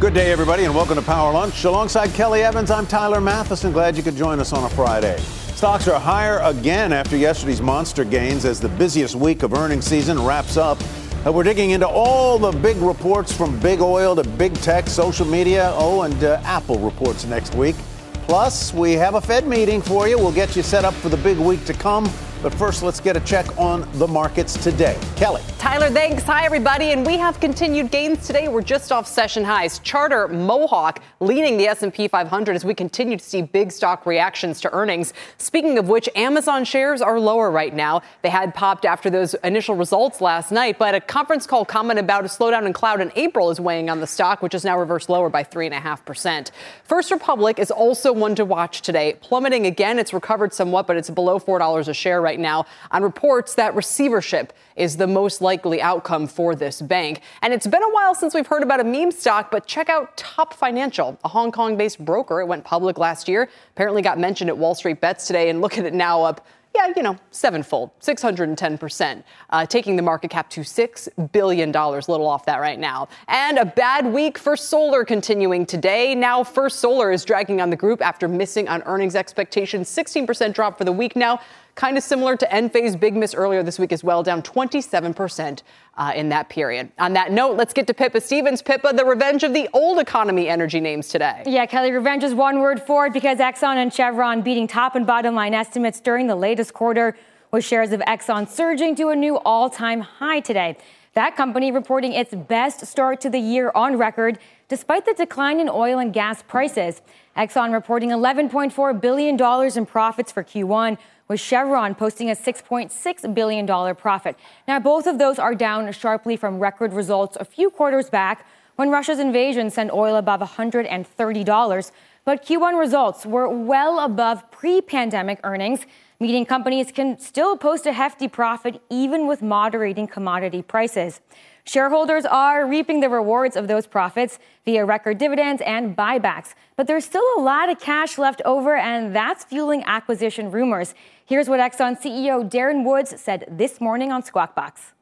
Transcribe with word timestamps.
Good 0.00 0.14
day, 0.14 0.32
everybody, 0.32 0.64
and 0.64 0.74
welcome 0.74 0.96
to 0.96 1.02
Power 1.02 1.30
Lunch. 1.30 1.62
Alongside 1.64 2.14
Kelly 2.14 2.42
Evans, 2.42 2.70
I'm 2.70 2.86
Tyler 2.86 3.20
Mathisen. 3.20 3.70
Glad 3.70 3.98
you 3.98 4.02
could 4.02 4.16
join 4.16 4.40
us 4.40 4.54
on 4.54 4.64
a 4.64 4.70
Friday. 4.70 5.18
Stocks 5.18 5.86
are 5.88 6.00
higher 6.00 6.38
again 6.38 6.90
after 6.90 7.18
yesterday's 7.18 7.60
monster 7.60 8.02
gains 8.02 8.46
as 8.46 8.58
the 8.60 8.70
busiest 8.70 9.14
week 9.14 9.42
of 9.42 9.52
earnings 9.52 9.84
season 9.84 10.18
wraps 10.18 10.56
up. 10.56 10.78
Uh, 11.26 11.30
we're 11.30 11.42
digging 11.42 11.72
into 11.72 11.86
all 11.86 12.38
the 12.38 12.50
big 12.50 12.78
reports 12.78 13.30
from 13.30 13.60
big 13.60 13.82
oil 13.82 14.16
to 14.16 14.26
big 14.26 14.54
tech, 14.62 14.86
social 14.86 15.26
media, 15.26 15.70
oh, 15.74 16.00
and 16.00 16.24
uh, 16.24 16.40
Apple 16.44 16.78
reports 16.78 17.26
next 17.26 17.54
week. 17.54 17.76
Plus, 18.22 18.72
we 18.72 18.92
have 18.92 19.16
a 19.16 19.20
Fed 19.20 19.46
meeting 19.46 19.82
for 19.82 20.08
you. 20.08 20.16
We'll 20.16 20.32
get 20.32 20.56
you 20.56 20.62
set 20.62 20.86
up 20.86 20.94
for 20.94 21.10
the 21.10 21.18
big 21.18 21.36
week 21.36 21.66
to 21.66 21.74
come. 21.74 22.10
But 22.42 22.54
first, 22.54 22.82
let's 22.82 23.00
get 23.00 23.18
a 23.18 23.20
check 23.20 23.46
on 23.58 23.86
the 23.98 24.08
markets 24.08 24.54
today. 24.62 24.98
Kelly. 25.16 25.42
Tyler, 25.58 25.90
thanks. 25.90 26.22
Hi, 26.22 26.46
everybody. 26.46 26.92
And 26.92 27.04
we 27.04 27.18
have 27.18 27.38
continued 27.38 27.90
gains 27.90 28.26
today. 28.26 28.48
We're 28.48 28.62
just 28.62 28.90
off 28.92 29.06
session 29.06 29.44
highs. 29.44 29.78
Charter 29.80 30.26
Mohawk 30.26 31.02
leading 31.20 31.58
the 31.58 31.66
S&P 31.66 32.08
500 32.08 32.56
as 32.56 32.64
we 32.64 32.74
continue 32.74 33.18
to 33.18 33.22
see 33.22 33.42
big 33.42 33.70
stock 33.70 34.06
reactions 34.06 34.62
to 34.62 34.72
earnings. 34.72 35.12
Speaking 35.36 35.76
of 35.76 35.90
which, 35.90 36.08
Amazon 36.16 36.64
shares 36.64 37.02
are 37.02 37.20
lower 37.20 37.50
right 37.50 37.74
now. 37.74 38.00
They 38.22 38.30
had 38.30 38.54
popped 38.54 38.86
after 38.86 39.10
those 39.10 39.34
initial 39.44 39.76
results 39.76 40.22
last 40.22 40.50
night, 40.50 40.78
but 40.78 40.94
a 40.94 41.00
conference 41.00 41.46
call 41.46 41.66
comment 41.66 41.98
about 41.98 42.24
a 42.24 42.28
slowdown 42.28 42.64
in 42.64 42.72
cloud 42.72 43.02
in 43.02 43.12
April 43.16 43.50
is 43.50 43.60
weighing 43.60 43.90
on 43.90 44.00
the 44.00 44.06
stock, 44.06 44.40
which 44.40 44.54
is 44.54 44.64
now 44.64 44.78
reversed 44.78 45.10
lower 45.10 45.28
by 45.28 45.44
3.5%. 45.44 46.50
First 46.84 47.10
Republic 47.10 47.58
is 47.58 47.70
also 47.70 48.14
one 48.14 48.34
to 48.36 48.46
watch 48.46 48.80
today. 48.80 49.18
Plummeting 49.20 49.66
again. 49.66 49.98
It's 49.98 50.14
recovered 50.14 50.54
somewhat, 50.54 50.86
but 50.86 50.96
it's 50.96 51.10
below 51.10 51.38
$4 51.38 51.86
a 51.86 51.92
share 51.92 52.22
right 52.22 52.29
right 52.30 52.38
now 52.38 52.64
on 52.92 53.02
reports 53.02 53.56
that 53.56 53.74
receivership 53.74 54.52
is 54.76 54.96
the 54.96 55.06
most 55.06 55.40
likely 55.40 55.82
outcome 55.82 56.28
for 56.28 56.54
this 56.54 56.80
bank. 56.80 57.22
And 57.42 57.52
it's 57.52 57.66
been 57.66 57.82
a 57.82 57.90
while 57.90 58.14
since 58.14 58.34
we've 58.34 58.46
heard 58.46 58.62
about 58.62 58.78
a 58.78 58.84
meme 58.84 59.10
stock, 59.10 59.50
but 59.50 59.66
check 59.66 59.88
out 59.88 60.16
Top 60.16 60.54
Financial, 60.54 61.18
a 61.24 61.28
Hong 61.28 61.50
Kong 61.50 61.76
based 61.76 62.04
broker. 62.04 62.40
It 62.40 62.46
went 62.46 62.62
public 62.64 62.98
last 62.98 63.28
year, 63.28 63.50
apparently 63.72 64.00
got 64.00 64.16
mentioned 64.16 64.48
at 64.48 64.56
Wall 64.56 64.76
Street 64.76 65.00
Bets 65.00 65.26
today, 65.26 65.50
and 65.50 65.60
look 65.60 65.76
at 65.76 65.84
it 65.84 65.92
now 65.92 66.22
up 66.22 66.46
yeah, 66.74 66.92
you 66.96 67.02
know, 67.02 67.18
sevenfold, 67.32 67.90
610%, 68.00 69.24
uh, 69.50 69.66
taking 69.66 69.96
the 69.96 70.02
market 70.02 70.30
cap 70.30 70.48
to 70.50 70.60
$6 70.60 71.32
billion, 71.32 71.72
little 71.72 72.28
off 72.28 72.46
that 72.46 72.58
right 72.58 72.78
now. 72.78 73.08
And 73.26 73.58
a 73.58 73.64
bad 73.64 74.06
week 74.06 74.38
for 74.38 74.56
solar 74.56 75.04
continuing 75.04 75.66
today. 75.66 76.14
Now, 76.14 76.44
First 76.44 76.78
Solar 76.78 77.10
is 77.10 77.24
dragging 77.24 77.60
on 77.60 77.70
the 77.70 77.76
group 77.76 78.00
after 78.00 78.28
missing 78.28 78.68
on 78.68 78.82
earnings 78.82 79.16
expectations. 79.16 79.88
16% 79.88 80.54
drop 80.54 80.78
for 80.78 80.84
the 80.84 80.92
week 80.92 81.16
now. 81.16 81.40
Kind 81.80 81.96
of 81.96 82.04
similar 82.04 82.36
to 82.36 82.46
Enphase 82.48 83.00
big 83.00 83.16
miss 83.16 83.32
earlier 83.32 83.62
this 83.62 83.78
week 83.78 83.90
as 83.90 84.04
well, 84.04 84.22
down 84.22 84.42
27% 84.42 85.62
uh, 85.96 86.12
in 86.14 86.28
that 86.28 86.50
period. 86.50 86.92
On 86.98 87.14
that 87.14 87.32
note, 87.32 87.56
let's 87.56 87.72
get 87.72 87.86
to 87.86 87.94
Pippa 87.94 88.20
Stevens. 88.20 88.60
Pippa, 88.60 88.92
the 88.92 89.02
revenge 89.02 89.44
of 89.44 89.54
the 89.54 89.66
old 89.72 89.98
economy 89.98 90.46
energy 90.46 90.78
names 90.78 91.08
today. 91.08 91.42
Yeah, 91.46 91.64
Kelly, 91.64 91.90
revenge 91.90 92.22
is 92.22 92.34
one 92.34 92.58
word 92.58 92.82
for 92.82 93.06
it 93.06 93.14
because 93.14 93.38
Exxon 93.38 93.76
and 93.76 93.90
Chevron 93.90 94.42
beating 94.42 94.66
top 94.66 94.94
and 94.94 95.06
bottom 95.06 95.34
line 95.34 95.54
estimates 95.54 96.00
during 96.00 96.26
the 96.26 96.36
latest 96.36 96.74
quarter, 96.74 97.16
with 97.50 97.64
shares 97.64 97.92
of 97.92 98.00
Exxon 98.00 98.46
surging 98.46 98.94
to 98.96 99.08
a 99.08 99.16
new 99.16 99.38
all 99.38 99.70
time 99.70 100.02
high 100.02 100.40
today. 100.40 100.76
That 101.14 101.34
company 101.34 101.72
reporting 101.72 102.12
its 102.12 102.34
best 102.34 102.86
start 102.86 103.22
to 103.22 103.30
the 103.30 103.40
year 103.40 103.72
on 103.74 103.96
record 103.96 104.38
despite 104.68 105.04
the 105.04 105.14
decline 105.14 105.58
in 105.58 105.68
oil 105.68 105.98
and 105.98 106.12
gas 106.12 106.42
prices. 106.42 107.02
Exxon 107.36 107.72
reporting 107.72 108.10
$11.4 108.10 109.00
billion 109.00 109.76
in 109.76 109.86
profits 109.86 110.30
for 110.30 110.44
Q1, 110.44 110.96
with 111.30 111.38
Chevron 111.38 111.94
posting 111.94 112.28
a 112.28 112.34
$6.6 112.34 113.34
billion 113.34 113.94
profit. 113.94 114.36
Now, 114.66 114.80
both 114.80 115.06
of 115.06 115.20
those 115.20 115.38
are 115.38 115.54
down 115.54 115.92
sharply 115.92 116.36
from 116.36 116.58
record 116.58 116.92
results 116.92 117.36
a 117.38 117.44
few 117.44 117.70
quarters 117.70 118.10
back 118.10 118.44
when 118.74 118.90
Russia's 118.90 119.20
invasion 119.20 119.70
sent 119.70 119.92
oil 119.92 120.16
above 120.16 120.40
$130. 120.40 121.92
But 122.24 122.44
Q1 122.44 122.78
results 122.80 123.24
were 123.24 123.48
well 123.48 124.00
above 124.00 124.50
pre 124.50 124.80
pandemic 124.80 125.38
earnings, 125.44 125.86
meaning 126.18 126.44
companies 126.44 126.90
can 126.90 127.16
still 127.20 127.56
post 127.56 127.86
a 127.86 127.92
hefty 127.92 128.26
profit 128.26 128.82
even 128.90 129.28
with 129.28 129.40
moderating 129.40 130.08
commodity 130.08 130.62
prices. 130.62 131.20
Shareholders 131.64 132.24
are 132.24 132.66
reaping 132.66 133.00
the 133.00 133.08
rewards 133.08 133.54
of 133.54 133.68
those 133.68 133.86
profits 133.86 134.38
via 134.64 134.84
record 134.84 135.18
dividends 135.18 135.62
and 135.64 135.96
buybacks. 135.96 136.54
But 136.76 136.86
there's 136.86 137.04
still 137.04 137.24
a 137.36 137.40
lot 137.40 137.68
of 137.68 137.78
cash 137.78 138.18
left 138.18 138.42
over, 138.44 138.74
and 138.74 139.14
that's 139.14 139.44
fueling 139.44 139.84
acquisition 139.86 140.50
rumors. 140.50 140.94
Here's 141.30 141.48
what 141.48 141.60
Exxon 141.60 141.96
CEO 141.96 142.50
Darren 142.50 142.84
Woods 142.84 143.14
said 143.20 143.44
this 143.48 143.80
morning 143.80 144.10
on 144.10 144.24
Squawk 144.24 144.56
Box. 144.56 144.94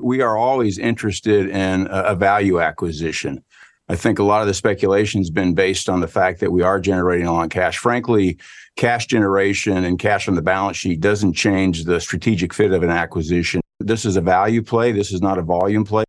We 0.00 0.22
are 0.22 0.38
always 0.38 0.78
interested 0.78 1.50
in 1.50 1.86
a 1.90 2.14
value 2.14 2.62
acquisition. 2.62 3.44
I 3.90 3.94
think 3.94 4.18
a 4.18 4.22
lot 4.22 4.40
of 4.40 4.46
the 4.46 4.54
speculation 4.54 5.20
has 5.20 5.28
been 5.28 5.52
based 5.52 5.90
on 5.90 6.00
the 6.00 6.08
fact 6.08 6.40
that 6.40 6.50
we 6.50 6.62
are 6.62 6.80
generating 6.80 7.26
a 7.26 7.32
lot 7.34 7.44
of 7.44 7.50
cash. 7.50 7.76
Frankly, 7.76 8.38
cash 8.76 9.04
generation 9.04 9.84
and 9.84 9.98
cash 9.98 10.28
on 10.28 10.34
the 10.34 10.40
balance 10.40 10.78
sheet 10.78 11.00
doesn't 11.00 11.34
change 11.34 11.84
the 11.84 12.00
strategic 12.00 12.54
fit 12.54 12.72
of 12.72 12.82
an 12.82 12.88
acquisition. 12.88 13.60
This 13.80 14.06
is 14.06 14.16
a 14.16 14.22
value 14.22 14.62
play. 14.62 14.92
This 14.92 15.12
is 15.12 15.20
not 15.20 15.36
a 15.36 15.42
volume 15.42 15.84
play. 15.84 16.04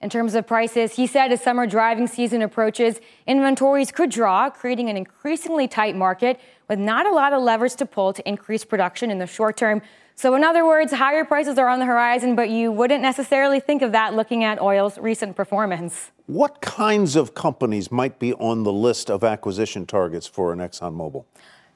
In 0.00 0.10
terms 0.10 0.34
of 0.34 0.48
prices, 0.48 0.94
he 0.94 1.06
said 1.06 1.30
as 1.30 1.42
summer 1.42 1.66
driving 1.66 2.08
season 2.08 2.42
approaches, 2.42 3.00
inventories 3.26 3.92
could 3.92 4.10
draw, 4.10 4.50
creating 4.50 4.88
an 4.88 4.96
increasingly 4.96 5.68
tight 5.68 5.94
market 5.94 6.40
with 6.68 6.78
not 6.78 7.06
a 7.06 7.10
lot 7.10 7.32
of 7.32 7.42
levers 7.42 7.74
to 7.76 7.86
pull 7.86 8.12
to 8.12 8.28
increase 8.28 8.64
production 8.64 9.10
in 9.10 9.18
the 9.18 9.26
short 9.26 9.56
term. 9.56 9.82
So, 10.14 10.34
in 10.34 10.42
other 10.42 10.66
words, 10.66 10.92
higher 10.92 11.24
prices 11.24 11.58
are 11.58 11.68
on 11.68 11.78
the 11.78 11.86
horizon, 11.86 12.34
but 12.34 12.50
you 12.50 12.72
wouldn't 12.72 13.02
necessarily 13.02 13.60
think 13.60 13.82
of 13.82 13.92
that 13.92 14.14
looking 14.14 14.42
at 14.42 14.60
oil's 14.60 14.98
recent 14.98 15.36
performance. 15.36 16.10
What 16.26 16.60
kinds 16.60 17.14
of 17.14 17.34
companies 17.34 17.92
might 17.92 18.18
be 18.18 18.34
on 18.34 18.64
the 18.64 18.72
list 18.72 19.10
of 19.10 19.22
acquisition 19.22 19.86
targets 19.86 20.26
for 20.26 20.52
an 20.52 20.58
ExxonMobil? 20.58 21.24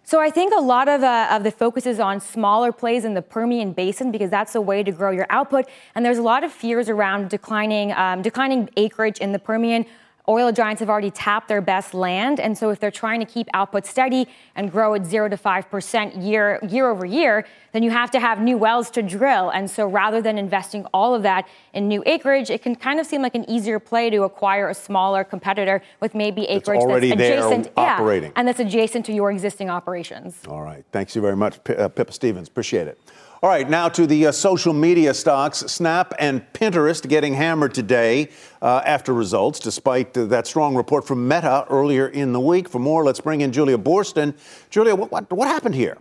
So 0.05 0.21
I 0.21 0.31
think 0.31 0.53
a 0.53 0.61
lot 0.61 0.89
of, 0.89 1.03
uh, 1.03 1.29
of 1.31 1.45
the 1.45 1.53
focus 1.53 1.87
is 1.87 2.01
on 2.01 2.21
smaller 2.21 2.73
plays 2.73 3.05
in 3.05 3.15
the 3.15 3.23
Permian 3.23 3.73
Basin 3.73 4.11
because 4.11 4.31
that's 4.31 4.55
a 4.57 4.61
way 4.61 4.83
to 4.83 4.91
grow 4.91 5.13
your 5.13 5.27
output. 5.31 5.67
And 5.95 6.05
there's 6.05 6.19
a 6.19 6.23
lot 6.23 6.43
of 6.43 6.53
fears 6.53 6.89
around 6.89 7.31
declining 7.31 7.93
um, 7.93 8.23
declining 8.23 8.69
acreage 8.77 9.19
in 9.19 9.31
the 9.31 9.39
Permian 9.39 9.87
Oil 10.29 10.53
giants 10.53 10.79
have 10.79 10.89
already 10.89 11.11
tapped 11.11 11.49
their 11.49 11.61
best 11.61 11.95
land, 11.95 12.39
and 12.39 12.57
so 12.57 12.71
if 12.71 12.79
they're 12.79 12.93
trying 12.93 13.19
to 13.19 13.27
keep 13.27 13.49
output 13.55 13.85
steady 13.87 14.29
and 14.55 14.71
grow 14.71 14.95
at 14.95 15.05
zero 15.05 15.29
to 15.29 15.37
five 15.37 15.69
percent 15.69 16.15
year 16.17 16.61
year 16.69 16.89
over 16.89 17.05
year, 17.05 17.45
then 17.73 17.83
you 17.83 17.91
have 17.91 18.09
to 18.13 18.21
have 18.21 18.41
new 18.41 18.57
wells 18.57 18.89
to 18.91 19.03
drill. 19.03 19.51
And 19.51 19.69
so 19.69 19.89
rather 19.89 20.23
than 20.23 20.39
investing 20.39 20.87
all 20.95 21.13
of 21.15 21.25
that 21.25 21.49
in 21.73 21.89
new 21.89 22.05
acreage, 22.07 22.51
it 22.51 22.63
can 22.63 22.77
kind 22.77 23.01
of 23.01 23.07
seem 23.07 23.21
like 23.21 23.35
an 23.35 23.49
easier 23.51 23.81
play 23.81 24.11
to 24.11 24.23
acquire 24.23 24.69
a 24.69 24.75
smaller 24.75 25.25
competitor 25.25 25.83
with 26.01 26.15
maybe 26.15 26.45
acreage 26.45 26.79
that's, 26.79 26.85
already 26.85 27.09
that's 27.09 27.21
adjacent, 27.21 27.75
there, 27.75 27.85
operating, 27.85 28.31
yeah, 28.31 28.37
and 28.37 28.47
that's 28.47 28.61
adjacent 28.61 29.05
to 29.07 29.13
your 29.13 29.33
existing 29.33 29.71
operations. 29.71 30.39
All 30.47 30.63
right, 30.63 30.85
thanks 30.93 31.17
you 31.17 31.21
very 31.21 31.37
much, 31.37 31.63
P- 31.65 31.75
uh, 31.75 31.89
Pippa 31.89 32.13
Stevens. 32.13 32.47
Appreciate 32.47 32.87
it. 32.87 33.01
All 33.43 33.49
right, 33.49 33.69
now 33.69 33.89
to 33.89 34.07
the 34.07 34.29
uh, 34.29 34.33
social 34.33 34.73
media 34.73 35.13
stocks. 35.13 35.59
Snap 35.59 36.15
and 36.21 36.45
Pinterest 36.53 37.09
getting 37.09 37.35
hammered 37.35 37.75
today 37.75 38.29
uh, 38.63 38.83
after 38.85 39.13
results, 39.13 39.59
despite 39.59 40.17
uh, 40.17 40.27
that 40.27 40.47
strong 40.47 40.77
report 40.77 41.05
from 41.05 41.27
Meta 41.27 41.67
earlier 41.69 42.07
in 42.07 42.33
the 42.33 42.39
week. 42.39 42.69
For 42.69 42.79
more, 42.79 43.05
let's 43.05 43.19
bring 43.19 43.41
in 43.41 43.51
Julia 43.51 43.77
Boorstin. 43.77 44.35
Julia, 44.71 44.95
what, 44.95 45.11
what, 45.11 45.29
what 45.33 45.49
happened 45.49 45.75
here? 45.75 45.99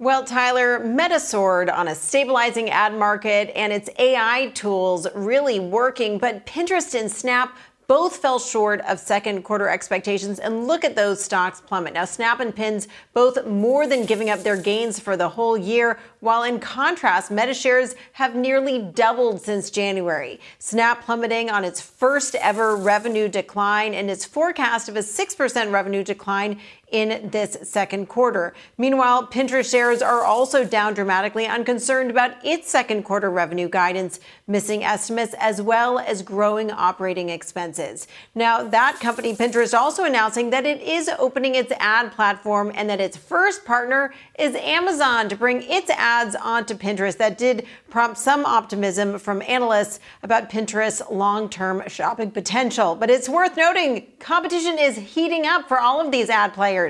Well, 0.00 0.24
Tyler, 0.24 0.80
Meta 0.80 1.20
soared 1.20 1.70
on 1.70 1.86
a 1.86 1.94
stabilizing 1.94 2.68
ad 2.70 2.92
market 2.92 3.56
and 3.56 3.72
its 3.72 3.88
AI 4.00 4.50
tools 4.52 5.06
really 5.14 5.60
working, 5.60 6.18
but 6.18 6.44
Pinterest 6.44 6.98
and 6.98 7.08
Snap 7.08 7.56
both 7.92 8.16
fell 8.16 8.38
short 8.38 8.80
of 8.88 8.98
second 8.98 9.42
quarter 9.42 9.68
expectations. 9.68 10.38
And 10.38 10.66
look 10.66 10.82
at 10.82 10.96
those 10.96 11.22
stocks 11.22 11.60
plummet. 11.60 11.92
Now, 11.92 12.06
Snap 12.06 12.40
and 12.40 12.56
Pins 12.56 12.88
both 13.12 13.44
more 13.44 13.86
than 13.86 14.06
giving 14.06 14.30
up 14.30 14.42
their 14.42 14.56
gains 14.56 14.98
for 14.98 15.14
the 15.14 15.28
whole 15.28 15.58
year, 15.58 15.98
while 16.20 16.42
in 16.42 16.58
contrast, 16.58 17.30
Meta 17.30 17.52
shares 17.52 17.94
have 18.12 18.34
nearly 18.34 18.78
doubled 18.78 19.42
since 19.42 19.68
January. 19.68 20.40
Snap 20.58 21.04
plummeting 21.04 21.50
on 21.50 21.66
its 21.66 21.82
first 21.82 22.34
ever 22.36 22.76
revenue 22.76 23.28
decline 23.28 23.92
and 23.92 24.10
its 24.10 24.24
forecast 24.24 24.88
of 24.88 24.96
a 24.96 25.00
6% 25.00 25.70
revenue 25.70 26.02
decline 26.02 26.58
in 26.92 27.30
this 27.30 27.56
second 27.62 28.06
quarter. 28.06 28.54
Meanwhile, 28.78 29.26
Pinterest 29.28 29.68
shares 29.68 30.02
are 30.02 30.24
also 30.24 30.64
down 30.64 30.94
dramatically, 30.94 31.46
unconcerned 31.46 32.10
about 32.10 32.32
its 32.44 32.70
second 32.70 33.02
quarter 33.02 33.30
revenue 33.30 33.68
guidance, 33.68 34.20
missing 34.46 34.84
estimates, 34.84 35.34
as 35.40 35.60
well 35.60 35.98
as 35.98 36.22
growing 36.22 36.70
operating 36.70 37.30
expenses. 37.30 38.06
Now, 38.34 38.62
that 38.62 39.00
company, 39.00 39.34
Pinterest, 39.34 39.76
also 39.76 40.04
announcing 40.04 40.50
that 40.50 40.66
it 40.66 40.80
is 40.82 41.10
opening 41.18 41.54
its 41.54 41.72
ad 41.80 42.12
platform 42.12 42.70
and 42.74 42.88
that 42.90 43.00
its 43.00 43.16
first 43.16 43.64
partner 43.64 44.12
is 44.38 44.54
Amazon 44.56 45.28
to 45.30 45.36
bring 45.36 45.62
its 45.62 45.90
ads 45.90 46.36
onto 46.36 46.74
Pinterest. 46.74 47.16
That 47.16 47.38
did 47.38 47.66
prompt 47.88 48.18
some 48.18 48.44
optimism 48.44 49.18
from 49.18 49.42
analysts 49.42 49.98
about 50.22 50.50
Pinterest's 50.50 51.02
long 51.10 51.48
term 51.48 51.82
shopping 51.88 52.30
potential. 52.30 52.94
But 52.94 53.08
it's 53.08 53.28
worth 53.28 53.56
noting 53.56 54.06
competition 54.18 54.78
is 54.78 54.96
heating 54.96 55.46
up 55.46 55.68
for 55.68 55.78
all 55.78 56.00
of 56.00 56.10
these 56.10 56.28
ad 56.28 56.52
players. 56.52 56.81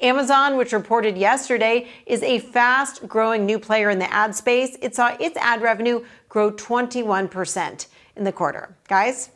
Amazon, 0.00 0.56
which 0.56 0.72
reported 0.72 1.16
yesterday, 1.16 1.88
is 2.06 2.22
a 2.22 2.38
fast 2.38 3.06
growing 3.08 3.46
new 3.46 3.58
player 3.58 3.90
in 3.90 3.98
the 3.98 4.12
ad 4.12 4.34
space. 4.34 4.76
It 4.80 4.94
saw 4.94 5.16
its 5.20 5.36
ad 5.36 5.62
revenue 5.62 6.04
grow 6.28 6.50
21% 6.52 7.86
in 8.16 8.24
the 8.24 8.32
quarter. 8.32 8.74
Guys? 8.88 9.30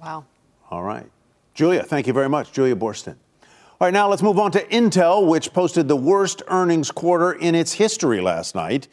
Wow. 0.00 0.24
All 0.70 0.82
right. 0.82 1.06
Julia, 1.54 1.82
thank 1.82 2.06
you 2.06 2.12
very 2.12 2.28
much. 2.28 2.52
Julia 2.52 2.76
Boorstin. 2.76 3.16
All 3.80 3.86
right, 3.86 3.92
now 3.92 4.08
let's 4.08 4.22
move 4.22 4.38
on 4.38 4.50
to 4.52 4.64
Intel, 4.68 5.26
which 5.26 5.52
posted 5.52 5.86
the 5.86 5.96
worst 5.96 6.42
earnings 6.48 6.90
quarter 6.90 7.32
in 7.32 7.54
its 7.54 7.72
history 7.74 8.20
last 8.20 8.54
night. 8.54 8.88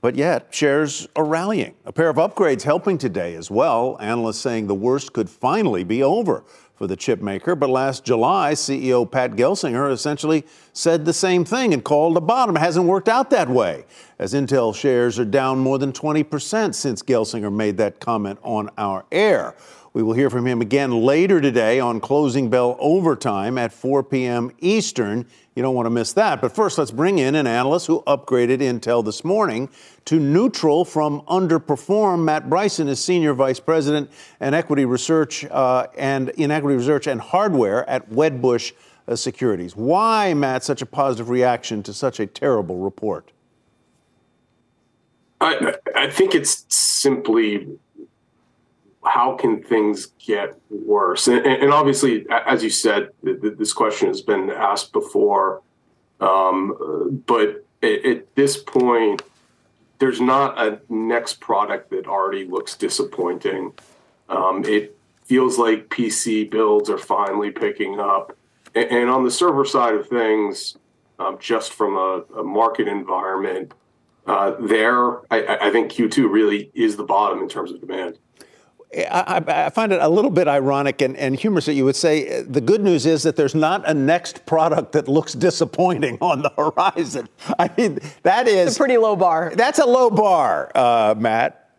But 0.00 0.16
yet, 0.16 0.54
shares 0.54 1.08
are 1.14 1.24
rallying. 1.24 1.74
A 1.84 1.92
pair 1.92 2.08
of 2.08 2.16
upgrades 2.16 2.62
helping 2.62 2.96
today 2.96 3.34
as 3.34 3.50
well. 3.50 3.98
Analysts 4.00 4.38
saying 4.38 4.66
the 4.66 4.74
worst 4.74 5.12
could 5.12 5.28
finally 5.28 5.84
be 5.84 6.02
over 6.02 6.42
for 6.74 6.86
the 6.86 6.96
chip 6.96 7.20
maker. 7.20 7.54
But 7.54 7.68
last 7.68 8.06
July, 8.06 8.52
CEO 8.52 9.08
Pat 9.08 9.32
Gelsinger 9.32 9.92
essentially 9.92 10.46
said 10.72 11.04
the 11.04 11.12
same 11.12 11.44
thing 11.44 11.74
and 11.74 11.84
called 11.84 12.16
a 12.16 12.22
bottom. 12.22 12.56
It 12.56 12.60
hasn't 12.60 12.86
worked 12.86 13.10
out 13.10 13.28
that 13.30 13.50
way, 13.50 13.84
as 14.18 14.32
Intel 14.32 14.74
shares 14.74 15.18
are 15.18 15.26
down 15.26 15.58
more 15.58 15.78
than 15.78 15.92
20% 15.92 16.74
since 16.74 17.02
Gelsinger 17.02 17.52
made 17.52 17.76
that 17.76 18.00
comment 18.00 18.38
on 18.42 18.70
our 18.78 19.04
air. 19.12 19.54
We 19.92 20.04
will 20.04 20.12
hear 20.12 20.30
from 20.30 20.46
him 20.46 20.60
again 20.60 20.92
later 21.02 21.40
today 21.40 21.80
on 21.80 21.98
Closing 21.98 22.48
Bell 22.48 22.76
Overtime 22.78 23.58
at 23.58 23.72
4 23.72 24.04
p.m. 24.04 24.52
Eastern. 24.60 25.26
You 25.56 25.64
don't 25.64 25.74
want 25.74 25.86
to 25.86 25.90
miss 25.90 26.12
that. 26.12 26.40
But 26.40 26.54
first, 26.54 26.78
let's 26.78 26.92
bring 26.92 27.18
in 27.18 27.34
an 27.34 27.48
analyst 27.48 27.88
who 27.88 28.02
upgraded 28.02 28.58
Intel 28.58 29.04
this 29.04 29.24
morning 29.24 29.68
to 30.04 30.20
neutral 30.20 30.84
from 30.84 31.22
underperform. 31.22 32.22
Matt 32.22 32.48
Bryson 32.48 32.86
is 32.86 33.02
Senior 33.02 33.34
Vice 33.34 33.58
President 33.58 34.08
and 34.38 34.54
Equity 34.54 34.84
Research 34.84 35.44
uh, 35.46 35.88
and 35.98 36.28
in 36.30 36.52
Equity 36.52 36.76
Research 36.76 37.08
and 37.08 37.20
Hardware 37.20 37.88
at 37.90 38.08
Wedbush 38.10 38.70
uh, 39.08 39.16
Securities. 39.16 39.74
Why, 39.74 40.34
Matt, 40.34 40.62
such 40.62 40.82
a 40.82 40.86
positive 40.86 41.30
reaction 41.30 41.82
to 41.82 41.92
such 41.92 42.20
a 42.20 42.26
terrible 42.26 42.78
report? 42.78 43.32
I, 45.40 45.74
I 45.96 46.08
think 46.08 46.36
it's 46.36 46.64
simply 46.68 47.66
how 49.04 49.34
can 49.34 49.62
things 49.62 50.06
get 50.24 50.58
worse? 50.68 51.26
And, 51.26 51.44
and 51.46 51.72
obviously, 51.72 52.26
as 52.30 52.62
you 52.62 52.70
said, 52.70 53.10
this 53.22 53.72
question 53.72 54.08
has 54.08 54.20
been 54.20 54.50
asked 54.50 54.92
before. 54.92 55.62
Um, 56.20 57.22
but 57.26 57.64
at, 57.82 58.34
this 58.34 58.56
point, 58.58 59.22
there's 59.98 60.20
not 60.20 60.58
a 60.58 60.80
next 60.88 61.40
product 61.40 61.90
that 61.90 62.06
already 62.06 62.44
looks 62.44 62.76
disappointing. 62.76 63.72
Um, 64.28 64.64
it 64.64 64.96
feels 65.24 65.58
like 65.58 65.88
PC 65.88 66.50
builds 66.50 66.90
are 66.90 66.98
finally 66.98 67.50
picking 67.50 67.98
up. 67.98 68.36
And, 68.74 68.90
and 68.90 69.10
on 69.10 69.24
the 69.24 69.30
server 69.30 69.64
side 69.64 69.94
of 69.94 70.08
things, 70.08 70.76
um, 71.18 71.38
just 71.40 71.72
from 71.72 71.96
a, 71.96 72.24
a 72.38 72.42
market 72.42 72.86
environment, 72.86 73.72
uh, 74.26 74.54
there, 74.60 75.20
I, 75.30 75.58
I 75.60 75.70
think 75.70 75.90
Q2 75.90 76.30
really 76.30 76.70
is 76.74 76.96
the 76.96 77.04
bottom 77.04 77.40
in 77.40 77.48
terms 77.48 77.72
of 77.72 77.80
demand. 77.80 78.18
I, 78.92 79.42
I, 79.46 79.70
find 79.70 79.92
it 79.92 80.00
a 80.02 80.08
little 80.08 80.32
bit 80.32 80.48
ironic 80.48 81.00
and, 81.00 81.16
and, 81.16 81.36
humorous 81.36 81.66
that 81.66 81.74
you 81.74 81.84
would 81.84 81.94
say 81.94 82.40
uh, 82.40 82.44
the 82.48 82.60
good 82.60 82.80
news 82.80 83.06
is 83.06 83.22
that 83.22 83.36
there's 83.36 83.54
not 83.54 83.88
a 83.88 83.94
next 83.94 84.44
product 84.46 84.92
that 84.92 85.06
looks 85.06 85.32
disappointing 85.32 86.18
on 86.20 86.42
the 86.42 86.50
horizon. 86.56 87.28
I 87.58 87.70
mean, 87.76 88.00
that 88.24 88.48
is 88.48 88.68
it's 88.68 88.76
a 88.76 88.78
pretty 88.78 88.96
low 88.96 89.14
bar. 89.14 89.52
That's 89.54 89.78
a 89.78 89.86
low 89.86 90.10
bar, 90.10 90.72
uh, 90.74 91.14
Matt. 91.16 91.70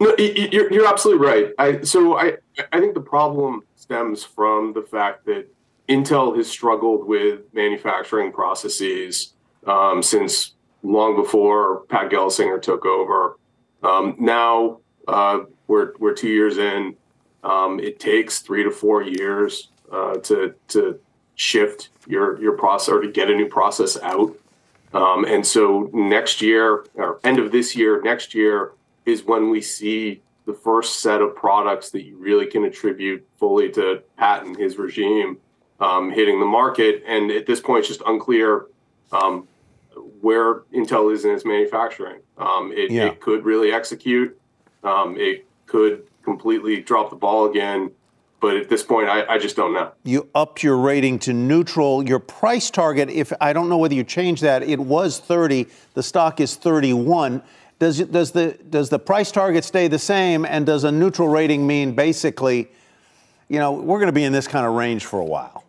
No, 0.00 0.16
you're, 0.16 0.72
you're 0.72 0.86
absolutely 0.86 1.24
right. 1.24 1.52
I, 1.58 1.82
so 1.82 2.18
I, 2.18 2.38
I 2.72 2.80
think 2.80 2.94
the 2.94 3.00
problem 3.00 3.62
stems 3.76 4.24
from 4.24 4.72
the 4.72 4.82
fact 4.82 5.26
that 5.26 5.46
Intel 5.88 6.36
has 6.36 6.48
struggled 6.48 7.06
with 7.06 7.42
manufacturing 7.52 8.32
processes 8.32 9.34
um, 9.66 10.02
since 10.02 10.54
long 10.82 11.14
before 11.14 11.82
Pat 11.88 12.10
Gelsinger 12.10 12.60
took 12.60 12.84
over. 12.84 13.38
Um, 13.82 14.16
now 14.18 14.80
uh, 15.06 15.40
we're 15.66 15.92
we're 15.98 16.14
two 16.14 16.28
years 16.28 16.58
in. 16.58 16.96
Um, 17.44 17.78
it 17.80 18.00
takes 18.00 18.40
three 18.40 18.64
to 18.64 18.70
four 18.70 19.02
years 19.02 19.68
uh, 19.92 20.16
to 20.18 20.54
to 20.68 20.98
shift 21.34 21.90
your 22.08 22.40
your 22.40 22.56
process 22.56 22.88
or 22.88 23.00
to 23.00 23.10
get 23.10 23.30
a 23.30 23.34
new 23.34 23.48
process 23.48 23.98
out. 24.02 24.36
Um, 24.92 25.24
and 25.24 25.46
so 25.46 25.90
next 25.92 26.40
year 26.40 26.86
or 26.94 27.20
end 27.24 27.38
of 27.38 27.52
this 27.52 27.76
year, 27.76 28.00
next 28.02 28.34
year 28.34 28.72
is 29.04 29.24
when 29.24 29.50
we 29.50 29.60
see 29.60 30.22
the 30.46 30.54
first 30.54 31.00
set 31.00 31.20
of 31.20 31.34
products 31.34 31.90
that 31.90 32.04
you 32.04 32.16
really 32.16 32.46
can 32.46 32.64
attribute 32.64 33.26
fully 33.36 33.70
to 33.72 34.02
Pat 34.16 34.44
and 34.44 34.56
his 34.56 34.78
regime 34.78 35.38
um, 35.80 36.10
hitting 36.10 36.40
the 36.40 36.46
market. 36.46 37.02
And 37.06 37.30
at 37.30 37.46
this 37.46 37.60
point, 37.60 37.80
it's 37.80 37.88
just 37.88 38.02
unclear 38.06 38.66
um, 39.12 39.46
where 40.20 40.60
Intel 40.74 41.12
is 41.12 41.24
in 41.24 41.32
its 41.32 41.44
manufacturing. 41.44 42.20
Um, 42.38 42.72
it, 42.72 42.90
yeah. 42.90 43.06
it, 43.06 43.20
could 43.20 43.44
really 43.44 43.72
execute 43.72 44.38
um, 44.86 45.16
it 45.18 45.46
could 45.66 46.06
completely 46.22 46.80
drop 46.80 47.10
the 47.10 47.16
ball 47.16 47.50
again. 47.50 47.90
But 48.40 48.56
at 48.56 48.68
this 48.68 48.82
point, 48.82 49.08
I, 49.08 49.24
I, 49.26 49.38
just 49.38 49.56
don't 49.56 49.72
know. 49.72 49.92
You 50.04 50.28
upped 50.34 50.62
your 50.62 50.76
rating 50.76 51.18
to 51.20 51.32
neutral. 51.32 52.06
Your 52.06 52.18
price 52.18 52.70
target, 52.70 53.08
if 53.08 53.32
I 53.40 53.54
don't 53.54 53.70
know 53.70 53.78
whether 53.78 53.94
you 53.94 54.04
changed 54.04 54.42
that, 54.42 54.62
it 54.62 54.78
was 54.78 55.18
30. 55.18 55.66
The 55.94 56.02
stock 56.02 56.38
is 56.38 56.54
31. 56.54 57.42
Does, 57.78 57.98
does, 57.98 58.32
the, 58.32 58.58
does 58.68 58.90
the 58.90 58.98
price 58.98 59.32
target 59.32 59.64
stay 59.64 59.88
the 59.88 59.98
same? 59.98 60.44
And 60.44 60.66
does 60.66 60.84
a 60.84 60.92
neutral 60.92 61.28
rating 61.28 61.66
mean 61.66 61.94
basically, 61.94 62.68
you 63.48 63.58
know, 63.58 63.72
we're 63.72 63.98
going 63.98 64.06
to 64.06 64.12
be 64.12 64.24
in 64.24 64.32
this 64.32 64.46
kind 64.46 64.66
of 64.66 64.74
range 64.74 65.06
for 65.06 65.18
a 65.18 65.24
while? 65.24 65.64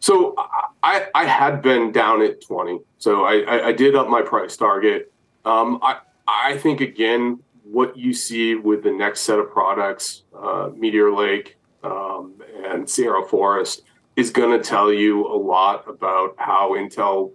So 0.00 0.34
I, 0.82 1.06
I 1.14 1.26
had 1.26 1.62
been 1.62 1.92
down 1.92 2.22
at 2.22 2.40
20. 2.40 2.80
So 2.98 3.24
I, 3.24 3.40
I, 3.40 3.66
I 3.68 3.72
did 3.72 3.94
up 3.94 4.08
my 4.08 4.22
price 4.22 4.56
target. 4.56 5.12
Um, 5.44 5.78
I, 5.82 5.98
I 6.26 6.56
think 6.56 6.80
again, 6.80 7.38
what 7.72 7.96
you 7.96 8.12
see 8.12 8.54
with 8.54 8.82
the 8.82 8.90
next 8.90 9.20
set 9.20 9.38
of 9.38 9.50
products, 9.50 10.24
uh, 10.38 10.68
Meteor 10.76 11.10
Lake 11.12 11.56
um, 11.82 12.34
and 12.66 12.88
Sierra 12.88 13.26
Forest, 13.26 13.82
is 14.14 14.30
going 14.30 14.56
to 14.56 14.62
tell 14.62 14.92
you 14.92 15.26
a 15.26 15.34
lot 15.34 15.88
about 15.88 16.34
how 16.36 16.72
Intel 16.72 17.32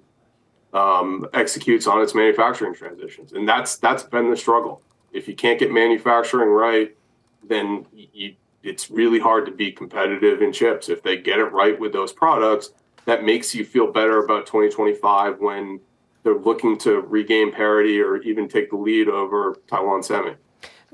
um, 0.73 1.25
executes 1.33 1.87
on 1.87 2.01
its 2.03 2.13
manufacturing 2.13 2.75
transitions, 2.75 3.33
and 3.33 3.49
that's 3.49 3.77
that's 3.77 4.03
been 4.03 4.29
the 4.29 4.37
struggle. 4.37 4.81
If 5.11 5.27
you 5.27 5.35
can't 5.35 5.59
get 5.59 5.71
manufacturing 5.71 6.49
right, 6.49 6.95
then 7.43 7.87
you, 7.91 8.35
it's 8.61 8.91
really 8.91 9.19
hard 9.19 9.45
to 9.47 9.51
be 9.51 9.71
competitive 9.71 10.43
in 10.43 10.53
chips. 10.53 10.87
If 10.87 11.01
they 11.01 11.17
get 11.17 11.39
it 11.39 11.45
right 11.45 11.79
with 11.79 11.93
those 11.93 12.13
products, 12.13 12.71
that 13.05 13.23
makes 13.23 13.55
you 13.55 13.65
feel 13.65 13.91
better 13.91 14.23
about 14.23 14.45
2025 14.45 15.39
when 15.39 15.79
they're 16.27 16.35
looking 16.35 16.77
to 16.77 16.99
regain 16.99 17.53
parity 17.53 18.01
or 18.01 18.17
even 18.17 18.49
take 18.49 18.69
the 18.69 18.75
lead 18.75 19.07
over 19.07 19.55
Taiwan 19.69 20.03
Semi. 20.03 20.33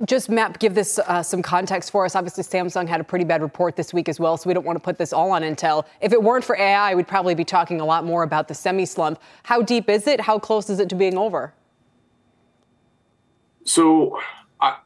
Just 0.06 0.30
Matt, 0.30 0.60
give 0.60 0.76
this 0.76 1.00
uh, 1.00 1.24
some 1.24 1.42
context 1.42 1.90
for 1.90 2.06
us. 2.06 2.16
Obviously, 2.16 2.44
Samsung 2.44 2.88
had 2.88 3.02
a 3.02 3.04
pretty 3.04 3.26
bad 3.26 3.42
report 3.42 3.76
this 3.76 3.96
week 3.96 4.08
as 4.10 4.20
well, 4.20 4.38
so 4.38 4.48
we 4.48 4.54
don't 4.54 4.66
want 4.66 4.76
to 4.76 4.80
put 4.80 5.00
this 5.00 5.12
all 5.12 5.32
on 5.32 5.42
Intel. 5.42 5.86
If 6.02 6.14
it 6.14 6.22
weren't 6.22 6.46
for 6.46 6.56
AI, 6.56 6.94
we'd 6.94 7.08
probably 7.08 7.34
be 7.34 7.44
talking 7.44 7.82
a 7.82 7.86
lot 7.86 8.06
more 8.06 8.22
about 8.22 8.48
the 8.48 8.54
semi 8.54 8.86
slump. 8.86 9.20
How 9.42 9.64
deep 9.64 9.90
is 9.90 10.06
it? 10.06 10.22
How 10.22 10.38
close 10.38 10.70
is 10.70 10.80
it 10.80 10.88
to 10.90 10.96
being 10.96 11.18
over? 11.18 11.52
So, 13.64 14.20
I, 14.62 14.78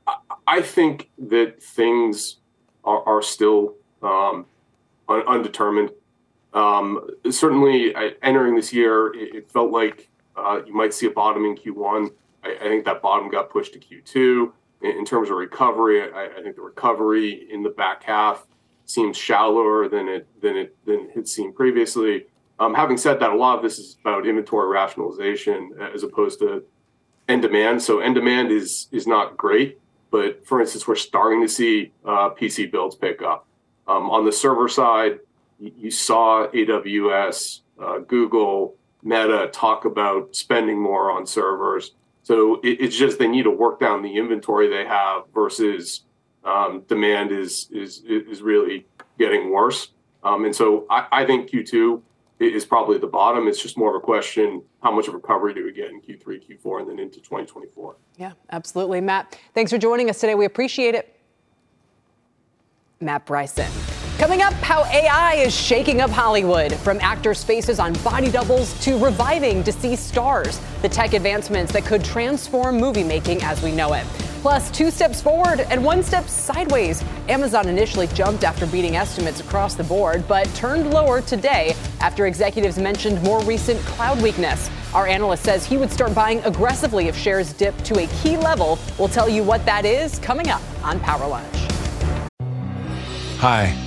I 0.46 0.62
think 0.62 1.10
that 1.18 1.62
things 1.62 2.38
are, 2.86 3.04
are 3.06 3.22
still 3.22 3.76
um, 4.02 4.46
un- 5.10 5.28
undetermined. 5.28 5.92
Um, 6.54 7.10
certainly, 7.30 7.94
entering 8.24 8.56
this 8.56 8.72
year, 8.72 9.14
it 9.14 9.52
felt 9.52 9.72
like 9.72 10.07
uh, 10.38 10.62
you 10.66 10.74
might 10.74 10.94
see 10.94 11.08
a 11.08 11.12
bottom 11.12 11.46
in 11.46 11.56
Q1. 11.56 12.12
I, 12.44 12.56
I, 12.56 12.64
think 12.64 12.86
that 12.86 13.02
bottom 13.02 13.30
got 13.30 13.50
pushed 13.50 13.74
to 13.74 13.80
Q2. 13.80 14.52
in, 14.82 15.06
terms 15.06 15.30
of 15.30 15.38
recovery. 15.38 16.02
I, 16.02 16.26
I, 16.38 16.42
think 16.42 16.56
the 16.56 16.62
recovery 16.62 17.48
in 17.52 17.64
the 17.64 17.70
back 17.70 18.04
half 18.04 18.46
seems 18.86 19.18
shallower 19.18 19.90
than 19.90 20.08
it 20.08 20.28
than 20.42 20.56
it 20.56 20.76
than 20.86 21.08
it 21.08 21.12
had 21.16 21.28
seemed 21.28 21.56
previously. 21.56 22.28
Um, 22.60 22.74
having 22.74 22.98
said 22.98 23.20
that, 23.20 23.32
a 23.32 23.36
lot 23.36 23.58
of 23.58 23.64
this 23.64 23.78
is 23.78 23.98
about 24.02 24.26
inventory 24.26 24.68
rationalization 24.70 25.74
as 25.94 26.04
opposed 26.04 26.40
to 26.40 26.64
end 27.28 27.42
demand. 27.42 27.82
So 27.82 28.00
end 28.00 28.16
demand 28.16 28.52
is 28.52 28.88
is 28.92 29.08
not 29.08 29.38
great, 29.38 29.80
but 30.12 30.46
for 30.46 30.62
instance, 30.62 30.88
we're 30.88 30.96
starting 30.96 31.42
to 31.42 31.48
see 31.48 31.92
uh, 32.06 32.30
PC 32.30 32.72
builds 32.72 32.96
pick 32.96 33.22
up. 33.22 33.46
Um, 33.88 34.10
on 34.10 34.26
the 34.26 34.32
server 34.32 34.68
side, 34.68 35.20
you, 35.60 35.72
you 35.78 35.92
saw 35.92 36.48
AWS, 36.48 37.62
uh, 37.82 38.00
Google, 38.00 38.76
Meta 39.04 39.50
talk 39.54 39.86
about 39.86 40.36
spending 40.36 40.80
more 40.80 41.12
on 41.12 41.26
servers. 41.26 41.92
So 42.24 42.56
it, 42.62 42.82
it's 42.82 42.98
just 42.98 43.20
they 43.20 43.28
need 43.28 43.44
to 43.44 43.52
work 43.52 43.80
down 43.80 44.02
the 44.02 44.18
inventory 44.18 44.68
they 44.68 44.86
have 44.86 45.24
versus 45.34 46.02
um, 46.44 46.84
demand 46.88 47.32
is 47.32 47.70
is 47.72 48.04
is 48.06 48.42
really 48.42 48.86
getting 49.18 49.52
worse. 49.52 49.90
Um, 50.24 50.46
and 50.46 50.56
so 50.56 50.86
I, 50.90 51.08
I 51.12 51.26
think 51.26 51.50
Q2 51.50 52.02
is 52.40 52.66
probably 52.66 52.98
the 52.98 53.08
bottom. 53.08 53.48
It's 53.48 53.62
just 53.62 53.78
more 53.78 53.90
of 53.90 53.96
a 53.96 54.04
question 54.04 54.62
how 54.82 54.92
much 54.92 55.08
of 55.08 55.14
recovery 55.14 55.54
do 55.54 55.64
we 55.64 55.72
get 55.72 55.90
in 55.90 56.02
Q3, 56.02 56.44
Q4, 56.48 56.82
and 56.82 56.90
then 56.90 57.00
into 57.00 57.18
2024? 57.18 57.96
Yeah, 58.18 58.34
absolutely. 58.52 59.02
Matt, 59.02 59.38
thanks 59.54 59.72
for 59.72 59.78
joining 59.78 60.10
us 60.10 60.20
today. 60.20 60.36
We 60.36 60.46
appreciate 60.46 60.96
it. 60.96 61.14
Matt 63.00 63.26
Bryson. 63.26 63.97
Coming 64.18 64.42
up, 64.42 64.54
how 64.54 64.84
AI 64.86 65.36
is 65.36 65.56
shaking 65.56 66.02
up 66.02 66.10
Hollywood, 66.10 66.74
from 66.74 66.98
actors' 67.02 67.44
faces 67.44 67.80
on 67.80 67.94
body 68.02 68.32
doubles 68.32 68.74
to 68.84 68.98
reviving 68.98 69.62
deceased 69.62 70.08
stars, 70.08 70.60
the 70.82 70.90
tech 70.90 71.14
advancements 71.14 71.72
that 71.74 71.86
could 71.86 72.04
transform 72.04 72.80
movie 72.80 73.04
making 73.04 73.44
as 73.44 73.62
we 73.62 73.72
know 73.72 73.94
it. 73.94 74.04
Plus, 74.42 74.72
two 74.72 74.90
steps 74.90 75.22
forward 75.22 75.60
and 75.70 75.86
one 75.86 76.02
step 76.02 76.28
sideways. 76.28 77.04
Amazon 77.30 77.68
initially 77.68 78.08
jumped 78.08 78.44
after 78.44 78.66
beating 78.66 78.96
estimates 78.96 79.40
across 79.40 79.76
the 79.76 79.84
board, 79.84 80.28
but 80.28 80.48
turned 80.56 80.90
lower 80.90 81.22
today 81.22 81.76
after 82.02 82.26
executives 82.26 82.80
mentioned 82.80 83.22
more 83.22 83.44
recent 83.44 83.80
cloud 83.82 84.20
weakness. 84.24 84.72
Our 84.96 85.06
analyst 85.06 85.44
says 85.44 85.64
he 85.64 85.78
would 85.78 85.92
start 85.92 86.16
buying 86.16 86.40
aggressively 86.40 87.08
if 87.08 87.16
shares 87.16 87.54
dip 87.54 87.78
to 87.84 88.00
a 88.00 88.08
key 88.24 88.36
level. 88.36 88.80
We'll 88.98 89.10
tell 89.10 89.30
you 89.30 89.44
what 89.44 89.64
that 89.68 89.86
is 89.86 90.18
coming 90.18 90.50
up 90.50 90.64
on 90.84 91.00
Power 91.02 91.28
Lunch. 91.28 91.54
Hi, 93.40 93.87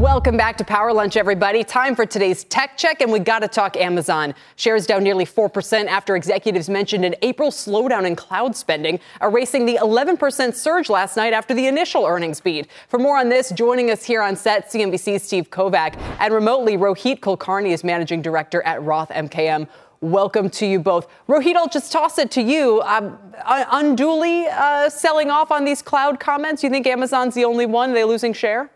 Welcome 0.00 0.38
back 0.38 0.56
to 0.56 0.64
Power 0.64 0.94
Lunch, 0.94 1.18
everybody. 1.18 1.62
Time 1.62 1.94
for 1.94 2.06
today's 2.06 2.44
tech 2.44 2.78
check, 2.78 3.02
and 3.02 3.12
we 3.12 3.18
got 3.18 3.40
to 3.40 3.48
talk 3.48 3.76
Amazon. 3.76 4.34
Shares 4.56 4.86
down 4.86 5.04
nearly 5.04 5.26
4% 5.26 5.88
after 5.88 6.16
executives 6.16 6.70
mentioned 6.70 7.04
an 7.04 7.16
April 7.20 7.50
slowdown 7.50 8.06
in 8.06 8.16
cloud 8.16 8.56
spending, 8.56 8.98
erasing 9.20 9.66
the 9.66 9.76
11% 9.76 10.54
surge 10.54 10.88
last 10.88 11.18
night 11.18 11.34
after 11.34 11.52
the 11.52 11.66
initial 11.66 12.06
earnings 12.06 12.40
beat. 12.40 12.68
For 12.88 12.98
more 12.98 13.18
on 13.18 13.28
this, 13.28 13.50
joining 13.50 13.90
us 13.90 14.02
here 14.02 14.22
on 14.22 14.36
set, 14.36 14.70
CNBC's 14.70 15.22
Steve 15.22 15.50
Kovach, 15.50 16.00
and 16.18 16.32
remotely, 16.32 16.78
Rohit 16.78 17.20
Kulkarni 17.20 17.72
is 17.72 17.84
managing 17.84 18.22
director 18.22 18.62
at 18.62 18.82
Roth 18.82 19.10
MKM. 19.10 19.68
Welcome 20.00 20.48
to 20.48 20.64
you 20.64 20.80
both. 20.80 21.08
Rohit, 21.28 21.56
I'll 21.56 21.68
just 21.68 21.92
toss 21.92 22.18
it 22.18 22.30
to 22.30 22.40
you. 22.40 22.80
Um, 22.86 23.18
unduly 23.44 24.46
uh, 24.46 24.88
selling 24.88 25.30
off 25.30 25.50
on 25.50 25.66
these 25.66 25.82
cloud 25.82 26.18
comments. 26.18 26.64
You 26.64 26.70
think 26.70 26.86
Amazon's 26.86 27.34
the 27.34 27.44
only 27.44 27.66
one? 27.66 27.90
Are 27.90 27.94
they 27.94 28.04
losing 28.04 28.32
share? 28.32 28.70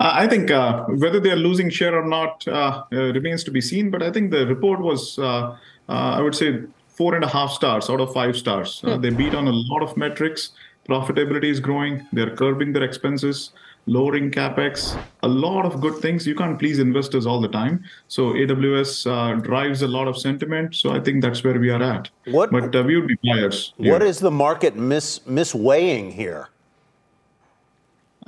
Uh, 0.00 0.12
I 0.14 0.26
think 0.26 0.50
uh, 0.50 0.84
whether 0.84 1.20
they're 1.20 1.36
losing 1.36 1.68
share 1.68 1.94
or 1.94 2.06
not 2.06 2.48
uh, 2.48 2.84
uh, 2.90 3.12
remains 3.12 3.44
to 3.44 3.50
be 3.50 3.60
seen. 3.60 3.90
But 3.90 4.02
I 4.02 4.10
think 4.10 4.30
the 4.30 4.46
report 4.46 4.80
was, 4.80 5.18
uh, 5.18 5.56
I 5.88 6.22
would 6.22 6.34
say, 6.34 6.62
four 6.88 7.14
and 7.14 7.22
a 7.22 7.28
half 7.28 7.50
stars 7.50 7.90
out 7.90 8.00
of 8.00 8.12
five 8.12 8.36
stars. 8.36 8.80
Hmm. 8.80 9.00
They 9.02 9.10
beat 9.10 9.34
on 9.34 9.46
a 9.46 9.52
lot 9.52 9.82
of 9.82 9.96
metrics. 9.98 10.52
Profitability 10.88 11.50
is 11.50 11.60
growing. 11.60 12.06
They're 12.12 12.34
curbing 12.34 12.72
their 12.72 12.82
expenses, 12.82 13.52
lowering 13.86 14.30
capex, 14.30 14.98
a 15.22 15.28
lot 15.28 15.66
of 15.66 15.80
good 15.82 15.96
things. 15.98 16.26
You 16.26 16.34
can't 16.34 16.58
please 16.58 16.78
investors 16.78 17.26
all 17.26 17.40
the 17.40 17.48
time. 17.48 17.84
So 18.08 18.32
AWS 18.32 19.42
drives 19.42 19.82
a 19.82 19.88
lot 19.88 20.08
of 20.08 20.16
sentiment. 20.16 20.74
So 20.74 20.92
I 20.92 21.00
think 21.00 21.22
that's 21.22 21.44
where 21.44 21.60
we 21.60 21.68
are 21.70 21.82
at. 21.82 22.08
What, 22.24 22.50
but 22.50 22.74
we 22.86 22.96
would 22.96 23.06
be 23.06 23.18
buyers. 23.22 23.74
What 23.76 24.02
is 24.02 24.18
the 24.18 24.30
market 24.30 24.76
mis 24.76 25.20
misweighing 25.20 26.12
here? 26.12 26.48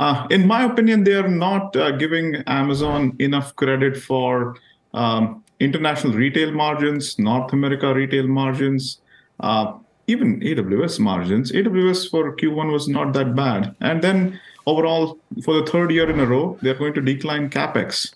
Uh, 0.02 0.26
in 0.30 0.48
my 0.48 0.64
opinion, 0.64 1.04
they 1.04 1.14
are 1.14 1.28
not 1.28 1.76
uh, 1.76 1.92
giving 1.92 2.34
Amazon 2.48 3.14
enough 3.20 3.54
credit 3.54 3.96
for 3.96 4.56
um, 4.94 5.44
international 5.60 6.12
retail 6.12 6.50
margins, 6.50 7.20
North 7.20 7.52
America 7.52 7.94
retail 7.94 8.26
margins, 8.26 9.00
uh, 9.38 9.74
even 10.08 10.40
AWS 10.40 10.98
margins. 10.98 11.52
AWS 11.52 12.10
for 12.10 12.34
Q1 12.34 12.72
was 12.72 12.88
not 12.88 13.12
that 13.12 13.36
bad. 13.36 13.76
And 13.80 14.02
then 14.02 14.40
overall, 14.66 15.20
for 15.44 15.54
the 15.60 15.66
third 15.70 15.92
year 15.92 16.10
in 16.10 16.18
a 16.18 16.26
row, 16.26 16.58
they're 16.62 16.74
going 16.82 16.94
to 16.94 17.00
decline 17.00 17.48
capex. 17.48 18.12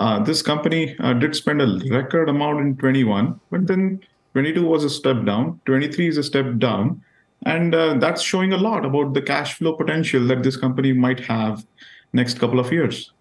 Uh, 0.00 0.18
this 0.18 0.42
company 0.42 0.96
uh, 0.98 1.12
did 1.12 1.36
spend 1.36 1.62
a 1.62 1.78
record 1.88 2.30
amount 2.30 2.58
in 2.58 2.76
21, 2.76 3.38
but 3.52 3.68
then 3.68 4.00
22 4.32 4.66
was 4.66 4.82
a 4.82 4.90
step 4.90 5.24
down, 5.24 5.60
23 5.66 6.08
is 6.08 6.16
a 6.16 6.24
step 6.24 6.58
down. 6.58 7.00
And 7.44 7.74
uh, 7.74 7.94
that's 7.94 8.22
showing 8.22 8.52
a 8.52 8.56
lot 8.56 8.84
about 8.84 9.14
the 9.14 9.22
cash 9.22 9.54
flow 9.54 9.72
potential 9.72 10.26
that 10.28 10.42
this 10.42 10.56
company 10.56 10.92
might 10.92 11.20
have 11.20 11.64
next 12.12 12.38
couple 12.38 12.60
of 12.60 12.72
years. 12.72 13.12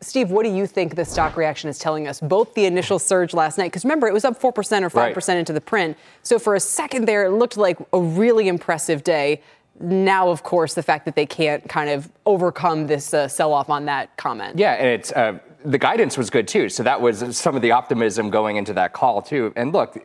Steve, 0.00 0.30
what 0.30 0.42
do 0.42 0.50
you 0.50 0.66
think 0.66 0.96
the 0.96 1.04
stock 1.04 1.36
reaction 1.36 1.70
is 1.70 1.78
telling 1.78 2.06
us? 2.06 2.20
Both 2.20 2.54
the 2.54 2.66
initial 2.66 2.98
surge 2.98 3.32
last 3.32 3.56
night, 3.56 3.68
because 3.68 3.84
remember, 3.84 4.06
it 4.06 4.12
was 4.12 4.24
up 4.24 4.38
4% 4.38 4.44
or 4.82 4.90
5% 4.90 4.92
right. 4.92 5.38
into 5.38 5.52
the 5.54 5.60
print. 5.62 5.96
So 6.22 6.38
for 6.38 6.54
a 6.54 6.60
second 6.60 7.06
there, 7.06 7.24
it 7.24 7.30
looked 7.30 7.56
like 7.56 7.78
a 7.92 8.00
really 8.00 8.48
impressive 8.48 9.02
day. 9.02 9.40
Now, 9.80 10.28
of 10.28 10.42
course, 10.42 10.74
the 10.74 10.82
fact 10.82 11.06
that 11.06 11.16
they 11.16 11.26
can't 11.26 11.66
kind 11.68 11.88
of 11.88 12.10
overcome 12.26 12.86
this 12.86 13.14
uh, 13.14 13.28
sell 13.28 13.52
off 13.52 13.70
on 13.70 13.86
that 13.86 14.14
comment. 14.16 14.58
Yeah, 14.58 14.74
and 14.74 14.88
it's. 14.88 15.10
Uh, 15.12 15.38
the 15.64 15.78
guidance 15.78 16.18
was 16.18 16.28
good 16.28 16.46
too. 16.46 16.68
So 16.68 16.82
that 16.82 17.00
was 17.00 17.36
some 17.36 17.56
of 17.56 17.62
the 17.62 17.70
optimism 17.70 18.28
going 18.28 18.56
into 18.56 18.74
that 18.74 18.92
call 18.92 19.22
too. 19.22 19.50
And 19.56 19.72
look, 19.72 19.96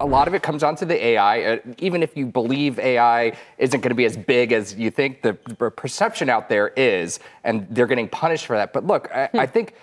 a 0.00 0.06
lot 0.06 0.26
of 0.26 0.34
it 0.34 0.42
comes 0.42 0.62
down 0.62 0.74
to 0.76 0.84
the 0.84 1.04
AI. 1.04 1.42
Uh, 1.42 1.58
even 1.78 2.02
if 2.02 2.16
you 2.16 2.26
believe 2.26 2.78
AI 2.78 3.36
isn't 3.58 3.80
going 3.80 3.90
to 3.90 3.94
be 3.94 4.06
as 4.06 4.16
big 4.16 4.52
as 4.52 4.74
you 4.74 4.90
think, 4.90 5.22
the 5.22 5.34
perception 5.34 6.28
out 6.28 6.48
there 6.48 6.68
is, 6.68 7.20
and 7.44 7.66
they're 7.70 7.86
getting 7.86 8.08
punished 8.08 8.46
for 8.46 8.56
that. 8.56 8.72
But 8.72 8.86
look, 8.86 9.10
I, 9.14 9.28
I 9.34 9.46
hmm. 9.46 9.52
think 9.52 9.74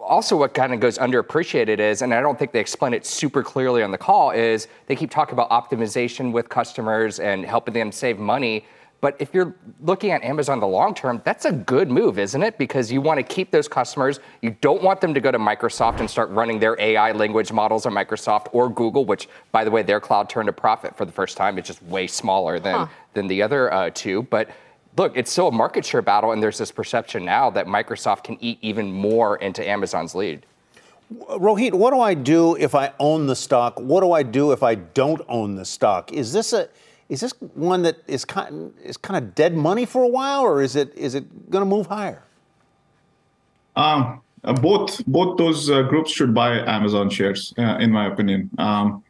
also 0.00 0.36
what 0.36 0.52
kind 0.52 0.74
of 0.74 0.80
goes 0.80 0.98
underappreciated 0.98 1.78
is, 1.78 2.02
and 2.02 2.12
I 2.12 2.20
don't 2.20 2.38
think 2.38 2.52
they 2.52 2.60
explain 2.60 2.92
it 2.92 3.06
super 3.06 3.42
clearly 3.42 3.82
on 3.82 3.90
the 3.90 3.98
call, 3.98 4.30
is 4.30 4.68
they 4.86 4.94
keep 4.94 5.10
talking 5.10 5.32
about 5.32 5.50
optimization 5.50 6.30
with 6.30 6.48
customers 6.48 7.18
and 7.18 7.44
helping 7.44 7.72
them 7.74 7.90
save 7.90 8.18
money. 8.18 8.66
But 9.04 9.16
if 9.18 9.34
you're 9.34 9.54
looking 9.82 10.12
at 10.12 10.24
Amazon 10.24 10.60
the 10.60 10.66
long 10.66 10.94
term, 10.94 11.20
that's 11.24 11.44
a 11.44 11.52
good 11.52 11.90
move, 11.90 12.18
isn't 12.18 12.42
it? 12.42 12.56
Because 12.56 12.90
you 12.90 13.02
want 13.02 13.18
to 13.18 13.22
keep 13.22 13.50
those 13.50 13.68
customers. 13.68 14.18
You 14.40 14.56
don't 14.62 14.82
want 14.82 15.02
them 15.02 15.12
to 15.12 15.20
go 15.20 15.30
to 15.30 15.38
Microsoft 15.38 16.00
and 16.00 16.08
start 16.08 16.30
running 16.30 16.58
their 16.58 16.74
AI 16.80 17.12
language 17.12 17.52
models 17.52 17.84
on 17.84 17.92
Microsoft 17.92 18.46
or 18.52 18.70
Google, 18.70 19.04
which, 19.04 19.28
by 19.52 19.62
the 19.62 19.70
way, 19.70 19.82
their 19.82 20.00
cloud 20.00 20.30
turned 20.30 20.48
a 20.48 20.54
profit 20.54 20.96
for 20.96 21.04
the 21.04 21.12
first 21.12 21.36
time. 21.36 21.58
It's 21.58 21.66
just 21.66 21.82
way 21.82 22.06
smaller 22.06 22.58
than, 22.58 22.74
huh. 22.76 22.86
than 23.12 23.26
the 23.26 23.42
other 23.42 23.70
uh, 23.74 23.90
two. 23.92 24.22
But 24.22 24.48
look, 24.96 25.14
it's 25.18 25.30
still 25.30 25.48
a 25.48 25.52
market 25.52 25.84
share 25.84 26.00
battle, 26.00 26.32
and 26.32 26.42
there's 26.42 26.56
this 26.56 26.72
perception 26.72 27.26
now 27.26 27.50
that 27.50 27.66
Microsoft 27.66 28.24
can 28.24 28.38
eat 28.40 28.56
even 28.62 28.90
more 28.90 29.36
into 29.36 29.68
Amazon's 29.68 30.14
lead. 30.14 30.46
Rohit, 31.12 31.74
what 31.74 31.92
do 31.92 32.00
I 32.00 32.14
do 32.14 32.56
if 32.56 32.74
I 32.74 32.94
own 32.98 33.26
the 33.26 33.36
stock? 33.36 33.78
What 33.78 34.00
do 34.00 34.12
I 34.12 34.22
do 34.22 34.52
if 34.52 34.62
I 34.62 34.76
don't 34.76 35.20
own 35.28 35.56
the 35.56 35.66
stock? 35.66 36.10
Is 36.10 36.32
this 36.32 36.54
a 36.54 36.70
is 37.14 37.20
this 37.20 37.32
one 37.54 37.82
that 37.82 37.96
is 38.08 38.24
kind 38.24 38.74
is 38.82 38.96
kind 38.96 39.16
of 39.16 39.34
dead 39.34 39.54
money 39.54 39.86
for 39.86 40.02
a 40.02 40.08
while, 40.08 40.42
or 40.42 40.60
is 40.60 40.74
it 40.74 40.92
is 40.96 41.14
it 41.14 41.50
going 41.50 41.62
to 41.62 41.70
move 41.76 41.86
higher? 41.86 42.22
Um, 43.76 44.20
uh, 44.42 44.52
both 44.52 45.04
both 45.06 45.38
those 45.38 45.70
uh, 45.70 45.82
groups 45.82 46.10
should 46.10 46.34
buy 46.34 46.58
Amazon 46.76 47.08
shares, 47.10 47.54
uh, 47.56 47.76
in 47.78 47.90
my 47.90 48.06
opinion. 48.06 48.50
Um, 48.58 49.02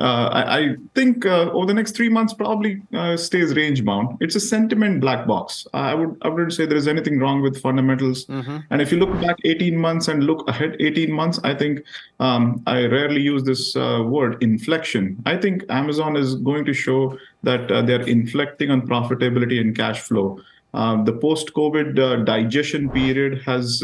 uh, 0.00 0.28
I, 0.32 0.58
I, 0.58 0.76
think 0.94 1.26
uh, 1.26 1.50
over 1.50 1.66
the 1.66 1.74
next 1.74 1.96
three 1.96 2.08
months 2.08 2.32
probably 2.32 2.80
uh, 2.94 3.16
stays 3.16 3.56
range 3.56 3.84
bound. 3.84 4.16
It's 4.20 4.36
a 4.36 4.40
sentiment 4.40 5.00
black 5.00 5.26
box. 5.26 5.66
I 5.74 5.92
would 5.92 6.16
I 6.22 6.28
wouldn't 6.28 6.52
say 6.52 6.66
there 6.66 6.78
is 6.78 6.86
anything 6.86 7.18
wrong 7.18 7.42
with 7.42 7.60
fundamentals. 7.60 8.26
Mm-hmm. 8.26 8.58
And 8.70 8.80
if 8.80 8.92
you 8.92 8.98
look 9.00 9.12
back 9.20 9.36
18 9.44 9.76
months 9.76 10.06
and 10.06 10.22
look 10.22 10.48
ahead 10.48 10.76
18 10.78 11.10
months, 11.10 11.40
I 11.42 11.52
think 11.52 11.82
um, 12.20 12.62
I 12.68 12.86
rarely 12.86 13.20
use 13.20 13.42
this 13.42 13.74
word 13.74 14.40
inflection. 14.40 15.20
I 15.26 15.36
think 15.36 15.64
Amazon 15.68 16.14
is 16.14 16.36
going 16.36 16.64
to 16.66 16.72
show 16.72 17.18
that 17.42 17.68
they're 17.86 18.02
inflecting 18.02 18.70
on 18.70 18.82
profitability 18.82 19.60
and 19.60 19.76
cash 19.76 20.00
flow. 20.00 20.40
the 20.72 21.16
post-COVID 21.20 22.24
digestion 22.24 22.90
period 22.90 23.42
has 23.46 23.82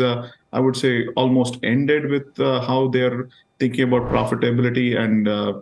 I 0.55 0.61
would 0.61 0.77
say, 0.77 1.09
almost 1.17 1.59
ended 1.65 2.09
with 2.09 2.39
uh, 2.39 2.61
how 2.61 2.89
they're 2.89 3.29
thinking 3.59 3.89
about 3.89 4.09
profitability 4.09 4.97
and 4.97 5.29
uh, 5.29 5.61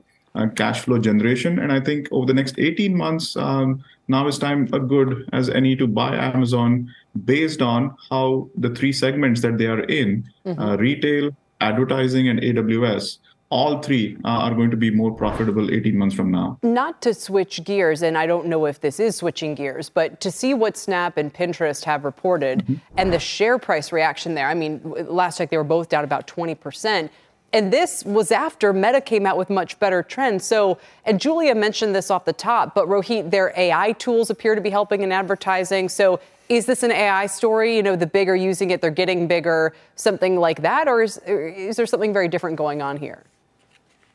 cash 0.55 0.81
flow 0.81 0.99
generation. 0.99 1.59
And 1.59 1.73
I 1.73 1.81
think 1.81 2.09
over 2.13 2.27
the 2.27 2.35
next 2.35 2.59
18 2.59 2.95
months, 2.95 3.35
um, 3.37 3.83
now 4.09 4.27
is 4.27 4.39
time 4.39 4.69
a 4.73 4.79
good 4.79 5.29
as 5.33 5.49
any 5.49 5.75
to 5.77 5.87
buy 5.87 6.15
Amazon 6.15 6.93
based 7.25 7.63
on 7.63 7.97
how 8.11 8.51
the 8.57 8.69
three 8.69 8.93
segments 8.93 9.41
that 9.41 9.57
they 9.57 9.67
are 9.67 9.85
in 9.85 10.29
mm-hmm. 10.45 10.61
uh, 10.61 10.77
retail, 10.77 11.31
advertising, 11.63 12.29
and 12.29 12.41
AWS 12.41 13.19
all 13.53 13.83
three 13.83 14.17
uh, 14.25 14.29
are 14.29 14.55
going 14.55 14.71
to 14.71 14.79
be 14.79 14.91
more 14.91 15.13
profitable 15.13 15.71
18 15.71 15.95
months 15.97 16.15
from 16.15 16.31
now. 16.31 16.59
Not 16.63 17.03
to 17.03 17.13
switch 17.13 17.63
gears, 17.65 18.01
and 18.01 18.17
I 18.17 18.27
don't 18.27 18.47
know 18.47 18.65
if 18.65 18.81
this 18.81 18.99
is 18.99 19.17
switching 19.17 19.55
gears, 19.55 19.91
but 19.91 20.23
to 20.23 20.31
see 20.31 20.55
what 20.55 20.75
Snap 20.79 21.19
and 21.19 21.33
Pinterest 21.33 21.85
have 21.85 22.07
reported 22.07 22.61
mm-hmm. 22.61 22.75
and 22.97 23.13
the 23.13 23.19
share 23.19 23.59
price 23.59 23.93
reaction 23.93 24.35
there. 24.35 24.49
I 24.49 24.55
mean, 24.55 24.81
last 25.07 25.37
check, 25.37 25.51
they 25.51 25.59
were 25.59 25.65
both 25.65 25.91
down 25.91 26.03
about 26.03 26.27
20%. 26.27 27.11
And 27.53 27.71
this 27.71 28.03
was 28.07 28.33
after 28.33 28.73
Meta 28.73 29.03
came 29.03 29.27
out 29.27 29.37
with 29.37 29.51
much 29.51 29.79
better 29.79 30.03
trends. 30.03 30.47
So, 30.47 30.79
and 31.05 31.21
Julia 31.21 31.55
mentioned 31.55 31.95
this 31.95 32.11
off 32.11 32.25
the 32.25 32.33
top, 32.33 32.75
but 32.75 32.89
Rohit, 32.89 33.31
their 33.31 33.53
AI 33.55 33.93
tools 33.93 34.31
appear 34.31 34.55
to 34.55 34.63
be 34.63 34.71
helping 34.71 35.03
in 35.03 35.13
advertising. 35.13 35.91
So, 35.91 36.21
is 36.49 36.65
this 36.65 36.83
an 36.83 36.91
AI 36.91 37.27
story? 37.27 37.77
You 37.77 37.83
know, 37.83 37.97
the 37.97 38.07
bigger 38.07 38.35
using 38.35 38.71
it, 38.71 38.81
they're 38.81 38.91
getting 38.91 39.27
bigger, 39.27 39.75
something 39.97 40.37
like 40.39 40.63
that? 40.63 40.89
Or 40.89 41.03
is, 41.03 41.19
is 41.27 41.77
there 41.77 41.87
something 41.87 42.15
very 42.15 42.29
different 42.29 42.57
going 42.57 42.81
on 42.81 42.97
here? 42.97 43.25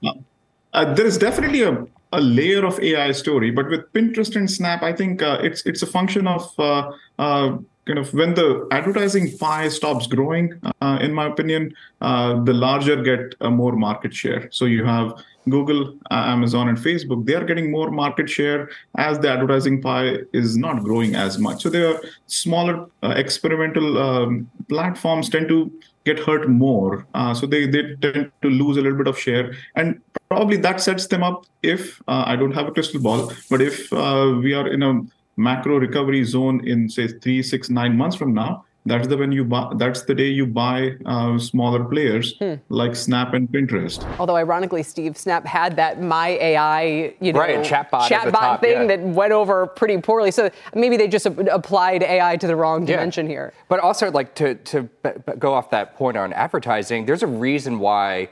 Uh, 0.04 0.94
there 0.94 1.06
is 1.06 1.18
definitely 1.18 1.64
a, 1.64 1.86
a 2.14 2.22
layer 2.22 2.66
of 2.66 2.80
AI 2.80 3.12
story, 3.12 3.52
but 3.52 3.70
with 3.70 3.92
Pinterest 3.94 4.36
and 4.36 4.50
Snap, 4.50 4.84
I 4.84 4.94
think 4.94 5.22
uh, 5.22 5.40
it's 5.42 5.66
it's 5.66 5.82
a 5.82 5.88
function 5.88 6.28
of 6.28 6.54
uh, 6.60 6.92
uh 7.20 7.58
kind 7.86 8.00
of 8.00 8.14
when 8.14 8.34
the 8.34 8.68
advertising 8.72 9.38
pie 9.38 9.70
stops 9.70 10.08
growing. 10.08 10.60
Uh, 10.82 10.98
in 11.02 11.14
my 11.14 11.26
opinion, 11.26 11.74
uh, 12.02 12.44
the 12.44 12.54
larger 12.54 13.02
get 13.02 13.34
more 13.50 13.78
market 13.78 14.14
share. 14.14 14.50
So 14.52 14.66
you 14.66 14.84
have 14.84 15.14
Google, 15.50 15.98
Amazon, 16.12 16.68
and 16.68 16.78
Facebook. 16.78 17.26
They 17.26 17.34
are 17.34 17.46
getting 17.46 17.72
more 17.72 17.90
market 17.90 18.30
share 18.30 18.70
as 18.98 19.18
the 19.20 19.32
advertising 19.32 19.82
pie 19.82 20.18
is 20.34 20.58
not 20.58 20.84
growing 20.84 21.16
as 21.16 21.40
much. 21.40 21.64
So 21.64 21.70
they 21.70 21.82
are 21.82 22.02
smaller 22.26 22.88
experimental 23.04 23.98
um, 23.98 24.52
platforms 24.68 25.30
tend 25.30 25.48
to 25.48 25.72
get 26.10 26.20
hurt 26.28 26.44
more. 26.50 27.06
Uh, 27.14 27.34
so 27.40 27.44
they, 27.54 27.62
they 27.74 27.84
tend 28.04 28.32
to 28.46 28.50
lose 28.62 28.76
a 28.78 28.82
little 28.86 28.98
bit 28.98 29.10
of 29.14 29.18
share. 29.26 29.46
And 29.76 30.02
probably 30.30 30.58
that 30.68 30.82
sets 30.88 31.08
them 31.08 31.24
up 31.30 31.46
if 31.64 32.02
uh, 32.08 32.24
I 32.32 32.36
don't 32.36 32.56
have 32.60 32.68
a 32.68 32.72
crystal 32.72 33.02
ball, 33.08 33.32
but 33.52 33.62
if 33.62 33.92
uh, 33.94 34.40
we 34.46 34.54
are 34.60 34.68
in 34.68 34.84
a 34.84 34.94
macro 35.38 35.78
recovery 35.78 36.24
zone 36.24 36.58
in, 36.68 36.90
say, 36.90 37.08
three, 37.08 37.42
six, 37.44 37.70
nine 37.70 37.96
months 38.02 38.16
from 38.16 38.34
now, 38.34 38.66
that's 38.88 39.08
the 39.08 39.18
when 39.18 39.32
you 39.32 39.44
buy 39.44 39.72
that's 39.76 40.04
the 40.04 40.16
day 40.16 40.28
you 40.28 40.46
buy 40.46 40.92
uh, 41.06 41.38
smaller 41.38 41.84
players 41.84 42.38
hmm. 42.40 42.54
like 42.70 42.96
snap 42.96 43.34
and 43.34 43.50
pinterest 43.50 44.06
although 44.20 44.36
ironically 44.36 44.84
steve 44.84 45.18
snap 45.18 45.46
had 45.46 45.76
that 45.76 46.02
my 46.02 46.30
ai 46.30 47.14
you 47.20 47.34
know 47.34 47.40
right, 47.40 47.66
chatbot, 47.66 48.08
chatbot 48.08 48.32
top, 48.32 48.62
thing 48.62 48.90
yeah. 48.90 48.96
that 48.96 49.02
went 49.02 49.34
over 49.34 49.68
pretty 49.68 49.98
poorly 49.98 50.32
so 50.32 50.50
maybe 50.74 50.98
they 50.98 51.08
just 51.08 51.26
applied 51.26 52.04
ai 52.04 52.38
to 52.38 52.48
the 52.48 52.56
wrong 52.56 52.86
dimension 52.86 53.26
yeah. 53.26 53.32
here 53.32 53.54
but 53.68 53.80
also 53.80 54.10
like 54.12 54.34
to 54.36 54.56
to 54.56 54.90
go 55.38 55.54
off 55.54 55.70
that 55.70 55.96
point 55.96 56.18
on 56.18 56.32
advertising 56.34 57.06
there's 57.06 57.24
a 57.24 57.28
reason 57.28 57.80
why 57.80 58.30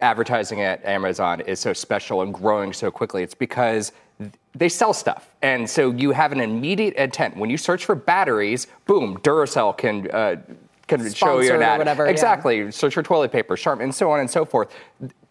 advertising 0.00 0.60
at 0.60 0.84
amazon 0.84 1.40
is 1.42 1.60
so 1.60 1.72
special 1.72 2.22
and 2.22 2.34
growing 2.34 2.72
so 2.72 2.90
quickly 2.90 3.22
it's 3.22 3.34
because 3.34 3.92
they 4.54 4.68
sell 4.68 4.92
stuff. 4.92 5.34
And 5.42 5.68
so 5.68 5.90
you 5.90 6.12
have 6.12 6.32
an 6.32 6.40
immediate 6.40 6.94
intent. 6.94 7.36
When 7.36 7.50
you 7.50 7.56
search 7.56 7.84
for 7.84 7.94
batteries, 7.94 8.66
boom, 8.86 9.18
Duracell 9.18 9.76
can 9.76 10.10
uh, 10.10 10.36
can 10.88 11.00
Sponsor 11.00 11.16
show 11.16 11.40
you 11.40 11.54
an 11.54 11.62
ad. 11.62 11.78
Whatever, 11.78 12.06
exactly. 12.06 12.58
Yeah. 12.58 12.70
Search 12.70 12.94
for 12.94 13.02
toilet 13.02 13.32
paper, 13.32 13.56
Sharp, 13.56 13.80
and 13.80 13.94
so 13.94 14.10
on 14.10 14.20
and 14.20 14.30
so 14.30 14.44
forth. 14.44 14.72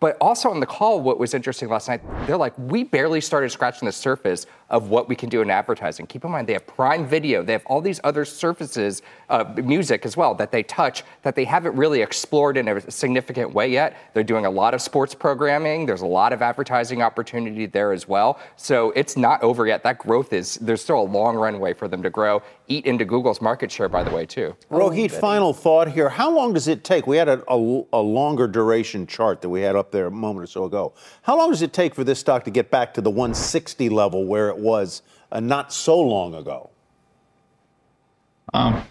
But 0.02 0.18
also 0.20 0.50
on 0.50 0.60
the 0.60 0.66
call, 0.66 1.00
what 1.00 1.20
was 1.20 1.36
interesting 1.36 1.70
last 1.70 1.88
night, 1.88 2.02
they're 2.26 2.36
like, 2.36 2.58
we 2.58 2.84
barely 2.84 3.22
started 3.22 3.52
scratching 3.52 3.86
the 3.86 3.92
surface 3.92 4.48
of 4.72 4.90
what 4.90 5.08
we 5.08 5.16
can 5.16 5.30
do 5.30 5.42
in 5.44 5.52
advertising. 5.52 6.08
Keep 6.08 6.26
in 6.26 6.32
mind, 6.32 6.48
they 6.48 6.54
have 6.54 6.66
Prime 6.66 7.06
Video, 7.06 7.44
they 7.44 7.52
have 7.52 7.64
all 7.68 7.82
these 7.82 8.00
other 8.04 8.26
surfaces, 8.26 9.04
uh, 9.30 9.44
music 9.64 10.04
as 10.04 10.18
well, 10.18 10.34
that 10.34 10.52
they 10.52 10.64
touch 10.64 11.04
that 11.22 11.36
they 11.36 11.44
haven't 11.44 11.76
really 11.76 12.02
explored 12.02 12.58
in 12.58 12.68
a 12.68 12.90
significant 12.90 13.54
way 13.54 13.68
yet. 13.68 13.96
They're 14.16 14.24
doing 14.24 14.48
a 14.48 14.50
lot 14.50 14.74
of 14.74 14.82
sports 14.82 15.14
programming. 15.14 15.86
There's 15.86 16.02
a 16.02 16.08
lot 16.08 16.34
of 16.34 16.42
advertising 16.42 17.04
opportunity 17.04 17.68
there 17.68 17.92
as 17.92 18.08
well. 18.08 18.40
So 18.56 18.92
it's 18.96 19.16
not 19.16 19.44
over 19.44 19.68
yet. 19.68 19.84
That 19.84 20.00
growth 20.00 20.34
is, 20.34 20.56
there's 20.56 20.82
still 20.82 21.00
a 21.00 21.04
long 21.04 21.36
runway 21.36 21.76
for 21.76 21.88
them 21.88 22.02
to 22.02 22.10
grow. 22.10 22.42
Eat 22.68 22.88
into 22.88 23.06
Google's 23.06 23.40
market 23.42 23.72
share, 23.72 23.90
by 23.90 24.04
the 24.04 24.10
way, 24.10 24.26
too. 24.26 24.56
Rohit, 24.72 25.12
final 25.12 25.54
thought 25.54 25.90
here. 25.90 26.10
How 26.10 26.32
long 26.32 26.54
does 26.54 26.68
it 26.68 26.84
take? 26.84 27.06
We 27.06 27.18
had 27.18 27.30
a, 27.30 27.44
a, 27.48 27.84
a 27.94 28.02
longer 28.02 28.48
duration 28.48 29.06
chart 29.06 29.42
that 29.42 29.50
we 29.50 29.62
had 29.62 29.76
up 29.76 29.91
there 29.92 30.08
a 30.08 30.12
moment 30.12 30.44
or 30.44 30.48
so 30.48 30.66
ago. 30.66 30.94
How 31.24 31.38
long 31.38 31.50
does 31.50 31.62
it 31.62 31.74
take 31.74 31.96
for 31.96 32.04
this 32.04 32.20
stock 32.20 32.44
to 32.46 32.52
get 32.52 32.72
back 32.72 32.94
to 32.96 33.02
the 33.02 33.10
160 33.10 33.90
level 33.90 34.26
where 34.26 34.50
it 34.50 34.58
was 34.58 35.02
uh, 35.32 35.40
not 35.40 35.74
so 35.74 36.00
long 36.00 36.36
ago? 36.36 36.70
Um, 38.54 38.84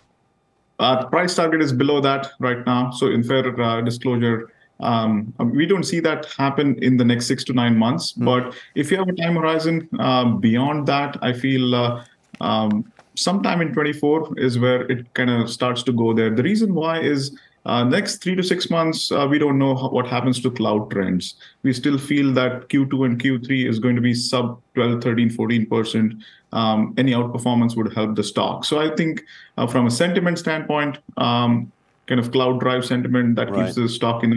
uh, 0.79 1.03
the 1.03 1.09
price 1.09 1.35
target 1.35 1.61
is 1.61 1.73
below 1.73 2.01
that 2.01 2.29
right 2.39 2.65
now. 2.65 2.91
So, 2.91 3.09
in 3.09 3.23
fair 3.23 3.61
uh, 3.61 3.83
disclosure, 3.83 4.51
um, 4.81 5.35
we 5.39 5.67
don't 5.67 5.85
see 5.85 6.01
that 6.01 6.27
happen 6.37 6.83
in 6.83 6.97
the 6.97 7.05
next 7.05 7.27
six 7.27 7.45
to 7.45 7.53
nine 7.53 7.77
months. 7.77 8.15
Mm. 8.15 8.25
But 8.25 8.55
if 8.75 8.91
you 8.91 8.97
have 8.97 9.09
a 9.09 9.13
time 9.13 9.35
horizon 9.35 9.89
uh, 9.99 10.25
beyond 10.25 10.87
that, 10.87 11.19
I 11.23 11.33
feel 11.33 11.75
uh, 11.75 12.05
um, 12.41 12.91
sometime 13.15 13.61
in 13.61 13.73
24 13.73 14.39
is 14.39 14.59
where 14.59 14.91
it 14.91 15.13
kind 15.15 15.31
of 15.31 15.51
starts 15.51 15.83
to 15.85 15.93
go 15.93 16.15
there. 16.15 16.31
The 16.31 16.43
reason 16.43 16.75
why 16.75 17.01
is 17.01 17.39
uh, 17.67 17.85
next 17.85 18.23
three 18.23 18.35
to 18.35 18.43
six 18.43 18.71
months, 18.71 19.13
uh, 19.13 19.27
we 19.29 19.39
don't 19.39 19.59
know 19.59 19.75
how, 19.75 19.91
what 19.91 20.07
happens 20.07 20.41
to 20.43 20.51
cloud 20.51 20.91
trends. 20.91 21.35
We 21.63 21.73
still 21.73 21.99
feel 21.99 22.33
that 22.35 22.69
Q2 22.69 23.05
and 23.05 23.23
Q3 23.23 23.69
is 23.69 23.79
going 23.79 23.97
to 23.97 24.03
be 24.03 24.15
sub 24.15 24.61
12, 24.75 25.03
13, 25.03 25.29
14%. 25.31 26.23
Um, 26.53 26.95
any 26.97 27.13
outperformance 27.13 27.77
would 27.77 27.93
help 27.93 28.17
the 28.17 28.25
stock. 28.25 28.65
So 28.65 28.81
I 28.81 28.95
think 28.97 29.23
uh, 29.57 29.67
from 29.67 29.87
a 29.87 29.91
sentiment 29.91 30.39
standpoint, 30.39 30.99
um, 31.17 31.71
kind 32.07 32.19
of 32.19 32.33
cloud 32.33 32.61
drive 32.61 32.85
sentiment 32.85 33.37
that 33.37 33.51
right. 33.51 33.67
keeps 33.67 33.77
the 33.77 33.89
stock 33.89 34.25
in 34.25 34.31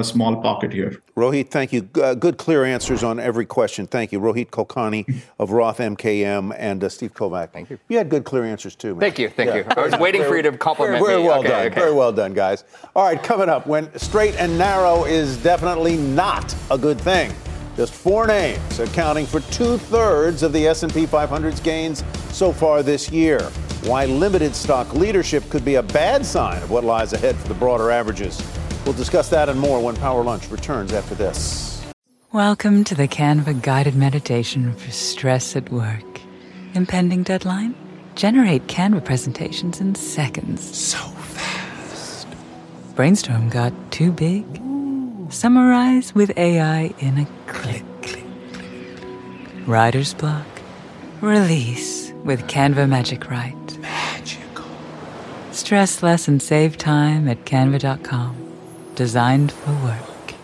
a 0.00 0.04
small 0.04 0.40
pocket 0.40 0.72
here. 0.72 1.02
Rohit, 1.16 1.50
thank 1.50 1.72
you. 1.72 1.88
Uh, 2.00 2.14
good, 2.14 2.38
clear 2.38 2.64
answers 2.64 3.02
on 3.02 3.20
every 3.20 3.46
question. 3.46 3.86
Thank 3.86 4.12
you. 4.12 4.20
Rohit 4.20 4.50
Kulkarni 4.50 5.22
of 5.38 5.50
Roth 5.50 5.78
MKM 5.78 6.54
and 6.58 6.82
uh, 6.82 6.88
Steve 6.88 7.14
Kovach. 7.14 7.50
Thank 7.50 7.70
you. 7.70 7.78
You 7.88 7.98
had 7.98 8.08
good, 8.08 8.24
clear 8.24 8.44
answers 8.44 8.74
too. 8.74 8.94
Man. 8.94 9.00
Thank 9.00 9.18
you. 9.18 9.28
Thank 9.28 9.48
yeah. 9.48 9.56
you. 9.56 9.64
I 9.76 9.84
was 9.84 9.98
waiting 9.98 10.22
for 10.22 10.36
you 10.36 10.42
to 10.42 10.56
compliment 10.56 11.04
very, 11.04 11.14
very 11.14 11.22
me. 11.22 11.28
well 11.28 11.40
okay, 11.40 11.48
done. 11.48 11.66
Okay. 11.66 11.80
Very 11.80 11.92
well 11.92 12.12
done, 12.12 12.32
guys. 12.34 12.64
All 12.96 13.04
right, 13.04 13.22
coming 13.22 13.48
up, 13.48 13.66
when 13.66 13.96
straight 13.98 14.34
and 14.36 14.56
narrow 14.56 15.04
is 15.04 15.36
definitely 15.42 15.96
not 15.96 16.54
a 16.70 16.78
good 16.78 17.00
thing. 17.00 17.32
Just 17.76 17.94
four 17.94 18.26
names 18.26 18.78
accounting 18.80 19.24
for 19.24 19.40
two 19.40 19.78
thirds 19.78 20.42
of 20.42 20.52
the 20.52 20.66
S&P 20.66 21.06
500's 21.06 21.60
gains 21.60 22.04
so 22.30 22.52
far 22.52 22.82
this 22.82 23.10
year. 23.10 23.40
Why 23.84 24.04
limited 24.04 24.54
stock 24.54 24.92
leadership 24.94 25.48
could 25.48 25.64
be 25.64 25.76
a 25.76 25.82
bad 25.82 26.24
sign 26.24 26.62
of 26.62 26.70
what 26.70 26.84
lies 26.84 27.14
ahead 27.14 27.34
for 27.36 27.48
the 27.48 27.54
broader 27.54 27.90
averages. 27.90 28.40
We'll 28.84 28.94
discuss 28.94 29.28
that 29.30 29.48
and 29.48 29.58
more 29.60 29.80
when 29.80 29.96
Power 29.96 30.24
Lunch 30.24 30.50
returns 30.50 30.92
after 30.92 31.14
this. 31.14 31.84
Welcome 32.32 32.82
to 32.84 32.94
the 32.94 33.06
Canva 33.06 33.62
guided 33.62 33.94
meditation 33.94 34.74
for 34.74 34.90
stress 34.90 35.54
at 35.54 35.70
work. 35.70 36.20
Impending 36.74 37.22
deadline? 37.22 37.74
Generate 38.14 38.66
Canva 38.66 39.04
presentations 39.04 39.80
in 39.80 39.94
seconds. 39.94 40.76
So 40.76 40.96
fast. 40.98 42.26
Brainstorm 42.96 43.50
got 43.50 43.72
too 43.92 44.10
big? 44.12 44.44
Ooh. 44.60 45.28
Summarize 45.30 46.14
with 46.14 46.36
AI 46.36 46.92
in 46.98 47.18
a 47.18 47.26
click. 47.46 47.84
click, 48.02 48.24
click. 48.52 49.66
Writer's 49.66 50.14
block? 50.14 50.46
Release. 51.20 52.12
with 52.24 52.46
Canva 52.46 52.88
Magic 52.88 53.28
Write. 53.30 53.78
Magical. 53.78 54.64
Stress 55.50 56.02
less 56.02 56.28
and 56.28 56.40
save 56.40 56.76
time 56.78 57.28
at 57.28 57.44
canva.com. 57.44 58.41
Designed 58.94 59.52
for 59.52 59.72
work. 59.84 60.34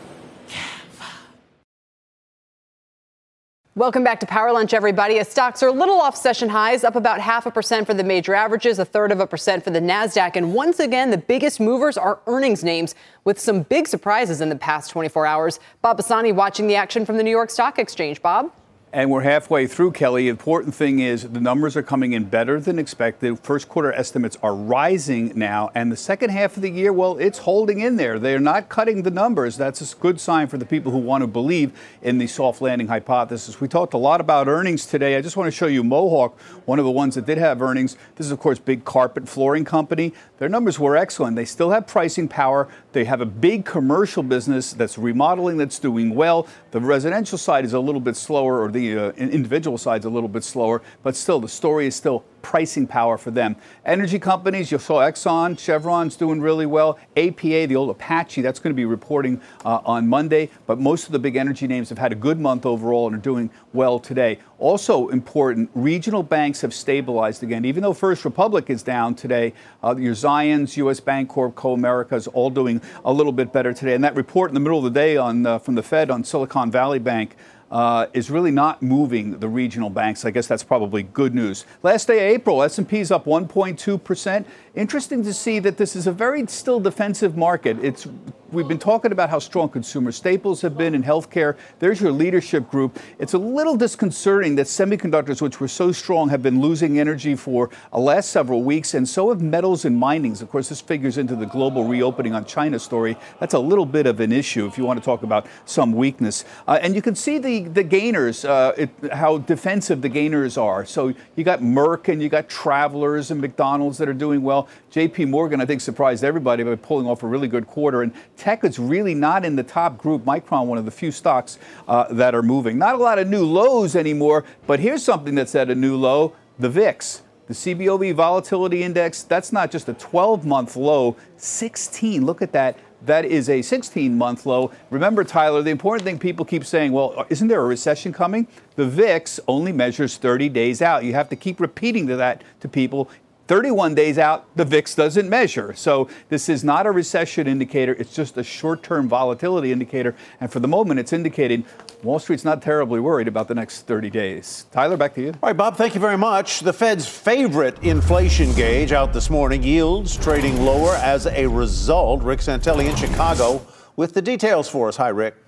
Welcome 3.75 4.03
back 4.03 4.19
to 4.21 4.27
Power 4.27 4.51
Lunch, 4.51 4.73
everybody. 4.73 5.19
As 5.21 5.29
stocks 5.29 5.63
are 5.63 5.69
a 5.69 5.73
little 5.73 6.01
off 6.01 6.17
session 6.17 6.49
highs, 6.49 6.83
up 6.83 6.97
about 6.97 7.21
half 7.21 7.47
a 7.47 7.51
percent 7.51 7.87
for 7.87 7.95
the 7.95 8.03
major 8.03 8.35
averages, 8.35 8.79
a 8.79 8.85
third 8.85 9.13
of 9.13 9.21
a 9.21 9.27
percent 9.27 9.63
for 9.63 9.71
the 9.71 9.81
NASDAQ. 9.81 10.35
And 10.35 10.55
once 10.55 10.81
again, 10.81 11.11
the 11.11 11.19
biggest 11.19 11.61
movers 11.61 11.97
are 11.97 12.19
earnings 12.27 12.65
names 12.65 12.95
with 13.25 13.39
some 13.39 13.63
big 13.63 13.87
surprises 13.87 14.41
in 14.41 14.49
the 14.49 14.57
past 14.57 14.91
24 14.91 15.27
hours. 15.27 15.61
Bob 15.83 15.99
Pisani 15.99 16.33
watching 16.33 16.67
the 16.67 16.75
action 16.75 17.07
from 17.07 17.19
the 17.19 17.23
New 17.23 17.31
York 17.31 17.51
Stock 17.51 17.79
Exchange. 17.79 18.21
Bob? 18.21 18.51
And 18.91 19.11
we're 19.11 19.21
halfway 19.21 19.67
through, 19.67 19.93
Kelly. 19.93 20.29
Important 20.29 20.75
thing 20.75 21.01
is 21.01 21.29
the 21.29 21.43
numbers 21.43 21.77
are 21.77 21.83
coming 21.83 22.15
in 22.15 22.25
better 22.25 22.59
than 22.59 22.79
expected. 22.79 23.39
First 23.41 23.69
quarter 23.69 23.93
estimates 23.93 24.39
are 24.43 24.55
rising 24.55 25.33
now. 25.35 25.71
And 25.75 25.93
the 25.93 25.97
second 25.97 26.31
half 26.31 26.57
of 26.57 26.63
the 26.63 26.71
year, 26.71 26.91
well, 26.91 27.19
it's 27.19 27.41
holding 27.41 27.81
in 27.81 27.97
there. 27.97 28.19
They're 28.19 28.41
not 28.41 28.71
cutting 28.71 29.03
the 29.03 29.11
numbers. 29.11 29.59
That's 29.59 29.93
a 29.93 29.97
good 29.97 30.19
sign 30.19 30.47
for 30.47 30.57
the 30.57 30.65
people 30.65 30.91
who 30.91 30.97
want 30.97 31.21
to 31.21 31.27
believe 31.27 31.79
in 32.01 32.17
the 32.17 32.27
soft 32.27 32.63
landing 32.63 32.89
hypothesis. 32.89 33.61
We 33.61 33.69
talked 33.69 33.93
a 33.93 33.99
lot 33.99 34.23
about 34.23 34.49
earnings 34.49 34.87
today. 34.87 35.17
I 35.17 35.21
just 35.21 35.37
want 35.37 35.49
to 35.49 35.57
show 35.57 35.67
you 35.67 35.85
Mohawk, 35.85 36.41
one 36.65 36.79
of 36.79 36.87
the 36.87 36.91
ones 36.91 37.15
that 37.17 37.27
did 37.27 37.37
have 37.37 37.61
earnings. 37.61 37.95
This 38.17 38.25
is, 38.25 38.33
of 38.33 38.41
course, 38.41 38.59
big 38.59 38.87
carpet 38.87 39.29
flooring 39.29 39.67
company. 39.67 40.15
Their 40.39 40.49
numbers 40.49 40.79
were 40.79 40.97
excellent. 40.97 41.37
They 41.37 41.45
still 41.45 41.73
have 41.73 41.87
pricing 41.87 42.27
power. 42.27 42.69
They 42.93 43.05
have 43.05 43.21
a 43.21 43.27
big 43.27 43.67
commercial 43.67 44.23
business 44.23 44.73
that's 44.73 44.97
remodeling 44.97 45.59
that's 45.59 45.79
doing 45.79 46.15
well. 46.15 46.49
The 46.71 46.81
residential 46.81 47.37
side 47.37 47.67
is 47.67 47.75
a 47.75 47.81
little 47.81 48.01
bit 48.01 48.17
slower, 48.17 48.63
or 48.63 48.71
the 48.71 48.78
the 48.79 48.99
uh, 48.99 49.13
individual 49.13 49.77
side's 49.77 50.07
a 50.07 50.11
little 50.11 50.29
bit 50.29 50.45
slower, 50.45 50.83
but 51.03 51.17
still, 51.17 51.41
the 51.41 51.49
story 51.49 51.87
is 51.87 51.97
still 51.97 52.25
pricing 52.43 52.87
power 52.87 53.19
for 53.19 53.31
them. 53.31 53.57
Energy 53.85 54.19
companies, 54.19 54.71
you 54.71 54.79
saw 54.79 55.01
Exxon, 55.01 55.59
Chevron's 55.59 56.17
doing 56.17 56.41
really 56.41 56.67
well. 56.67 56.99
APA, 57.17 57.67
the 57.67 57.77
old 57.77 57.91
Apache, 57.91 58.41
that's 58.43 58.61
going 58.61 58.71
to 58.71 58.77
be 58.77 58.85
reporting 58.85 59.41
uh, 59.65 59.81
on 59.85 60.07
Monday. 60.07 60.49
But 60.67 60.79
most 60.79 61.07
of 61.07 61.13
the 61.13 61.19
big 61.19 61.37
energy 61.37 61.67
names 61.67 61.89
have 61.89 61.99
had 61.99 62.13
a 62.13 62.15
good 62.15 62.39
month 62.39 62.65
overall 62.65 63.07
and 63.07 63.17
are 63.17 63.21
doing 63.21 63.51
well 63.73 63.99
today. 63.99 64.39
Also 64.59 65.09
important, 65.09 65.71
regional 65.75 66.23
banks 66.23 66.61
have 66.61 66.73
stabilized 66.73 67.43
again. 67.43 67.65
Even 67.65 67.83
though 67.83 67.93
First 67.93 68.25
Republic 68.25 68.71
is 68.71 68.83
down 68.83 69.15
today, 69.15 69.53
uh, 69.83 69.95
your 69.97 70.15
Zions, 70.15 70.77
U.S. 70.77 71.01
Bancorp, 71.01 71.55
Comerica's, 71.55 72.27
all 72.29 72.51
doing 72.51 72.81
a 73.05 73.13
little 73.13 73.33
bit 73.33 73.53
better 73.53 73.73
today. 73.73 73.95
And 73.95 74.05
that 74.05 74.15
report 74.15 74.51
in 74.51 74.55
the 74.55 74.61
middle 74.61 74.79
of 74.79 74.85
the 74.85 74.91
day 74.91 75.17
on 75.17 75.45
uh, 75.45 75.59
from 75.59 75.75
the 75.75 75.83
Fed 75.83 76.11
on 76.11 76.25
Silicon 76.25 76.71
Valley 76.71 76.99
Bank 76.99 77.37
uh, 77.71 78.07
is 78.15 78.31
really 78.31 78.51
not 78.51 78.83
moving 78.83 79.39
the 79.39 79.49
regional 79.49 79.91
banks. 79.91 80.25
I 80.25 80.31
guess 80.31 80.47
that's 80.47 80.63
probably 80.63 81.03
good 81.03 81.35
news. 81.35 81.65
Last 81.83 82.07
day 82.07 82.29
of 82.29 82.35
April, 82.35 82.63
S&P's 82.63 83.11
up 83.11 83.25
1.2 83.25 84.03
percent. 84.03 84.47
Interesting 84.79 85.25
to 85.25 85.35
see 85.35 85.59
that 85.59 85.77
this 85.77 85.97
is 85.97 86.07
a 86.07 86.13
very 86.13 86.47
still 86.47 86.79
defensive 86.79 87.37
market. 87.37 87.79
It's 87.83 88.07
we've 88.53 88.69
been 88.69 88.79
talking 88.79 89.13
about 89.13 89.29
how 89.29 89.39
strong 89.39 89.69
consumer 89.69 90.13
staples 90.13 90.63
have 90.63 90.79
been 90.79 90.95
in 90.95 91.03
healthcare. 91.03 91.57
There's 91.81 92.01
your 92.01 92.13
leadership 92.13 92.71
group. 92.71 92.99
It's 93.19 93.35
a 93.35 93.39
little 93.39 93.77
disconcerting 93.77 94.55
that 94.55 94.67
semiconductors, 94.67 95.43
which 95.43 95.61
were 95.61 95.69
so 95.69 95.91
strong, 95.93 96.29
have 96.29 96.43
been 96.43 96.61
losing 96.61 96.99
energy 96.99 97.35
for 97.35 97.71
the 97.93 97.99
last 97.99 98.31
several 98.31 98.63
weeks, 98.63 98.95
and 98.95 99.07
so 99.07 99.31
have 99.31 99.43
metals 99.43 99.85
and 99.85 99.99
minings. 99.99 100.41
Of 100.41 100.49
course, 100.49 100.69
this 100.69 100.81
figures 100.81 101.19
into 101.19 101.35
the 101.35 101.45
global 101.45 101.85
reopening 101.85 102.33
on 102.35 102.45
China 102.45 102.79
story. 102.79 103.17
That's 103.41 103.55
a 103.55 103.59
little 103.59 103.85
bit 103.85 104.07
of 104.07 104.21
an 104.21 104.31
issue 104.31 104.67
if 104.67 104.79
you 104.79 104.85
want 104.85 105.01
to 105.01 105.05
talk 105.05 105.25
about 105.25 105.47
some 105.65 105.93
weakness. 105.93 106.45
Uh, 106.69 106.79
and 106.81 106.95
you 106.95 107.03
can 107.03 107.17
see 107.17 107.39
the 107.39 107.63
the 107.63 107.83
gainers, 107.83 108.45
uh, 108.45 108.73
it, 108.77 108.91
how 109.13 109.39
defensive 109.39 110.03
the 110.03 110.09
gainers 110.09 110.57
are. 110.57 110.87
So 110.87 111.13
you 111.35 111.43
got 111.43 111.61
Merck 111.61 112.09
and 112.09 112.23
you 112.23 112.29
got 112.29 112.49
Travelers 112.49 113.33
and 113.33 113.41
McDonald's 113.41 113.99
that 113.99 114.09
are 114.09 114.15
doing 114.15 114.43
well. 114.43 114.68
J.P. 114.91 115.27
Morgan, 115.27 115.61
I 115.61 115.67
think, 115.67 115.81
surprised 115.81 116.25
everybody 116.25 116.63
by 116.63 116.75
pulling 116.77 117.07
off 117.07 117.23
a 117.23 117.27
really 117.27 117.49
good 117.49 117.67
quarter. 117.67 118.03
And 118.03 118.13
tech 118.37 118.65
is 118.65 118.79
really 118.79 119.15
not 119.15 119.45
in 119.45 119.57
the 119.57 119.63
top 119.63 119.99
group. 119.99 120.25
Micron, 120.25 120.67
one 120.67 120.79
of 120.79 120.85
the 120.85 120.91
few 120.91 121.13
stocks 121.13 121.59
uh, 121.87 122.13
that 122.13 122.35
are 122.35 122.43
moving. 122.43 122.79
Not 122.79 122.95
a 122.95 122.99
lot 122.99 123.19
of 123.19 123.29
new 123.29 123.45
lows 123.45 123.97
anymore, 123.97 124.45
but 124.67 124.81
here's 124.81 125.03
something 125.03 125.35
that's 125.35 125.55
at 125.55 125.71
a 125.71 125.75
new 125.75 125.97
low 125.97 126.35
the 126.59 126.69
VIX. 126.69 127.23
The 127.47 127.55
CBOE 127.55 128.15
volatility 128.15 128.83
index, 128.83 129.23
that's 129.23 129.53
not 129.53 129.71
just 129.71 129.89
a 129.89 129.95
12 129.95 130.45
month 130.45 130.77
low, 130.77 131.17
16. 131.39 132.27
Look 132.27 132.43
at 132.43 132.53
that. 132.53 132.79
That 133.07 133.25
is 133.25 133.49
a 133.49 133.63
16 133.63 134.19
month 134.19 134.45
low. 134.45 134.73
Remember, 134.91 135.25
Tyler, 135.25 135.63
the 135.63 135.71
important 135.71 136.05
thing 136.05 136.19
people 136.19 136.45
keep 136.45 136.65
saying, 136.65 136.93
well, 136.93 137.25
isn't 137.31 137.49
there 137.49 137.61
a 137.61 137.65
recession 137.65 138.13
coming? 138.13 138.49
The 138.77 138.87
VIX 138.87 139.41
only 139.49 139.73
measures 139.73 140.17
30 140.17 140.49
days 140.49 140.83
out. 140.83 141.05
You 141.05 141.15
have 141.15 141.29
to 141.31 141.37
keep 141.37 141.61
repeating 141.61 142.07
that 142.07 142.43
to 142.61 142.69
people. 142.69 143.09
31 143.49 143.95
days 143.95 144.19
out, 144.19 144.47
the 144.57 144.65
VIX 144.65 144.95
doesn't 144.95 145.29
measure. 145.29 145.73
So 145.75 146.09
this 146.29 146.51
is 146.51 146.63
not 146.63 146.87
a 146.87 146.91
recession 146.91 147.47
indicator. 147.47 147.95
It's 147.99 148.15
just 148.15 148.37
a 148.37 148.45
short 148.45 148.83
term 148.83 149.09
volatility 149.09 149.73
indicator. 149.73 150.15
And 150.41 150.53
for 150.53 150.61
the 150.61 150.69
moment, 150.69 151.01
it's 151.01 151.15
indicating 151.15 151.65
Wall 152.03 152.19
Street's 152.19 152.45
not 152.45 152.63
terribly 152.63 153.01
worried 153.01 153.27
about 153.27 153.49
the 153.49 153.55
next 153.55 153.87
30 153.87 154.11
days. 154.11 154.67
Tyler, 154.71 154.99
back 154.99 155.15
to 155.15 155.23
you. 155.23 155.29
All 155.29 155.49
right, 155.49 155.57
Bob, 155.57 155.77
thank 155.77 155.95
you 155.95 156.01
very 156.01 156.19
much. 156.19 156.61
The 156.61 156.73
Fed's 156.73 157.09
favorite 157.09 157.83
inflation 157.83 158.55
gauge 158.55 158.93
out 158.93 159.13
this 159.13 159.31
morning, 159.31 159.63
yields 159.63 160.17
trading 160.17 160.63
lower 160.63 160.95
as 160.97 161.27
a 161.27 161.47
result. 161.47 162.23
Rick 162.23 162.41
Santelli 162.41 162.89
in 162.89 162.97
Chicago 162.97 163.67
with 163.97 164.13
the 164.13 164.23
details 164.23 164.69
for 164.69 164.89
us. 164.89 164.97
Hi, 164.99 165.09
Rick. 165.09 165.48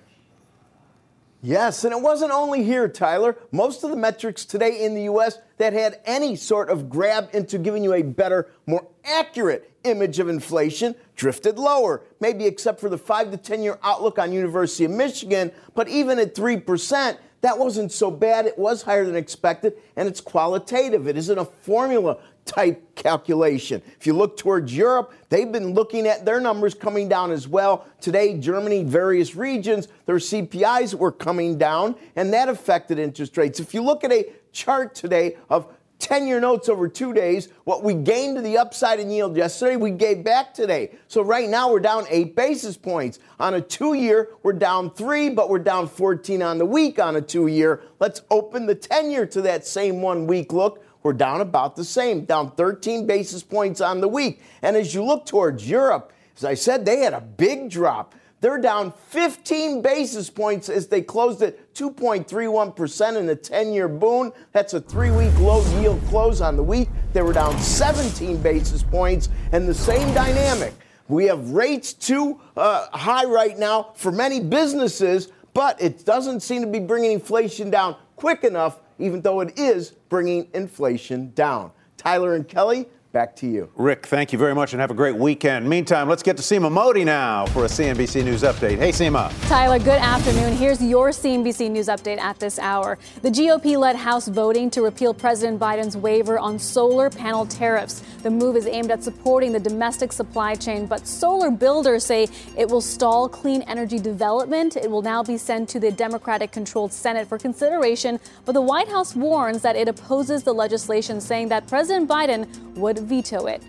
Yes, 1.43 1.83
and 1.83 1.91
it 1.91 1.99
wasn't 1.99 2.31
only 2.31 2.63
here, 2.63 2.87
Tyler. 2.87 3.35
Most 3.51 3.83
of 3.83 3.89
the 3.89 3.95
metrics 3.95 4.45
today 4.45 4.85
in 4.85 4.93
the 4.93 5.03
U.S. 5.03 5.39
that 5.57 5.73
had 5.73 5.99
any 6.05 6.35
sort 6.35 6.69
of 6.69 6.87
grab 6.87 7.29
into 7.33 7.57
giving 7.57 7.83
you 7.83 7.93
a 7.93 8.03
better, 8.03 8.49
more 8.67 8.87
accurate 9.03 9.73
image 9.83 10.19
of 10.19 10.29
inflation 10.29 10.93
drifted 11.15 11.57
lower, 11.57 12.03
maybe 12.19 12.45
except 12.45 12.79
for 12.79 12.89
the 12.89 12.97
5 12.97 13.31
to 13.31 13.37
10 13.37 13.63
year 13.63 13.79
outlook 13.81 14.19
on 14.19 14.31
University 14.31 14.85
of 14.85 14.91
Michigan, 14.91 15.51
but 15.73 15.87
even 15.87 16.19
at 16.19 16.35
3%, 16.35 17.17
that 17.41 17.57
wasn't 17.57 17.91
so 17.91 18.11
bad. 18.11 18.45
It 18.45 18.59
was 18.59 18.83
higher 18.83 19.03
than 19.03 19.15
expected, 19.15 19.73
and 19.95 20.07
it's 20.07 20.21
qualitative. 20.21 21.07
It 21.07 21.17
isn't 21.17 21.39
a 21.39 21.45
formula 21.45 22.19
type 22.45 22.95
calculation. 22.95 23.81
If 23.99 24.05
you 24.07 24.13
look 24.13 24.37
towards 24.37 24.75
Europe, 24.75 25.13
they've 25.29 25.51
been 25.51 25.73
looking 25.73 26.07
at 26.07 26.25
their 26.25 26.39
numbers 26.39 26.73
coming 26.73 27.07
down 27.07 27.31
as 27.31 27.47
well. 27.47 27.85
Today, 27.99 28.37
Germany, 28.37 28.83
various 28.83 29.35
regions, 29.35 29.87
their 30.05 30.17
CPIs 30.17 30.93
were 30.93 31.11
coming 31.11 31.57
down, 31.57 31.95
and 32.15 32.33
that 32.33 32.49
affected 32.49 32.99
interest 32.99 33.37
rates. 33.37 33.59
If 33.59 33.73
you 33.73 33.81
look 33.81 34.03
at 34.03 34.11
a 34.11 34.31
chart 34.51 34.95
today 34.95 35.37
of 35.49 35.67
10 36.01 36.25
year 36.27 36.39
notes 36.39 36.67
over 36.67 36.87
two 36.87 37.13
days. 37.13 37.49
What 37.63 37.83
we 37.83 37.93
gained 37.93 38.35
to 38.35 38.41
the 38.41 38.57
upside 38.57 38.99
in 38.99 39.09
yield 39.11 39.37
yesterday, 39.37 39.75
we 39.75 39.91
gave 39.91 40.23
back 40.23 40.53
today. 40.53 40.97
So 41.07 41.21
right 41.21 41.47
now 41.47 41.71
we're 41.71 41.79
down 41.79 42.05
eight 42.09 42.35
basis 42.35 42.75
points. 42.75 43.19
On 43.39 43.53
a 43.53 43.61
two 43.61 43.93
year, 43.93 44.29
we're 44.43 44.53
down 44.53 44.91
three, 44.91 45.29
but 45.29 45.49
we're 45.49 45.59
down 45.59 45.87
14 45.87 46.41
on 46.41 46.57
the 46.57 46.65
week 46.65 46.99
on 46.99 47.15
a 47.15 47.21
two 47.21 47.47
year. 47.47 47.83
Let's 47.99 48.23
open 48.31 48.65
the 48.65 48.75
10 48.75 49.11
year 49.11 49.25
to 49.27 49.41
that 49.43 49.65
same 49.65 50.01
one 50.01 50.25
week 50.25 50.51
look. 50.51 50.83
We're 51.03 51.13
down 51.13 51.41
about 51.41 51.75
the 51.75 51.83
same, 51.83 52.25
down 52.25 52.51
13 52.51 53.07
basis 53.07 53.43
points 53.43 53.81
on 53.81 54.01
the 54.01 54.07
week. 54.07 54.41
And 54.61 54.75
as 54.75 54.93
you 54.93 55.03
look 55.03 55.25
towards 55.25 55.67
Europe, 55.67 56.13
as 56.37 56.45
I 56.45 56.53
said, 56.53 56.85
they 56.85 56.99
had 56.99 57.13
a 57.13 57.21
big 57.21 57.69
drop. 57.69 58.15
They're 58.41 58.59
down 58.59 58.91
15 59.09 59.83
basis 59.83 60.29
points 60.29 60.67
as 60.67 60.87
they 60.87 61.03
closed 61.03 61.43
at 61.43 61.75
2.31% 61.75 63.17
in 63.17 63.27
the 63.27 63.35
10 63.35 63.71
year 63.71 63.87
bund. 63.87 64.33
That's 64.51 64.73
a 64.73 64.81
three 64.81 65.11
week 65.11 65.37
low 65.39 65.63
yield 65.79 66.01
close 66.07 66.41
on 66.41 66.55
the 66.55 66.63
week. 66.63 66.89
They 67.13 67.21
were 67.21 67.33
down 67.33 67.57
17 67.59 68.41
basis 68.41 68.81
points, 68.81 69.29
and 69.51 69.67
the 69.67 69.73
same 69.75 70.11
dynamic. 70.15 70.73
We 71.07 71.25
have 71.25 71.51
rates 71.51 71.93
too 71.93 72.39
uh, 72.57 72.87
high 72.97 73.25
right 73.25 73.59
now 73.59 73.91
for 73.95 74.11
many 74.11 74.39
businesses, 74.39 75.31
but 75.53 75.79
it 75.79 76.03
doesn't 76.03 76.39
seem 76.39 76.61
to 76.61 76.67
be 76.67 76.79
bringing 76.79 77.11
inflation 77.11 77.69
down 77.69 77.95
quick 78.15 78.43
enough, 78.43 78.80
even 79.01 79.21
though 79.21 79.41
it 79.41 79.57
is 79.57 79.91
bringing 80.09 80.47
inflation 80.53 81.31
down. 81.33 81.71
Tyler 81.97 82.35
and 82.35 82.47
Kelly, 82.47 82.87
Back 83.11 83.35
to 83.37 83.47
you. 83.47 83.69
Rick, 83.75 84.05
thank 84.05 84.31
you 84.31 84.39
very 84.39 84.55
much 84.55 84.71
and 84.71 84.79
have 84.79 84.89
a 84.89 84.93
great 84.93 85.17
weekend. 85.17 85.67
Meantime, 85.67 86.07
let's 86.07 86.23
get 86.23 86.37
to 86.37 86.43
Seema 86.43 86.71
Modi 86.71 87.03
now 87.03 87.45
for 87.47 87.65
a 87.65 87.67
CNBC 87.67 88.23
News 88.23 88.41
update. 88.41 88.77
Hey, 88.77 88.91
Seema. 88.91 89.29
Tyler, 89.49 89.79
good 89.79 89.99
afternoon. 89.99 90.53
Here's 90.55 90.81
your 90.81 91.09
CNBC 91.09 91.69
News 91.71 91.87
update 91.87 92.19
at 92.19 92.39
this 92.39 92.57
hour. 92.57 92.97
The 93.21 93.29
GOP 93.29 93.77
led 93.77 93.97
House 93.97 94.29
voting 94.29 94.69
to 94.69 94.81
repeal 94.81 95.13
President 95.13 95.59
Biden's 95.59 95.97
waiver 95.97 96.39
on 96.39 96.57
solar 96.57 97.09
panel 97.09 97.45
tariffs. 97.45 98.01
The 98.23 98.29
move 98.29 98.55
is 98.55 98.65
aimed 98.65 98.91
at 98.91 99.03
supporting 99.03 99.51
the 99.51 99.59
domestic 99.59 100.13
supply 100.13 100.55
chain, 100.55 100.85
but 100.85 101.05
solar 101.05 101.51
builders 101.51 102.05
say 102.05 102.29
it 102.57 102.69
will 102.69 102.79
stall 102.79 103.27
clean 103.27 103.61
energy 103.63 103.99
development. 103.99 104.77
It 104.77 104.89
will 104.89 105.01
now 105.01 105.21
be 105.21 105.35
sent 105.35 105.67
to 105.69 105.81
the 105.81 105.91
Democratic 105.91 106.53
controlled 106.53 106.93
Senate 106.93 107.27
for 107.27 107.37
consideration, 107.37 108.21
but 108.45 108.53
the 108.53 108.61
White 108.61 108.87
House 108.87 109.17
warns 109.17 109.63
that 109.63 109.75
it 109.75 109.89
opposes 109.89 110.43
the 110.43 110.53
legislation, 110.53 111.19
saying 111.19 111.49
that 111.49 111.67
President 111.67 112.07
Biden 112.07 112.47
would 112.75 113.00
veto 113.01 113.47
it. 113.47 113.61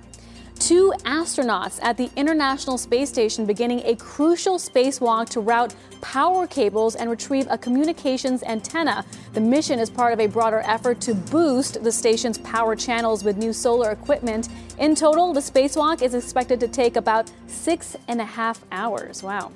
two 0.63 0.93
astronauts 1.05 1.81
at 1.83 1.97
the 1.97 2.09
International 2.15 2.79
Space 2.79 3.09
Station 3.09 3.45
beginning 3.47 3.81
a 3.85 3.97
crucial 3.97 4.59
spacewalk 4.59 5.29
to 5.31 5.41
route 5.41 5.75
power 6.01 6.47
cables 6.47 6.95
and 6.95 7.11
retrieve 7.11 7.49
a 7.51 7.59
communications 7.59 8.45
antenna. 8.45 9.05
The 9.33 9.41
mission 9.41 9.81
is 9.81 9.91
part 9.91 10.13
of 10.13 10.21
a 10.21 10.29
broader 10.29 10.63
effort 10.65 11.01
to 11.03 11.15
boost 11.15 11.83
the 11.83 11.91
station's 11.91 12.39
power 12.39 12.77
channels 12.77 13.25
with 13.25 13.37
new 13.37 13.53
solar 13.53 13.91
equipment. 13.91 14.49
In 14.79 14.95
total, 14.95 15.33
the 15.33 15.41
spacewalk 15.41 16.01
is 16.01 16.15
expected 16.15 16.59
to 16.61 16.69
take 16.69 16.97
about 16.97 17.31
six 17.47 17.95
and 18.09 18.21
a 18.21 18.25
half 18.25 18.65
hours. 18.73 19.23
Wow. 19.23 19.53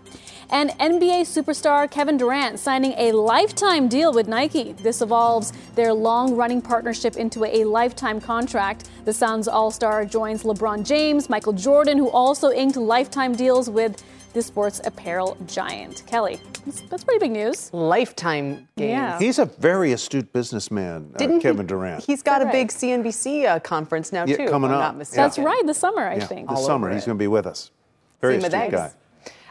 And 0.50 0.70
NBA 0.70 1.22
superstar 1.22 1.90
Kevin 1.90 2.16
Durant 2.16 2.58
signing 2.58 2.92
a 2.98 3.12
lifetime 3.12 3.88
deal 3.88 4.12
with 4.12 4.28
Nike. 4.28 4.72
This 4.74 5.00
evolves 5.00 5.52
their 5.74 5.92
long 5.92 6.36
running 6.36 6.60
partnership 6.60 7.16
into 7.16 7.44
a 7.44 7.64
lifetime 7.64 8.20
contract. 8.20 8.88
The 9.04 9.12
Suns 9.12 9.48
All 9.48 9.70
Star 9.70 10.04
joins 10.04 10.44
LeBron 10.44 10.84
James, 10.86 11.28
Michael 11.30 11.54
Jordan, 11.54 11.98
who 11.98 12.10
also 12.10 12.52
inked 12.52 12.76
lifetime 12.76 13.34
deals 13.34 13.70
with 13.70 14.02
the 14.36 14.42
sports 14.42 14.82
apparel 14.84 15.34
giant. 15.46 16.02
Kelly, 16.06 16.38
that's, 16.66 16.82
that's 16.82 17.02
pretty 17.04 17.18
big 17.18 17.30
news. 17.32 17.72
Lifetime 17.72 18.68
games. 18.76 18.90
Yeah. 18.90 19.18
He's 19.18 19.38
a 19.38 19.46
very 19.46 19.92
astute 19.92 20.30
businessman, 20.34 21.10
uh, 21.14 21.18
Didn't 21.18 21.40
Kevin 21.40 21.64
he, 21.64 21.68
Durant. 21.68 22.04
He's 22.04 22.22
got 22.22 22.42
a 22.42 22.44
Right. 22.44 22.52
big 22.52 22.68
CNBC 22.68 23.46
uh, 23.46 23.58
conference 23.60 24.12
now, 24.12 24.26
Yeah, 24.26 24.36
too. 24.36 24.48
coming 24.48 24.70
up. 24.70 24.94
Not. 24.94 25.06
That's 25.08 25.38
right, 25.38 25.62
this 25.64 25.78
summer, 25.78 26.02
I 26.02 26.16
yeah, 26.16 26.26
think. 26.26 26.50
this 26.50 26.58
All 26.58 26.66
summer 26.66 26.92
he's 26.92 27.06
going 27.06 27.16
to 27.16 27.22
be 27.22 27.28
with 27.28 27.46
us. 27.46 27.70
Very 28.20 28.34
Same 28.34 28.42
with 28.42 28.52
astute 28.52 28.74
eggs. 28.74 28.74
guy. 28.74 28.92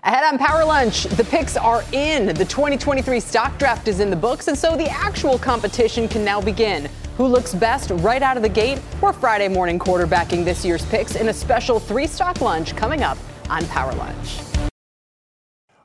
Ahead 0.04 0.24
on 0.32 0.38
Power 0.38 0.64
Lunch, 0.64 1.06
the 1.06 1.24
picks 1.24 1.58
are 1.58 1.84
in. 1.92 2.28
The 2.28 2.46
2023 2.46 3.20
stock 3.20 3.58
draft 3.58 3.88
is 3.88 4.00
in 4.00 4.12
the 4.12 4.16
books, 4.16 4.48
and 4.50 4.56
so 4.56 4.78
the 4.78 4.88
actual 4.88 5.40
competition 5.40 6.08
can 6.08 6.24
now 6.24 6.40
begin. 6.40 6.88
Who 7.18 7.26
looks 7.26 7.56
best 7.56 7.90
right 7.90 8.22
out 8.22 8.38
of 8.38 8.44
the 8.44 8.50
gate? 8.50 8.80
We're 9.02 9.14
Friday 9.14 9.48
morning 9.48 9.80
quarterbacking 9.80 10.46
this 10.46 10.64
year's 10.64 10.86
picks 10.86 11.16
in 11.16 11.30
a 11.30 11.34
special 11.34 11.80
three 11.80 12.06
stock 12.06 12.40
lunch 12.40 12.76
coming 12.76 13.02
up 13.02 13.18
on 13.50 13.66
Power 13.66 13.96
Lunch. 13.96 14.45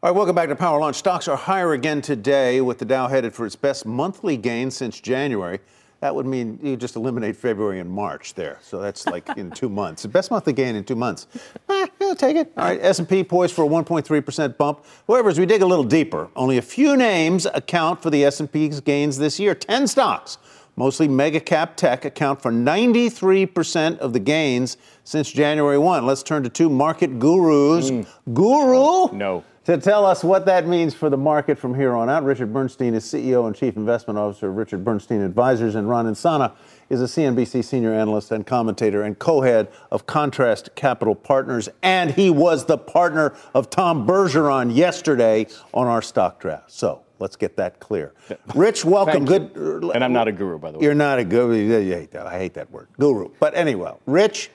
All 0.02 0.08
right, 0.08 0.16
welcome 0.16 0.34
back 0.34 0.48
to 0.48 0.56
Power 0.56 0.80
Lunch. 0.80 0.96
Stocks 0.96 1.28
are 1.28 1.36
higher 1.36 1.74
again 1.74 2.00
today 2.00 2.62
with 2.62 2.78
the 2.78 2.86
Dow 2.86 3.06
headed 3.06 3.34
for 3.34 3.44
its 3.44 3.54
best 3.54 3.84
monthly 3.84 4.38
gain 4.38 4.70
since 4.70 4.98
January. 4.98 5.58
That 6.00 6.14
would 6.14 6.24
mean 6.24 6.58
you 6.62 6.78
just 6.78 6.96
eliminate 6.96 7.36
February 7.36 7.80
and 7.80 7.90
March 7.90 8.32
there. 8.32 8.56
So 8.62 8.80
that's 8.80 9.04
like 9.06 9.28
in 9.36 9.50
two 9.50 9.68
months. 9.80 10.00
The 10.00 10.08
best 10.08 10.30
monthly 10.30 10.54
gain 10.54 10.74
in 10.74 10.84
two 10.84 10.94
months. 10.96 11.26
Eh, 11.68 11.86
yeah, 12.00 12.14
take 12.14 12.36
it. 12.36 12.50
All 12.56 12.64
right, 12.64 12.80
S&P 12.80 13.22
poised 13.24 13.54
for 13.54 13.66
a 13.66 13.68
1.3% 13.68 14.56
bump. 14.56 14.86
However, 15.06 15.28
as 15.28 15.38
we 15.38 15.44
dig 15.44 15.60
a 15.60 15.66
little 15.66 15.84
deeper, 15.84 16.30
only 16.34 16.56
a 16.56 16.62
few 16.62 16.96
names 16.96 17.44
account 17.52 18.02
for 18.02 18.08
the 18.08 18.24
S&P's 18.24 18.80
gains 18.80 19.18
this 19.18 19.38
year. 19.38 19.54
10 19.54 19.86
stocks, 19.86 20.38
mostly 20.76 21.08
mega 21.08 21.40
cap 21.40 21.76
tech, 21.76 22.06
account 22.06 22.40
for 22.40 22.50
93% 22.50 23.98
of 23.98 24.14
the 24.14 24.20
gains 24.20 24.78
since 25.04 25.30
January 25.30 25.76
1. 25.76 26.06
Let's 26.06 26.22
turn 26.22 26.42
to 26.44 26.48
two 26.48 26.70
market 26.70 27.18
gurus. 27.18 27.90
Guru? 28.32 29.12
No. 29.14 29.44
To 29.70 29.78
tell 29.78 30.04
us 30.04 30.24
what 30.24 30.46
that 30.46 30.66
means 30.66 30.94
for 30.94 31.08
the 31.08 31.16
market 31.16 31.56
from 31.56 31.76
here 31.76 31.94
on 31.94 32.10
out, 32.10 32.24
Richard 32.24 32.52
Bernstein 32.52 32.92
is 32.92 33.04
CEO 33.04 33.46
and 33.46 33.54
Chief 33.54 33.76
Investment 33.76 34.18
Officer 34.18 34.48
of 34.48 34.56
Richard 34.56 34.84
Bernstein 34.84 35.20
Advisors, 35.20 35.76
and 35.76 35.88
Ron 35.88 36.06
Insana 36.06 36.54
is 36.88 37.00
a 37.00 37.04
CNBC 37.04 37.64
senior 37.64 37.94
analyst 37.94 38.32
and 38.32 38.44
commentator 38.44 39.02
and 39.02 39.16
co-head 39.16 39.68
of 39.92 40.06
Contrast 40.06 40.74
Capital 40.74 41.14
Partners, 41.14 41.68
and 41.84 42.10
he 42.10 42.30
was 42.30 42.64
the 42.64 42.76
partner 42.76 43.32
of 43.54 43.70
Tom 43.70 44.08
Bergeron 44.08 44.74
yesterday 44.74 45.46
on 45.72 45.86
our 45.86 46.02
stock 46.02 46.40
draft. 46.40 46.72
So 46.72 47.02
let's 47.20 47.36
get 47.36 47.56
that 47.58 47.78
clear. 47.78 48.12
Rich, 48.56 48.84
welcome. 48.84 49.24
Good. 49.24 49.52
you. 49.54 49.92
And 49.92 50.02
I'm 50.02 50.12
not 50.12 50.26
a 50.26 50.32
guru, 50.32 50.58
by 50.58 50.72
the 50.72 50.78
way. 50.78 50.84
You're 50.84 50.94
not 50.94 51.20
a 51.20 51.24
guru. 51.24 51.54
You 51.56 51.92
hate 51.92 52.10
that. 52.10 52.26
I 52.26 52.36
hate 52.40 52.54
that 52.54 52.72
word, 52.72 52.88
guru. 52.98 53.30
But 53.38 53.54
anyway, 53.54 53.92
Rich, 54.04 54.50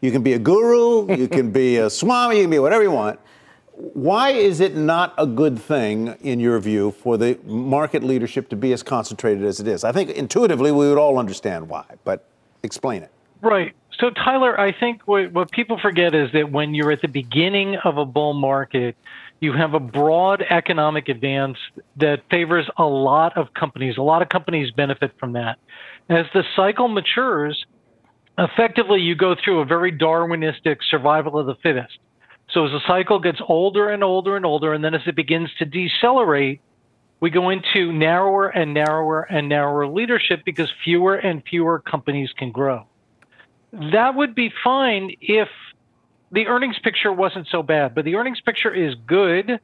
you 0.00 0.12
can 0.12 0.22
be 0.22 0.34
a 0.34 0.38
guru, 0.38 1.12
you 1.16 1.26
can 1.26 1.50
be 1.50 1.78
a 1.78 1.90
swami, 1.90 2.36
you 2.36 2.44
can 2.44 2.50
be 2.50 2.60
whatever 2.60 2.84
you 2.84 2.92
want. 2.92 3.18
Why 3.74 4.30
is 4.30 4.60
it 4.60 4.76
not 4.76 5.14
a 5.16 5.26
good 5.26 5.58
thing, 5.58 6.16
in 6.20 6.40
your 6.40 6.58
view, 6.58 6.90
for 6.90 7.16
the 7.16 7.38
market 7.44 8.02
leadership 8.02 8.48
to 8.50 8.56
be 8.56 8.72
as 8.72 8.82
concentrated 8.82 9.44
as 9.44 9.60
it 9.60 9.66
is? 9.66 9.82
I 9.82 9.92
think 9.92 10.10
intuitively 10.10 10.70
we 10.70 10.88
would 10.88 10.98
all 10.98 11.18
understand 11.18 11.68
why, 11.68 11.84
but 12.04 12.24
explain 12.62 13.02
it. 13.02 13.10
Right. 13.40 13.74
So, 13.98 14.10
Tyler, 14.10 14.58
I 14.58 14.72
think 14.78 15.02
what, 15.06 15.32
what 15.32 15.50
people 15.50 15.78
forget 15.78 16.14
is 16.14 16.30
that 16.32 16.50
when 16.50 16.74
you're 16.74 16.92
at 16.92 17.00
the 17.02 17.08
beginning 17.08 17.76
of 17.84 17.96
a 17.96 18.04
bull 18.04 18.34
market, 18.34 18.96
you 19.40 19.52
have 19.52 19.74
a 19.74 19.80
broad 19.80 20.42
economic 20.42 21.08
advance 21.08 21.56
that 21.96 22.20
favors 22.30 22.68
a 22.76 22.84
lot 22.84 23.36
of 23.36 23.52
companies. 23.54 23.96
A 23.96 24.02
lot 24.02 24.22
of 24.22 24.28
companies 24.28 24.70
benefit 24.70 25.12
from 25.18 25.32
that. 25.32 25.58
As 26.08 26.26
the 26.34 26.44
cycle 26.54 26.88
matures, 26.88 27.64
effectively 28.38 29.00
you 29.00 29.14
go 29.14 29.34
through 29.34 29.60
a 29.60 29.64
very 29.64 29.92
Darwinistic 29.92 30.78
survival 30.88 31.38
of 31.38 31.46
the 31.46 31.56
fittest. 31.56 31.98
So, 32.52 32.66
as 32.66 32.72
the 32.72 32.80
cycle 32.86 33.18
gets 33.18 33.40
older 33.48 33.88
and 33.88 34.04
older 34.04 34.36
and 34.36 34.44
older, 34.44 34.74
and 34.74 34.84
then 34.84 34.94
as 34.94 35.02
it 35.06 35.16
begins 35.16 35.50
to 35.58 35.64
decelerate, 35.64 36.60
we 37.20 37.30
go 37.30 37.50
into 37.50 37.92
narrower 37.92 38.48
and 38.48 38.74
narrower 38.74 39.22
and 39.22 39.48
narrower 39.48 39.86
leadership 39.86 40.42
because 40.44 40.70
fewer 40.84 41.14
and 41.14 41.42
fewer 41.48 41.78
companies 41.78 42.30
can 42.36 42.50
grow 42.50 42.86
that 43.72 44.14
would 44.14 44.34
be 44.34 44.52
fine 44.62 45.14
if 45.20 45.48
the 46.30 46.46
earnings 46.46 46.78
picture 46.82 47.12
wasn't 47.12 47.46
so 47.50 47.62
bad. 47.62 47.94
But 47.94 48.04
the 48.04 48.14
earnings 48.16 48.40
picture 48.40 48.72
is 48.72 48.94
good. 49.06 49.58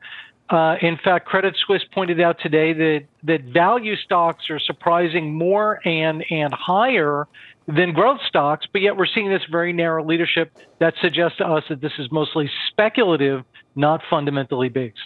Uh, 0.51 0.77
in 0.81 0.98
fact, 1.05 1.27
Credit 1.27 1.55
Suisse 1.66 1.85
pointed 1.92 2.20
out 2.20 2.38
today 2.40 2.72
that 2.72 3.05
that 3.24 3.44
value 3.44 3.96
stocks 3.96 4.48
are 4.48 4.59
surprising 4.59 5.35
more 5.35 5.81
and 5.87 6.24
and 6.31 6.53
higher 6.55 7.29
than 7.68 7.92
growth 7.92 8.20
stocks. 8.26 8.66
But 8.72 8.83
yet 8.83 8.96
we're 8.96 9.07
seeing 9.07 9.28
this 9.28 9.42
very 9.50 9.72
narrow 9.72 10.04
leadership 10.04 10.52
that 10.81 10.94
suggests 11.00 11.38
to 11.38 11.46
us 11.46 11.62
that 11.68 11.81
this 11.81 11.92
is 11.98 12.11
mostly 12.11 12.50
speculative, 12.68 13.44
not 13.76 14.00
fundamentally 14.11 14.68
based. 14.68 14.98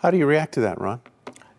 How 0.00 0.10
do 0.10 0.16
you 0.16 0.26
react 0.26 0.54
to 0.54 0.60
that, 0.60 0.80
Ron? 0.80 1.00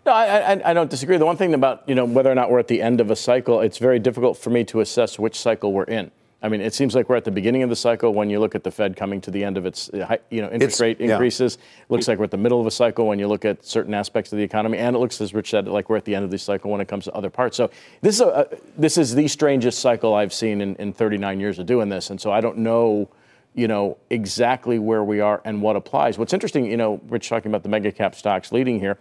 No, 0.06 0.13
I, 0.13 0.54
I, 0.54 0.71
I 0.71 0.73
don't 0.73 0.89
disagree. 0.89 1.17
The 1.17 1.25
one 1.25 1.38
thing 1.38 1.54
about 1.54 1.84
you 1.88 1.93
know 1.93 2.06
whether 2.06 2.32
or 2.32 2.36
not 2.36 2.49
we're 2.49 2.60
at 2.60 2.69
the 2.69 2.82
end 2.82 3.02
of 3.02 3.12
a 3.12 3.15
cycle, 3.15 3.60
it's 3.60 3.78
very 3.78 3.99
difficult 3.99 4.38
for 4.38 4.49
me 4.49 4.63
to 4.65 4.80
assess 4.80 5.19
which 5.19 5.38
cycle 5.38 5.73
we're 5.73 5.84
in. 5.84 6.10
I 6.41 6.47
mean, 6.47 6.62
it 6.62 6.73
seems 6.73 6.95
like 6.95 7.10
we're 7.10 7.17
at 7.17 7.25
the 7.25 7.32
beginning 7.32 7.63
of 7.63 7.69
the 7.69 7.75
cycle 7.75 8.13
when 8.13 8.30
you 8.30 8.39
look 8.39 8.56
at 8.56 8.63
the 8.63 8.71
Fed 8.71 8.95
coming 8.95 9.19
to 9.21 9.32
the 9.32 9.43
end 9.43 9.58
of 9.58 9.65
its 9.65 9.89
uh, 9.89 10.17
you 10.30 10.41
know 10.41 10.49
interest 10.49 10.75
It's- 10.75 10.80
rate 10.80 10.99
yeah. 10.99 11.13
increases. 11.13 11.58
Looks 11.89 12.08
like 12.08 12.17
we're 12.17 12.25
at 12.25 12.32
the 12.32 12.38
middle 12.38 12.62
of 12.62 12.67
a 12.67 12.71
cycle 12.71 13.08
when 13.08 13.19
you 13.19 13.28
look 13.28 13.43
at 13.43 13.65
certain 13.65 13.93
aspects 13.93 14.32
of 14.32 14.38
the 14.38 14.43
economy, 14.43 14.78
and 14.78 14.95
it 14.95 14.99
looks, 14.99 15.19
as 15.19 15.34
Rich 15.34 15.49
said, 15.49 15.67
like 15.67 15.89
we're 15.89 15.97
at 15.97 16.06
the 16.06 16.15
end 16.15 16.23
of 16.23 16.32
the 16.32 16.38
cycle 16.38 16.71
when 16.71 16.80
it 16.80 16.88
comes 16.88 17.06
to 17.06 17.13
other 17.13 17.30
parts. 17.30 17.58
So 17.58 17.69
this 18.02 18.15
is 18.15 18.21
a, 18.21 18.25
a 18.52 18.58
this 18.78 18.97
is 18.97 19.15
the 19.15 19.28
strangest 19.28 19.80
cycle 19.80 20.13
I've 20.13 20.34
seen 20.34 20.62
in, 20.62 20.75
in 20.78 20.93
39 20.93 21.39
years 21.39 21.60
of 21.60 21.65
doing 21.65 21.89
this, 21.89 22.10
and 22.10 22.19
so 22.21 22.32
I 22.32 22.39
don't 22.39 22.60
know 22.60 23.10
you 23.56 23.67
know 23.67 23.97
exactly 24.10 24.80
where 24.80 25.04
we 25.04 25.19
are 25.19 25.41
and 25.43 25.62
what 25.62 25.75
applies. 25.75 26.17
What's 26.17 26.34
interesting, 26.34 26.65
you 26.65 26.78
know, 26.78 27.02
Rich 27.10 27.28
talking 27.28 27.52
about 27.52 27.63
the 27.63 27.69
mega 27.69 27.91
cap 27.91 28.15
stocks 28.15 28.52
leading 28.52 28.80
here. 28.80 28.97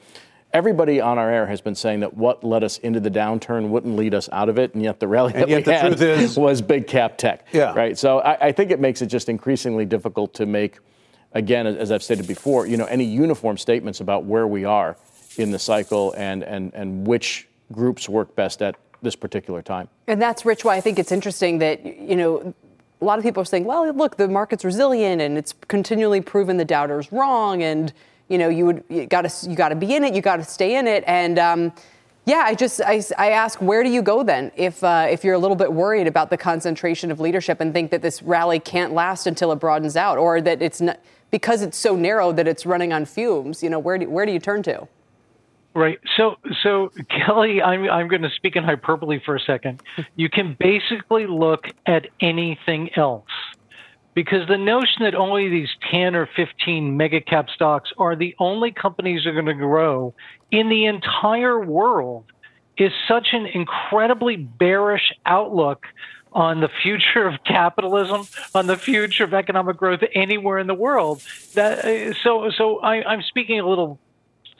Everybody 0.52 0.98
on 1.00 1.18
our 1.18 1.30
air 1.30 1.46
has 1.46 1.60
been 1.60 1.74
saying 1.74 2.00
that 2.00 2.14
what 2.14 2.42
led 2.42 2.64
us 2.64 2.78
into 2.78 3.00
the 3.00 3.10
downturn 3.10 3.68
wouldn't 3.68 3.96
lead 3.96 4.14
us 4.14 4.30
out 4.32 4.48
of 4.48 4.58
it, 4.58 4.72
and 4.74 4.82
yet 4.82 4.98
the 4.98 5.06
rally 5.06 5.34
And 5.34 5.42
that 5.42 5.48
yet 5.50 5.56
we 5.58 5.62
the 5.64 5.74
had 5.78 5.86
truth 5.88 6.00
is- 6.02 6.38
was 6.38 6.62
big 6.62 6.86
cap 6.86 7.18
tech. 7.18 7.46
Yeah. 7.52 7.74
Right. 7.74 7.98
So 7.98 8.20
I, 8.20 8.46
I 8.48 8.52
think 8.52 8.70
it 8.70 8.80
makes 8.80 9.02
it 9.02 9.06
just 9.06 9.28
increasingly 9.28 9.84
difficult 9.84 10.32
to 10.34 10.46
make, 10.46 10.78
again, 11.32 11.66
as, 11.66 11.76
as 11.76 11.92
I've 11.92 12.02
stated 12.02 12.26
before, 12.26 12.66
you 12.66 12.78
know, 12.78 12.86
any 12.86 13.04
uniform 13.04 13.58
statements 13.58 14.00
about 14.00 14.24
where 14.24 14.46
we 14.46 14.64
are 14.64 14.96
in 15.36 15.50
the 15.50 15.58
cycle 15.58 16.14
and 16.16 16.42
and 16.42 16.72
and 16.74 17.06
which 17.06 17.46
groups 17.70 18.08
work 18.08 18.34
best 18.34 18.62
at 18.62 18.74
this 19.02 19.14
particular 19.14 19.60
time. 19.60 19.88
And 20.06 20.20
that's, 20.20 20.46
Rich, 20.46 20.64
why 20.64 20.76
I 20.76 20.80
think 20.80 20.98
it's 20.98 21.12
interesting 21.12 21.58
that, 21.58 21.84
you 21.84 22.16
know, 22.16 22.54
a 23.00 23.04
lot 23.04 23.18
of 23.18 23.22
people 23.24 23.42
are 23.42 23.44
saying, 23.44 23.64
well, 23.64 23.92
look, 23.92 24.16
the 24.16 24.26
market's 24.26 24.64
resilient 24.64 25.20
and 25.22 25.36
it's 25.38 25.54
continually 25.68 26.20
proven 26.22 26.56
the 26.56 26.64
doubters 26.64 27.12
wrong. 27.12 27.62
And, 27.62 27.92
you 28.28 28.38
know, 28.38 28.48
you 28.48 28.66
would, 28.66 28.84
you 28.88 29.06
gotta, 29.06 29.30
you 29.48 29.56
gotta 29.56 29.76
be 29.76 29.94
in 29.94 30.04
it, 30.04 30.14
you 30.14 30.22
gotta 30.22 30.44
stay 30.44 30.76
in 30.76 30.86
it. 30.86 31.04
And, 31.06 31.38
um, 31.38 31.72
yeah, 32.24 32.42
I 32.44 32.54
just, 32.54 32.82
I, 32.82 33.02
I 33.16 33.30
ask, 33.30 33.60
where 33.62 33.82
do 33.82 33.88
you 33.88 34.02
go 34.02 34.22
then 34.22 34.52
if, 34.54 34.84
uh, 34.84 35.06
if 35.10 35.24
you're 35.24 35.34
a 35.34 35.38
little 35.38 35.56
bit 35.56 35.72
worried 35.72 36.06
about 36.06 36.28
the 36.28 36.36
concentration 36.36 37.10
of 37.10 37.20
leadership 37.20 37.60
and 37.60 37.72
think 37.72 37.90
that 37.90 38.02
this 38.02 38.22
rally 38.22 38.60
can't 38.60 38.92
last 38.92 39.26
until 39.26 39.50
it 39.50 39.56
broadens 39.56 39.96
out 39.96 40.18
or 40.18 40.40
that 40.42 40.60
it's 40.60 40.80
not, 40.80 41.00
because 41.30 41.62
it's 41.62 41.78
so 41.78 41.96
narrow 41.96 42.32
that 42.32 42.46
it's 42.46 42.66
running 42.66 42.92
on 42.92 43.06
fumes, 43.06 43.62
you 43.62 43.70
know, 43.70 43.78
where 43.78 43.96
do, 43.96 44.08
where 44.10 44.26
do 44.26 44.32
you 44.32 44.38
turn 44.38 44.62
to? 44.64 44.86
Right. 45.74 45.98
So, 46.16 46.36
so 46.62 46.90
Kelly, 47.08 47.62
I'm 47.62 47.88
I'm 47.88 48.08
going 48.08 48.22
to 48.22 48.30
speak 48.30 48.56
in 48.56 48.64
hyperbole 48.64 49.20
for 49.24 49.36
a 49.36 49.40
second. 49.40 49.82
You 50.16 50.28
can 50.28 50.56
basically 50.58 51.26
look 51.26 51.66
at 51.86 52.06
anything 52.20 52.90
else, 52.96 53.28
because 54.18 54.48
the 54.48 54.58
notion 54.58 55.04
that 55.04 55.14
only 55.14 55.48
these 55.48 55.68
10 55.92 56.16
or 56.16 56.28
15 56.34 56.96
mega 56.96 57.20
cap 57.20 57.46
stocks 57.54 57.92
are 57.98 58.16
the 58.16 58.34
only 58.40 58.72
companies 58.72 59.22
that 59.22 59.30
are 59.30 59.32
going 59.32 59.46
to 59.46 59.54
grow 59.54 60.12
in 60.50 60.68
the 60.68 60.86
entire 60.86 61.60
world 61.60 62.24
is 62.76 62.90
such 63.06 63.28
an 63.30 63.46
incredibly 63.46 64.34
bearish 64.34 65.12
outlook 65.24 65.86
on 66.32 66.58
the 66.58 66.68
future 66.82 67.28
of 67.28 67.34
capitalism, 67.44 68.26
on 68.56 68.66
the 68.66 68.76
future 68.76 69.22
of 69.22 69.34
economic 69.34 69.76
growth 69.76 70.00
anywhere 70.16 70.58
in 70.58 70.66
the 70.66 70.74
world. 70.74 71.22
That 71.54 71.84
uh, 71.84 72.12
so 72.24 72.50
so 72.50 72.80
I, 72.80 73.04
I'm 73.04 73.22
speaking 73.22 73.60
a 73.60 73.68
little 73.68 74.00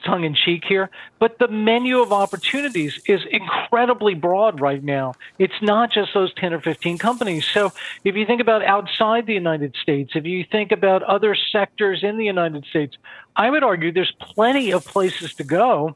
tongue 0.03 0.23
in 0.23 0.35
cheek 0.35 0.63
here, 0.65 0.89
but 1.19 1.39
the 1.39 1.47
menu 1.47 1.99
of 1.99 2.11
opportunities 2.11 2.99
is 3.05 3.21
incredibly 3.29 4.13
broad 4.13 4.59
right 4.59 4.83
now. 4.83 5.13
It's 5.37 5.61
not 5.61 5.91
just 5.91 6.13
those 6.13 6.33
10 6.35 6.53
or 6.53 6.61
15 6.61 6.97
companies. 6.97 7.45
So 7.45 7.71
if 8.03 8.15
you 8.15 8.25
think 8.25 8.41
about 8.41 8.63
outside 8.63 9.25
the 9.25 9.33
United 9.33 9.75
States, 9.81 10.11
if 10.15 10.25
you 10.25 10.43
think 10.43 10.71
about 10.71 11.03
other 11.03 11.35
sectors 11.35 12.03
in 12.03 12.17
the 12.17 12.25
United 12.25 12.65
States, 12.65 12.97
I 13.35 13.49
would 13.49 13.63
argue 13.63 13.91
there's 13.91 14.13
plenty 14.19 14.71
of 14.71 14.85
places 14.85 15.33
to 15.35 15.43
go. 15.43 15.95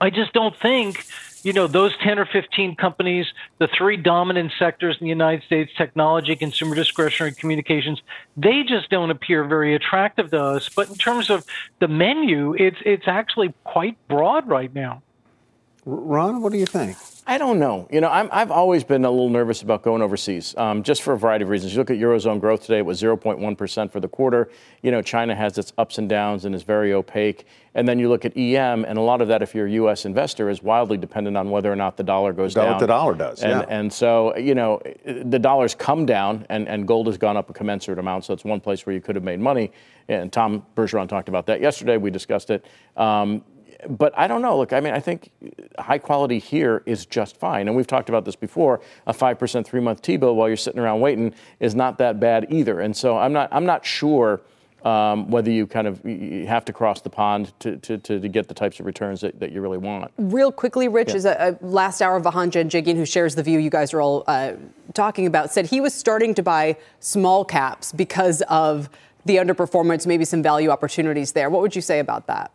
I 0.00 0.10
just 0.10 0.32
don't 0.32 0.56
think 0.56 1.04
you 1.42 1.52
know, 1.52 1.66
those 1.66 1.92
10 1.98 2.18
or 2.18 2.26
15 2.26 2.76
companies, 2.76 3.26
the 3.58 3.68
three 3.76 3.96
dominant 3.96 4.52
sectors 4.58 4.96
in 5.00 5.04
the 5.04 5.08
United 5.10 5.44
States, 5.44 5.72
technology, 5.76 6.36
consumer 6.36 6.74
discretionary 6.74 7.32
communications, 7.32 8.00
they 8.36 8.62
just 8.62 8.90
don't 8.90 9.10
appear 9.10 9.44
very 9.44 9.74
attractive 9.74 10.30
to 10.30 10.42
us. 10.42 10.68
But 10.68 10.88
in 10.88 10.94
terms 10.94 11.30
of 11.30 11.44
the 11.80 11.88
menu, 11.88 12.54
it's, 12.54 12.78
it's 12.84 13.08
actually 13.08 13.54
quite 13.64 13.96
broad 14.08 14.48
right 14.48 14.72
now. 14.74 15.02
Ron, 15.84 16.42
what 16.42 16.52
do 16.52 16.58
you 16.58 16.66
think? 16.66 16.96
I 17.24 17.38
don't 17.38 17.60
know. 17.60 17.86
You 17.90 18.00
know, 18.00 18.08
i 18.08 18.26
have 18.38 18.50
always 18.50 18.82
been 18.82 19.04
a 19.04 19.10
little 19.10 19.28
nervous 19.28 19.62
about 19.62 19.82
going 19.82 20.02
overseas, 20.02 20.56
um, 20.56 20.82
just 20.82 21.02
for 21.02 21.12
a 21.12 21.18
variety 21.18 21.44
of 21.44 21.50
reasons. 21.50 21.72
You 21.72 21.78
look 21.78 21.90
at 21.90 21.96
eurozone 21.96 22.40
growth 22.40 22.62
today; 22.62 22.78
it 22.78 22.86
was 22.86 23.00
0.1 23.00 23.56
percent 23.56 23.92
for 23.92 24.00
the 24.00 24.08
quarter. 24.08 24.50
You 24.82 24.90
know, 24.90 25.02
China 25.02 25.34
has 25.34 25.56
its 25.56 25.72
ups 25.78 25.98
and 25.98 26.08
downs 26.08 26.44
and 26.44 26.54
is 26.54 26.64
very 26.64 26.92
opaque. 26.92 27.46
And 27.74 27.88
then 27.88 27.98
you 27.98 28.08
look 28.08 28.24
at 28.24 28.36
EM, 28.36 28.84
and 28.84 28.98
a 28.98 29.00
lot 29.00 29.22
of 29.22 29.28
that, 29.28 29.40
if 29.40 29.54
you're 29.54 29.66
a 29.66 29.72
U.S. 29.72 30.04
investor, 30.04 30.50
is 30.50 30.62
wildly 30.62 30.98
dependent 30.98 31.38
on 31.38 31.50
whether 31.50 31.72
or 31.72 31.76
not 31.76 31.96
the 31.96 32.02
dollar 32.02 32.32
goes 32.32 32.52
down. 32.54 32.72
What 32.72 32.80
the 32.80 32.86
dollar 32.86 33.14
does, 33.14 33.42
and, 33.42 33.60
yeah. 33.60 33.66
And 33.68 33.90
so, 33.90 34.36
you 34.36 34.54
know, 34.54 34.82
the 35.06 35.38
dollar's 35.38 35.74
come 35.74 36.04
down, 36.04 36.44
and, 36.50 36.68
and 36.68 36.86
gold 36.86 37.06
has 37.06 37.16
gone 37.16 37.36
up 37.36 37.48
a 37.48 37.52
commensurate 37.54 37.98
amount. 37.98 38.26
So 38.26 38.34
it's 38.34 38.44
one 38.44 38.60
place 38.60 38.84
where 38.84 38.94
you 38.94 39.00
could 39.00 39.14
have 39.14 39.24
made 39.24 39.40
money. 39.40 39.72
And 40.08 40.30
Tom 40.30 40.66
Bergeron 40.76 41.08
talked 41.08 41.28
about 41.28 41.46
that 41.46 41.62
yesterday. 41.62 41.96
We 41.96 42.10
discussed 42.10 42.50
it. 42.50 42.66
Um, 42.96 43.42
but 43.88 44.16
I 44.16 44.26
don't 44.26 44.42
know. 44.42 44.56
Look, 44.56 44.72
I 44.72 44.80
mean, 44.80 44.94
I 44.94 45.00
think 45.00 45.30
high 45.78 45.98
quality 45.98 46.38
here 46.38 46.82
is 46.86 47.06
just 47.06 47.36
fine. 47.36 47.68
And 47.68 47.76
we've 47.76 47.86
talked 47.86 48.08
about 48.08 48.24
this 48.24 48.36
before. 48.36 48.80
A 49.06 49.12
5% 49.12 49.64
three 49.64 49.80
month 49.80 50.02
T 50.02 50.16
bill 50.16 50.36
while 50.36 50.48
you're 50.48 50.56
sitting 50.56 50.80
around 50.80 51.00
waiting 51.00 51.34
is 51.60 51.74
not 51.74 51.98
that 51.98 52.20
bad 52.20 52.46
either. 52.50 52.80
And 52.80 52.96
so 52.96 53.16
I'm 53.18 53.32
not, 53.32 53.48
I'm 53.52 53.66
not 53.66 53.84
sure. 53.84 54.40
Um, 54.84 55.30
whether 55.30 55.48
you 55.48 55.68
kind 55.68 55.86
of 55.86 56.04
you 56.04 56.44
have 56.48 56.64
to 56.64 56.72
cross 56.72 57.02
the 57.02 57.08
pond 57.08 57.52
to, 57.60 57.76
to, 57.76 57.98
to, 57.98 58.18
to, 58.18 58.28
get 58.28 58.48
the 58.48 58.54
types 58.54 58.80
of 58.80 58.86
returns 58.86 59.20
that, 59.20 59.38
that 59.38 59.52
you 59.52 59.60
really 59.60 59.78
want. 59.78 60.10
Real 60.18 60.50
quickly, 60.50 60.88
Rich, 60.88 61.10
yeah. 61.10 61.14
is 61.14 61.24
a, 61.24 61.56
a, 61.62 61.64
last 61.64 62.02
hour 62.02 62.20
Vahan 62.20 62.50
Janjigian, 62.50 62.96
who 62.96 63.06
shares 63.06 63.36
the 63.36 63.44
view 63.44 63.60
you 63.60 63.70
guys 63.70 63.94
are 63.94 64.00
all 64.00 64.24
uh, 64.26 64.54
talking 64.92 65.28
about, 65.28 65.52
said 65.52 65.66
he 65.66 65.80
was 65.80 65.94
starting 65.94 66.34
to 66.34 66.42
buy 66.42 66.76
small 66.98 67.44
caps 67.44 67.92
because 67.92 68.42
of 68.48 68.90
the 69.24 69.36
underperformance, 69.36 70.04
maybe 70.04 70.24
some 70.24 70.42
value 70.42 70.70
opportunities 70.70 71.30
there. 71.30 71.48
What 71.48 71.62
would 71.62 71.76
you 71.76 71.82
say 71.82 72.00
about 72.00 72.26
that? 72.26 72.50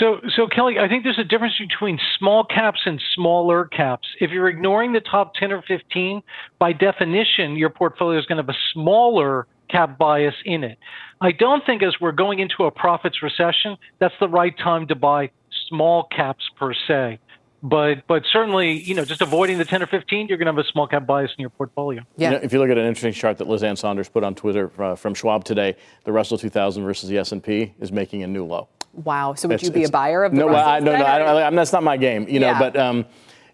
So, 0.00 0.20
so 0.34 0.46
Kelly, 0.46 0.78
I 0.78 0.88
think 0.88 1.04
there's 1.04 1.18
a 1.18 1.24
difference 1.24 1.54
between 1.58 1.98
small 2.18 2.42
caps 2.42 2.80
and 2.86 3.00
smaller 3.14 3.66
caps. 3.66 4.08
If 4.18 4.30
you're 4.30 4.48
ignoring 4.48 4.94
the 4.94 5.00
top 5.00 5.34
10 5.34 5.52
or 5.52 5.62
15, 5.68 6.22
by 6.58 6.72
definition, 6.72 7.54
your 7.56 7.68
portfolio 7.68 8.18
is 8.18 8.24
going 8.24 8.38
to 8.38 8.42
have 8.42 8.48
a 8.48 8.58
smaller 8.72 9.46
cap 9.68 9.98
bias 9.98 10.34
in 10.46 10.64
it. 10.64 10.78
I 11.20 11.32
don't 11.32 11.64
think 11.66 11.82
as 11.82 11.94
we're 12.00 12.12
going 12.12 12.38
into 12.38 12.64
a 12.64 12.70
profits 12.70 13.22
recession, 13.22 13.76
that's 13.98 14.14
the 14.20 14.28
right 14.28 14.56
time 14.56 14.86
to 14.88 14.94
buy 14.94 15.30
small 15.68 16.04
caps 16.04 16.48
per 16.58 16.72
se. 16.88 17.18
But 17.62 18.06
but 18.08 18.22
certainly, 18.32 18.80
you 18.80 18.94
know, 18.94 19.04
just 19.04 19.20
avoiding 19.20 19.58
the 19.58 19.66
10 19.66 19.82
or 19.82 19.86
15, 19.86 20.28
you're 20.28 20.38
going 20.38 20.46
to 20.46 20.52
have 20.52 20.64
a 20.64 20.68
small 20.72 20.86
cap 20.86 21.06
bias 21.06 21.30
in 21.36 21.42
your 21.42 21.50
portfolio. 21.50 22.02
Yeah. 22.16 22.30
You 22.30 22.36
know, 22.36 22.42
if 22.42 22.54
you 22.54 22.58
look 22.58 22.70
at 22.70 22.78
an 22.78 22.86
interesting 22.86 23.12
chart 23.12 23.36
that 23.36 23.48
Liz 23.48 23.62
Ann 23.62 23.76
Sonders 23.76 24.08
put 24.08 24.24
on 24.24 24.34
Twitter 24.34 24.70
uh, 24.82 24.96
from 24.96 25.12
Schwab 25.12 25.44
today, 25.44 25.76
the 26.04 26.12
Russell 26.12 26.38
2000 26.38 26.82
versus 26.84 27.10
the 27.10 27.18
S&P 27.18 27.74
is 27.78 27.92
making 27.92 28.22
a 28.22 28.26
new 28.26 28.46
low. 28.46 28.68
Wow. 28.92 29.34
So 29.34 29.48
would 29.48 29.54
it's, 29.54 29.64
you 29.64 29.70
be 29.70 29.84
a 29.84 29.88
buyer 29.88 30.24
of 30.24 30.32
the 30.32 30.38
no, 30.38 30.48
Russells? 30.48 30.66
I, 30.66 30.80
no, 30.80 30.96
no, 30.96 31.06
I 31.06 31.18
don't, 31.18 31.28
I 31.28 31.50
mean, 31.50 31.56
that's 31.56 31.72
not 31.72 31.82
my 31.82 31.96
game. 31.96 32.26
You 32.28 32.40
yeah. 32.40 32.52
know, 32.52 32.58
but 32.58 32.76
um, 32.76 33.06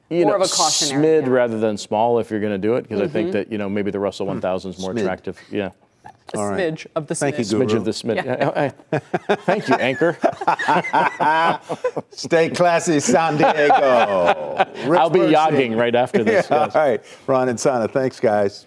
you 0.09 0.23
more 0.23 0.39
know, 0.39 0.45
of 0.45 0.51
a 0.51 0.53
cautionary 0.53 1.05
smid 1.05 1.23
yeah. 1.23 1.29
rather 1.29 1.59
than 1.59 1.77
small 1.77 2.19
if 2.19 2.31
you're 2.31 2.41
going 2.41 2.53
to 2.53 2.59
do 2.59 2.75
it, 2.77 2.83
because 2.83 3.01
mm-hmm. 3.01 3.09
I 3.09 3.13
think 3.13 3.29
mm-hmm. 3.29 3.39
that 3.39 3.53
you 3.53 3.59
know 3.59 3.69
maybe 3.69 3.91
the 3.91 4.01
Russell 4.01 4.27
1000 4.27 4.71
is 4.71 4.79
more 4.79 4.93
smid. 4.93 5.01
attractive. 5.01 5.41
Yeah. 5.51 5.71
A 6.35 6.39
All 6.39 6.51
smidge 6.51 6.71
right. 6.71 6.87
of 6.97 7.07
the 7.07 7.15
smidge. 7.15 7.19
Thank 7.19 7.39
you, 7.39 7.45
Smidge 7.45 7.75
of 7.75 7.85
the 7.85 7.91
smidge. 7.93 8.25
Yeah. 8.25 9.37
Thank 9.45 9.69
you, 9.69 9.75
Anchor. 9.77 10.17
Stay 12.11 12.51
classy, 12.51 12.99
San 12.99 13.37
Diego. 13.37 14.67
Rich 14.89 14.99
I'll 14.99 15.11
be 15.11 15.21
Mercy. 15.21 15.35
yogging 15.35 15.77
right 15.79 15.95
after 15.95 16.25
this. 16.25 16.49
Yeah, 16.51 16.65
yes. 16.65 16.75
All 16.75 16.83
right, 16.83 17.05
Ron 17.27 17.49
and 17.49 17.59
Sana, 17.59 17.89
thanks, 17.89 18.19
guys. 18.21 18.67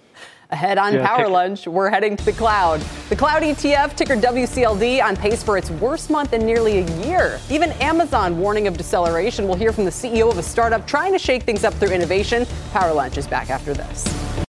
Ahead 0.51 0.79
on 0.79 0.95
yeah, 0.95 1.05
Power 1.05 1.29
Lunch, 1.29 1.67
we're 1.67 1.91
heading 1.91 2.17
to 2.17 2.25
the 2.25 2.33
cloud. 2.33 2.81
The 3.09 3.15
cloud 3.15 3.43
ETF, 3.43 3.95
ticker 3.95 4.15
WCLD, 4.15 5.03
on 5.03 5.15
pace 5.15 5.43
for 5.43 5.59
its 5.59 5.69
worst 5.69 6.09
month 6.09 6.33
in 6.33 6.43
nearly 6.43 6.79
a 6.79 7.05
year. 7.05 7.39
Even 7.51 7.71
Amazon 7.73 8.35
warning 8.39 8.67
of 8.67 8.75
deceleration. 8.75 9.47
We'll 9.47 9.57
hear 9.57 9.71
from 9.71 9.85
the 9.85 9.91
CEO 9.91 10.31
of 10.31 10.39
a 10.39 10.43
startup 10.43 10.87
trying 10.87 11.13
to 11.13 11.19
shake 11.19 11.43
things 11.43 11.63
up 11.63 11.75
through 11.75 11.91
innovation. 11.91 12.47
Power 12.71 12.91
Lunch 12.91 13.19
is 13.19 13.27
back 13.27 13.51
after 13.51 13.75
this. 13.75 14.48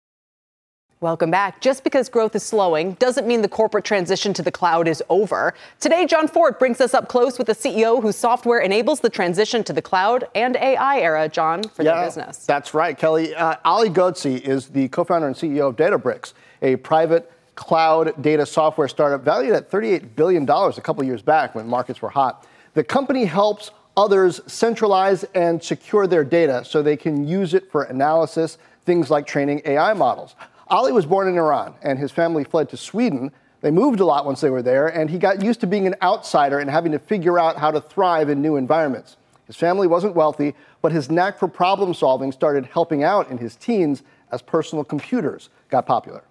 Welcome 1.04 1.30
back. 1.30 1.60
Just 1.60 1.84
because 1.84 2.08
growth 2.08 2.34
is 2.34 2.42
slowing 2.42 2.94
doesn't 2.94 3.26
mean 3.26 3.42
the 3.42 3.48
corporate 3.48 3.84
transition 3.84 4.32
to 4.32 4.42
the 4.42 4.50
cloud 4.50 4.88
is 4.88 5.02
over. 5.10 5.52
Today, 5.78 6.06
John 6.06 6.26
Fortt 6.26 6.58
brings 6.58 6.80
us 6.80 6.94
up 6.94 7.08
close 7.08 7.38
with 7.38 7.46
a 7.50 7.54
CEO 7.54 8.00
whose 8.00 8.16
software 8.16 8.60
enables 8.60 9.00
the 9.00 9.10
transition 9.10 9.62
to 9.64 9.74
the 9.74 9.82
cloud 9.82 10.26
and 10.34 10.56
AI 10.56 11.00
era, 11.00 11.28
John, 11.28 11.62
for 11.62 11.82
yeah, 11.82 11.96
their 11.96 12.06
business. 12.06 12.46
That's 12.46 12.72
right, 12.72 12.96
Kelly. 12.96 13.34
Uh, 13.34 13.56
Ali 13.66 13.90
Ghodsi 13.90 14.40
is 14.40 14.68
the 14.68 14.88
co 14.88 15.04
founder 15.04 15.26
and 15.26 15.36
CEO 15.36 15.68
of 15.68 15.76
Databricks, 15.76 16.32
a 16.62 16.76
private 16.76 17.30
cloud 17.54 18.22
data 18.22 18.46
software 18.46 18.88
startup 18.88 19.22
valued 19.22 19.52
at 19.52 19.70
$38 19.70 20.16
billion 20.16 20.48
a 20.48 20.72
couple 20.80 21.04
years 21.04 21.20
back 21.20 21.54
when 21.54 21.68
markets 21.68 22.00
were 22.00 22.08
hot. 22.08 22.46
The 22.72 22.82
company 22.82 23.26
helps 23.26 23.72
others 23.94 24.40
centralize 24.46 25.24
and 25.34 25.62
secure 25.62 26.06
their 26.06 26.24
data 26.24 26.64
so 26.64 26.82
they 26.82 26.96
can 26.96 27.28
use 27.28 27.52
it 27.52 27.70
for 27.70 27.82
analysis, 27.82 28.56
things 28.86 29.10
like 29.10 29.26
training 29.26 29.60
AI 29.66 29.92
models. 29.92 30.34
Ali 30.74 30.90
was 30.90 31.06
born 31.06 31.28
in 31.28 31.38
Iran, 31.38 31.72
and 31.82 32.00
his 32.00 32.10
family 32.10 32.42
fled 32.42 32.68
to 32.70 32.76
Sweden. 32.76 33.30
They 33.60 33.70
moved 33.70 34.00
a 34.00 34.04
lot 34.04 34.26
once 34.26 34.40
they 34.40 34.50
were 34.50 34.60
there, 34.60 34.88
and 34.88 35.08
he 35.08 35.18
got 35.18 35.40
used 35.40 35.60
to 35.60 35.68
being 35.68 35.87
an 35.87 35.94
outsider 36.02 36.58
and 36.58 36.68
having 36.68 36.90
to 36.90 36.98
figure 36.98 37.38
out 37.38 37.56
how 37.56 37.70
to 37.70 37.80
thrive 37.80 38.28
in 38.28 38.42
new 38.42 38.56
environments. 38.56 39.16
His 39.46 39.54
family 39.54 39.87
wasn't 39.87 40.16
wealthy, 40.16 40.52
but 40.82 40.90
his 40.90 41.08
knack 41.08 41.38
for 41.38 41.46
problem 41.46 41.94
solving 41.94 42.32
started 42.32 42.66
helping 42.66 43.04
out 43.04 43.30
in 43.30 43.38
his 43.38 43.54
teens 43.54 44.02
as 44.32 44.42
personal 44.42 44.82
computers 44.82 45.48
got 45.68 45.87
popular. 45.87 46.24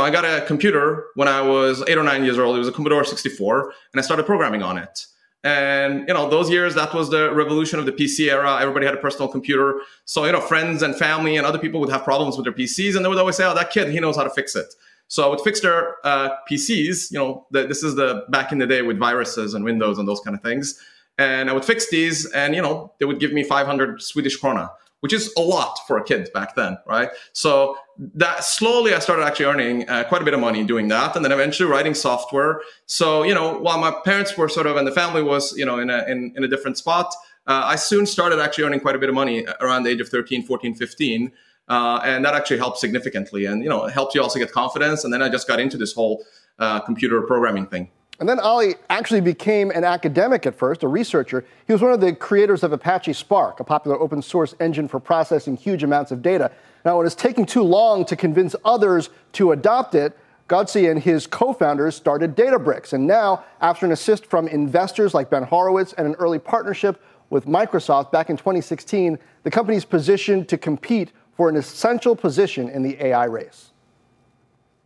I 0.00 0.10
got 0.10 0.24
a 0.24 0.44
computer 0.44 1.04
when 1.14 1.28
I 1.28 1.42
was 1.42 1.84
eight 1.86 1.98
or 1.98 2.02
nine 2.02 2.24
years 2.24 2.40
old. 2.40 2.56
It 2.56 2.58
was 2.58 2.66
a 2.66 2.72
Commodore 2.72 3.04
64, 3.04 3.72
and 3.92 4.00
I 4.00 4.02
started 4.02 4.26
programming 4.26 4.64
on 4.64 4.78
it. 4.78 5.06
And 5.44 6.06
you 6.06 6.14
know, 6.14 6.28
those 6.28 6.50
years 6.50 6.74
that 6.76 6.94
was 6.94 7.10
the 7.10 7.32
revolution 7.32 7.78
of 7.78 7.86
the 7.86 7.92
PC 7.92 8.30
era. 8.30 8.58
Everybody 8.60 8.86
had 8.86 8.94
a 8.94 8.98
personal 8.98 9.28
computer, 9.28 9.80
so 10.04 10.24
you 10.24 10.32
know, 10.32 10.40
friends 10.40 10.82
and 10.82 10.94
family 10.94 11.36
and 11.36 11.44
other 11.44 11.58
people 11.58 11.80
would 11.80 11.90
have 11.90 12.04
problems 12.04 12.36
with 12.36 12.44
their 12.44 12.52
PCs, 12.52 12.94
and 12.94 13.04
they 13.04 13.08
would 13.08 13.18
always 13.18 13.36
say, 13.36 13.44
"Oh, 13.44 13.54
that 13.54 13.70
kid, 13.70 13.88
he 13.90 13.98
knows 13.98 14.16
how 14.16 14.22
to 14.22 14.30
fix 14.30 14.54
it." 14.54 14.72
So 15.08 15.24
I 15.24 15.26
would 15.26 15.40
fix 15.40 15.60
their 15.60 15.96
uh, 16.06 16.30
PCs. 16.48 17.10
You 17.10 17.18
know, 17.18 17.46
the, 17.50 17.66
this 17.66 17.82
is 17.82 17.96
the 17.96 18.24
back 18.30 18.52
in 18.52 18.58
the 18.58 18.66
day 18.66 18.82
with 18.82 18.98
viruses 18.98 19.54
and 19.54 19.64
Windows 19.64 19.98
and 19.98 20.06
those 20.06 20.20
kind 20.20 20.36
of 20.36 20.42
things. 20.42 20.78
And 21.18 21.50
I 21.50 21.52
would 21.52 21.64
fix 21.64 21.90
these, 21.90 22.30
and 22.30 22.54
you 22.54 22.62
know, 22.62 22.92
they 22.98 23.04
would 23.04 23.18
give 23.18 23.32
me 23.32 23.42
500 23.42 24.00
Swedish 24.00 24.40
krona 24.40 24.70
which 25.02 25.12
is 25.12 25.32
a 25.36 25.40
lot 25.40 25.80
for 25.88 25.98
a 25.98 26.04
kid 26.04 26.30
back 26.32 26.54
then, 26.54 26.78
right? 26.86 27.10
So 27.32 27.76
that 27.98 28.44
slowly 28.44 28.94
I 28.94 28.98
started 28.98 29.24
actually 29.24 29.46
earning 29.46 29.88
uh, 29.88 30.04
quite 30.04 30.22
a 30.22 30.24
bit 30.24 30.34
of 30.34 30.40
money 30.40 30.64
doing 30.64 30.88
that, 30.88 31.14
and 31.16 31.24
then 31.24 31.32
eventually 31.32 31.68
writing 31.70 31.94
software. 31.94 32.60
So 32.86 33.22
you 33.22 33.34
know, 33.34 33.58
while 33.58 33.78
my 33.78 33.92
parents 34.04 34.36
were 34.36 34.48
sort 34.48 34.66
of 34.66 34.76
and 34.76 34.86
the 34.86 34.92
family 34.92 35.22
was 35.22 35.56
you 35.56 35.66
know 35.66 35.78
in 35.78 35.90
a 35.90 36.04
in, 36.08 36.32
in 36.36 36.44
a 36.44 36.48
different 36.48 36.78
spot, 36.78 37.14
uh, 37.46 37.62
I 37.64 37.76
soon 37.76 38.06
started 38.06 38.38
actually 38.38 38.64
earning 38.64 38.80
quite 38.80 38.96
a 38.96 38.98
bit 38.98 39.08
of 39.08 39.14
money 39.14 39.46
around 39.60 39.82
the 39.82 39.90
age 39.90 40.00
of 40.00 40.08
13, 40.08 40.44
14, 40.44 40.74
15. 40.74 41.32
Uh, 41.68 42.00
and 42.04 42.24
that 42.24 42.34
actually 42.34 42.58
helped 42.58 42.78
significantly, 42.78 43.46
and 43.46 43.62
you 43.62 43.68
know, 43.68 43.84
it 43.84 43.92
helped 43.92 44.14
you 44.14 44.22
also 44.22 44.38
get 44.38 44.50
confidence. 44.50 45.04
And 45.04 45.12
then 45.12 45.22
I 45.22 45.28
just 45.28 45.46
got 45.46 45.60
into 45.60 45.76
this 45.76 45.92
whole 45.92 46.24
uh, 46.58 46.80
computer 46.80 47.22
programming 47.22 47.66
thing. 47.66 47.90
And 48.22 48.28
then 48.28 48.38
Ali 48.38 48.76
actually 48.90 49.20
became 49.20 49.70
an 49.70 49.82
academic 49.82 50.46
at 50.46 50.54
first, 50.54 50.82
a 50.82 50.88
researcher. 50.88 51.44
He 51.66 51.72
was 51.72 51.82
one 51.82 51.92
of 51.92 52.00
the 52.00 52.14
creators 52.14 52.62
of 52.62 52.72
Apache 52.72 53.14
Spark, 53.14 53.58
a 53.58 53.64
popular 53.64 53.98
open 53.98 54.22
source 54.22 54.54
engine 54.60 54.86
for 54.86 55.00
processing 55.00 55.56
huge 55.56 55.82
amounts 55.82 56.12
of 56.12 56.22
data. 56.22 56.50
Now, 56.84 57.00
it 57.00 57.04
was 57.04 57.14
taking 57.14 57.46
too 57.46 57.62
long 57.62 58.04
to 58.06 58.16
convince 58.16 58.56
others 58.64 59.10
to 59.34 59.52
adopt 59.52 59.94
it. 59.94 60.16
Ghodsi 60.48 60.90
and 60.90 61.00
his 61.02 61.26
co 61.26 61.52
founders 61.52 61.94
started 61.94 62.36
Databricks. 62.36 62.92
And 62.92 63.06
now, 63.06 63.44
after 63.60 63.86
an 63.86 63.92
assist 63.92 64.26
from 64.26 64.48
investors 64.48 65.14
like 65.14 65.30
Ben 65.30 65.44
Horowitz 65.44 65.92
and 65.94 66.06
an 66.06 66.14
early 66.16 66.38
partnership 66.38 67.02
with 67.30 67.46
Microsoft 67.46 68.10
back 68.12 68.28
in 68.28 68.36
2016, 68.36 69.18
the 69.44 69.50
company 69.50 69.76
is 69.76 69.84
positioned 69.84 70.48
to 70.48 70.58
compete 70.58 71.12
for 71.36 71.48
an 71.48 71.56
essential 71.56 72.14
position 72.14 72.68
in 72.68 72.82
the 72.82 73.02
AI 73.02 73.24
race 73.24 73.72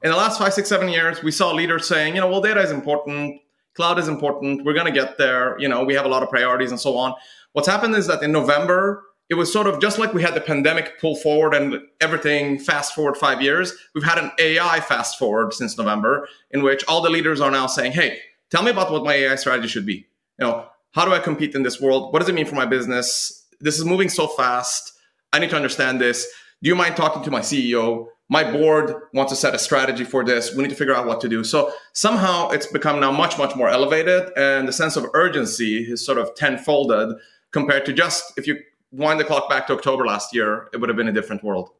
in 0.06 0.10
the 0.12 0.16
last 0.16 0.38
five, 0.38 0.54
six, 0.54 0.68
seven 0.68 0.88
years, 0.88 1.22
we 1.22 1.32
saw 1.32 1.52
leaders 1.52 1.88
saying, 1.88 2.14
you 2.14 2.20
know, 2.20 2.28
well, 2.28 2.40
data 2.40 2.60
is 2.60 2.70
important, 2.70 3.40
cloud 3.74 3.98
is 3.98 4.06
important, 4.06 4.64
we're 4.64 4.72
going 4.72 4.86
to 4.86 4.92
get 4.92 5.18
there, 5.18 5.58
you 5.58 5.68
know, 5.68 5.84
we 5.84 5.94
have 5.94 6.04
a 6.04 6.08
lot 6.08 6.22
of 6.22 6.30
priorities 6.30 6.70
and 6.70 6.78
so 6.78 6.96
on. 6.96 7.12
What's 7.54 7.66
happened 7.66 7.94
is 7.96 8.06
that 8.06 8.22
in 8.22 8.30
November, 8.30 9.02
it 9.28 9.34
was 9.34 9.52
sort 9.52 9.66
of 9.66 9.80
just 9.80 9.98
like 9.98 10.14
we 10.14 10.22
had 10.22 10.34
the 10.34 10.40
pandemic 10.40 11.00
pull 11.00 11.16
forward 11.16 11.54
and 11.54 11.80
everything 12.00 12.58
fast 12.58 12.94
forward 12.94 13.16
five 13.16 13.42
years. 13.42 13.72
We've 13.94 14.04
had 14.04 14.18
an 14.18 14.30
AI 14.38 14.80
fast 14.80 15.18
forward 15.18 15.52
since 15.52 15.76
November, 15.76 16.28
in 16.52 16.62
which 16.62 16.84
all 16.86 17.00
the 17.00 17.10
leaders 17.10 17.40
are 17.40 17.50
now 17.50 17.66
saying, 17.66 17.92
hey, 17.92 18.20
tell 18.50 18.62
me 18.62 18.70
about 18.70 18.92
what 18.92 19.04
my 19.04 19.14
AI 19.14 19.34
strategy 19.34 19.68
should 19.68 19.86
be. 19.86 20.06
You 20.38 20.46
know, 20.46 20.66
How 20.92 21.04
do 21.04 21.12
I 21.12 21.18
compete 21.18 21.54
in 21.54 21.62
this 21.62 21.78
world? 21.78 22.10
What 22.12 22.20
does 22.20 22.28
it 22.30 22.34
mean 22.34 22.46
for 22.46 22.54
my 22.54 22.64
business? 22.64 23.46
This 23.60 23.78
is 23.78 23.84
moving 23.84 24.08
so 24.08 24.26
fast. 24.26 24.94
I 25.30 25.38
need 25.38 25.50
to 25.50 25.56
understand 25.56 26.00
this. 26.00 26.26
Do 26.62 26.68
you 26.70 26.74
mind 26.74 26.96
talking 26.96 27.22
to 27.24 27.30
my 27.30 27.40
CEO? 27.40 28.06
My 28.30 28.50
board 28.50 28.94
wants 29.12 29.30
to 29.32 29.36
set 29.36 29.54
a 29.54 29.58
strategy 29.58 30.04
for 30.04 30.24
this. 30.24 30.54
We 30.54 30.62
need 30.62 30.70
to 30.70 30.74
figure 30.74 30.94
out 30.94 31.06
what 31.06 31.20
to 31.20 31.28
do. 31.28 31.44
So 31.44 31.70
somehow 31.92 32.48
it's 32.48 32.66
become 32.66 32.98
now 32.98 33.12
much, 33.12 33.36
much 33.36 33.54
more 33.54 33.68
elevated, 33.68 34.30
and 34.38 34.66
the 34.66 34.72
sense 34.72 34.96
of 34.96 35.06
urgency 35.12 35.84
is 35.84 36.04
sort 36.04 36.16
of 36.16 36.34
tenfolded 36.34 37.18
compared 37.52 37.84
to 37.86 37.92
just 37.92 38.32
if 38.38 38.46
you 38.46 38.56
wind 38.92 39.20
the 39.20 39.24
clock 39.24 39.48
back 39.48 39.66
to 39.66 39.74
October 39.74 40.06
last 40.06 40.34
year, 40.34 40.68
it 40.72 40.78
would 40.78 40.88
have 40.88 40.96
been 40.96 41.08
a 41.08 41.12
different 41.12 41.42
world. 41.42 41.70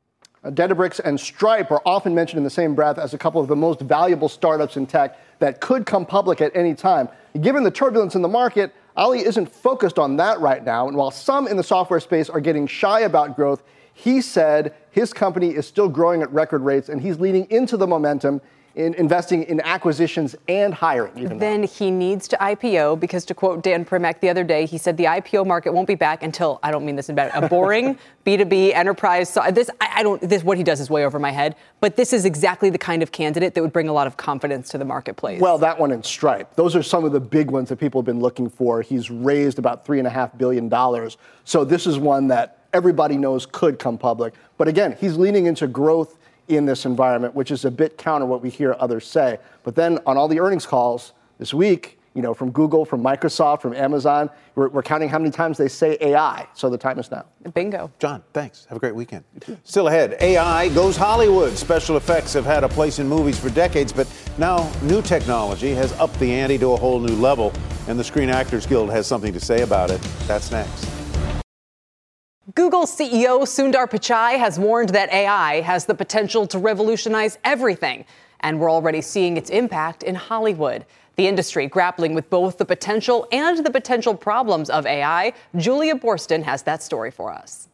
Uh, 0.44 0.50
Databricks 0.50 1.00
and 1.00 1.18
Stripe 1.18 1.70
are 1.70 1.82
often 1.86 2.14
mentioned 2.14 2.38
in 2.38 2.44
the 2.44 2.50
same 2.50 2.74
breath 2.74 2.98
as 2.98 3.14
a 3.14 3.18
couple 3.18 3.40
of 3.40 3.48
the 3.48 3.57
most 3.57 3.80
valuable 3.80 4.28
startups 4.28 4.76
in 4.76 4.86
tech 4.86 5.18
that 5.38 5.61
could 5.61 5.86
come 5.86 6.04
public 6.04 6.40
at 6.40 6.54
any 6.54 6.74
time. 6.74 7.09
Given 7.40 7.62
the 7.62 7.70
turbulence 7.70 8.14
in 8.14 8.22
the 8.22 8.28
market, 8.28 8.72
Ali 8.96 9.24
isn't 9.24 9.52
focused 9.52 9.98
on 9.98 10.16
that 10.16 10.40
right 10.40 10.64
now. 10.64 10.88
And 10.88 10.96
while 10.96 11.11
some 11.11 11.46
in 11.48 11.57
the 11.57 11.62
software 11.62 12.00
space 12.00 12.30
are 12.30 12.40
getting 12.40 12.66
shy 12.66 13.00
about 13.00 13.36
growth, 13.36 13.62
he 13.92 14.20
said 14.20 14.74
his 14.90 15.12
company 15.12 15.50
is 15.50 15.66
still 15.66 15.88
growing 15.88 16.22
at 16.22 16.30
record 16.32 16.62
rates 16.62 16.88
and 16.88 17.00
he's 17.00 17.18
leaning 17.18 17.46
into 17.50 17.76
the 17.76 17.86
momentum 17.86 18.40
in 18.76 18.92
investing 18.94 19.42
in 19.44 19.58
acquisitions 19.62 20.36
and 20.48 20.72
hiring. 20.74 21.18
Even 21.18 21.38
then 21.38 21.62
now. 21.62 21.66
he 21.66 21.90
needs 21.90 22.28
to 22.28 22.36
IPO 22.36 23.00
because, 23.00 23.24
to 23.24 23.34
quote 23.34 23.62
Dan 23.62 23.86
Primack 23.86 24.20
the 24.20 24.28
other 24.28 24.44
day, 24.44 24.66
he 24.66 24.76
said 24.76 24.98
the 24.98 25.04
IPO 25.04 25.46
market 25.46 25.72
won't 25.72 25.88
be 25.88 25.94
back 25.94 26.22
until 26.22 26.60
I 26.62 26.70
don't 26.70 26.84
mean 26.84 26.94
this 26.94 27.08
in 27.08 27.14
bad 27.14 27.30
a 27.34 27.48
boring 27.48 27.98
B2B 28.26 28.74
enterprise. 28.74 29.30
So 29.30 29.42
this 29.50 29.70
I, 29.80 29.90
I, 29.96 30.02
don't 30.02 30.20
this 30.20 30.44
what 30.44 30.58
he 30.58 30.62
does 30.62 30.78
is 30.80 30.90
way 30.90 31.06
over 31.06 31.18
my 31.18 31.30
head. 31.30 31.56
But 31.80 31.96
this 31.96 32.12
is 32.12 32.26
exactly 32.26 32.68
the 32.68 32.78
kind 32.78 33.02
of 33.02 33.12
candidate 33.12 33.54
that 33.54 33.62
would 33.62 33.72
bring 33.72 33.88
a 33.88 33.94
lot 33.94 34.06
of 34.06 34.18
confidence 34.18 34.68
to 34.70 34.78
the 34.78 34.84
marketplace. 34.84 35.40
Well, 35.40 35.56
that 35.58 35.78
one 35.78 35.90
in 35.90 36.02
Stripe. 36.02 36.54
Those 36.54 36.76
are 36.76 36.82
some 36.82 37.04
of 37.04 37.12
the 37.12 37.20
big 37.20 37.50
ones 37.50 37.70
that 37.70 37.76
people 37.76 38.00
have 38.02 38.06
been 38.06 38.20
looking 38.20 38.50
for. 38.50 38.82
He's 38.82 39.10
raised 39.10 39.58
about 39.58 39.86
three 39.86 39.98
and 39.98 40.06
a 40.06 40.10
half 40.10 40.36
billion 40.36 40.68
dollars. 40.68 41.16
So 41.44 41.64
this 41.64 41.86
is 41.86 41.98
one 41.98 42.28
that 42.28 42.66
everybody 42.74 43.16
knows 43.16 43.46
could 43.46 43.78
come 43.78 43.96
public. 43.96 44.34
But 44.58 44.68
again, 44.68 44.96
he's 45.00 45.16
leaning 45.16 45.46
into 45.46 45.66
growth 45.66 46.18
in 46.49 46.66
this 46.66 46.86
environment, 46.86 47.34
which 47.34 47.51
is 47.51 47.64
a 47.64 47.70
bit 47.70 47.99
counter 47.99 48.26
what 48.26 48.42
we 48.42 48.51
hear 48.51 48.76
others 48.78 49.07
say. 49.07 49.38
But 49.62 49.74
then 49.74 49.99
on 50.07 50.16
all 50.16 50.28
the 50.28 50.40
earnings 50.40 50.66
calls 50.66 51.12
this 51.38 51.53
week, 51.53 51.99
you 52.16 52.22
know, 52.22 52.32
from 52.32 52.51
Google, 52.51 52.86
from 52.86 53.03
Microsoft, 53.03 53.61
from 53.61 53.74
Amazon, 53.74 54.30
we're, 54.55 54.68
we're, 54.68 54.82
counting 54.82 55.11
how 55.11 55.18
many 55.18 55.30
times 55.30 55.59
they 55.59 55.68
say 55.68 55.99
AI. 56.01 56.49
So 56.55 56.70
the 56.70 56.78
time 56.78 56.99
is 56.99 57.11
now. 57.11 57.26
Bingo. 57.53 57.90
John, 57.99 58.24
thanks. 58.32 58.64
Have 58.70 58.76
a 58.76 58.80
great 58.80 58.94
weekend. 58.94 59.22
Still 59.64 59.88
ahead, 59.88 60.16
AI 60.20 60.70
goes 60.70 60.97
Hollywood. 60.97 61.59
Special 61.59 61.99
effects 61.99 62.32
have 62.32 62.47
had 62.47 62.64
a 62.64 62.68
place 62.70 62.99
in 62.99 63.07
movies 63.07 63.38
for 63.38 63.51
decades, 63.51 63.92
but 63.92 64.11
now 64.38 64.72
new 64.82 65.03
technology 65.03 65.74
has 65.74 65.92
upped 65.94 66.18
the 66.18 66.32
ante 66.32 66.57
to 66.57 66.72
a 66.72 66.76
whole 66.76 67.01
new 67.01 67.16
level, 67.16 67.53
and 67.86 67.99
the 67.99 68.05
Screen 68.05 68.30
Actors 68.30 68.64
Guild 68.64 68.90
has 68.90 69.07
something 69.07 69.34
to 69.34 69.40
say 69.40 69.61
about 69.61 69.90
it. 69.90 70.01
That's 70.26 70.51
next. 70.51 71.05
Google 72.55 72.82
CEO 72.82 73.40
Sundar 73.40 73.90
Pichai 73.90 74.38
has 74.38 74.57
warned 74.57 74.90
that 74.90 75.12
AI 75.12 75.62
has 75.62 75.84
the 75.84 75.97
potential 75.97 76.47
to 76.47 76.61
revolutionize 76.61 77.38
everything, 77.42 78.05
and 78.38 78.61
we're 78.61 78.70
already 78.70 79.01
seeing 79.01 79.36
its 79.36 79.51
impact 79.51 80.05
in 80.05 80.14
Hollywood. 80.14 80.86
The 81.16 81.26
industry 81.26 81.66
grappling 81.66 82.14
with 82.14 82.30
both 82.30 82.59
the 82.59 82.64
potential 82.64 83.26
and 83.32 83.66
the 83.66 83.70
potential 83.72 84.14
problems 84.14 84.70
of 84.70 84.86
AI. 84.86 85.32
Julia 85.57 85.97
Boorstin 85.97 86.44
has 86.44 86.62
that 86.62 86.84
story 86.84 87.11
for 87.11 87.32
us. 87.32 87.66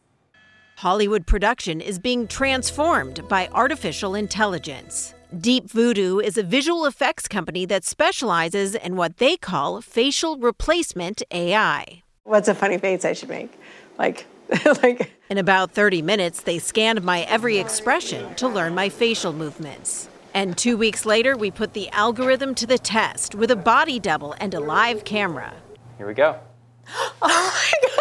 Hollywood 0.77 1.27
production 1.27 1.79
is 1.79 1.99
being 1.99 2.27
transformed 2.27 3.27
by 3.29 3.49
artificial 3.53 4.15
intelligence. 4.15 5.13
Deep 5.37 5.69
Voodoo 5.69 6.17
is 6.17 6.35
a 6.35 6.43
visual 6.43 6.87
effects 6.87 7.27
company 7.27 7.67
that 7.67 7.85
specializes 7.85 8.73
in 8.73 8.95
what 8.95 9.17
they 9.17 9.37
call 9.37 9.81
facial 9.81 10.37
replacement 10.37 11.21
AI. 11.29 12.01
What's 12.23 12.47
a 12.47 12.55
funny 12.55 12.79
face 12.79 13.05
I 13.05 13.13
should 13.13 13.29
make? 13.29 13.51
Like, 13.99 14.25
like 14.83 15.11
in 15.29 15.37
about 15.37 15.71
30 15.71 16.01
minutes, 16.01 16.41
they 16.41 16.59
scanned 16.59 17.03
my 17.03 17.21
every 17.21 17.57
expression 17.57 18.35
to 18.35 18.47
learn 18.47 18.75
my 18.75 18.89
facial 18.89 19.33
movements. 19.33 20.09
And 20.33 20.57
two 20.57 20.77
weeks 20.77 21.05
later, 21.05 21.37
we 21.37 21.51
put 21.51 21.73
the 21.73 21.89
algorithm 21.89 22.55
to 22.55 22.65
the 22.65 22.77
test 22.79 23.35
with 23.35 23.51
a 23.51 23.55
body 23.55 23.99
double 23.99 24.33
and 24.39 24.53
a 24.53 24.59
live 24.59 25.03
camera. 25.05 25.53
Here 25.97 26.07
we 26.07 26.13
go. 26.13 26.39
Oh 27.21 27.21
my 27.21 27.71
God. 27.87 27.99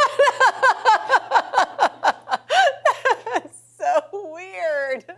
That's 3.32 3.58
so 3.78 4.02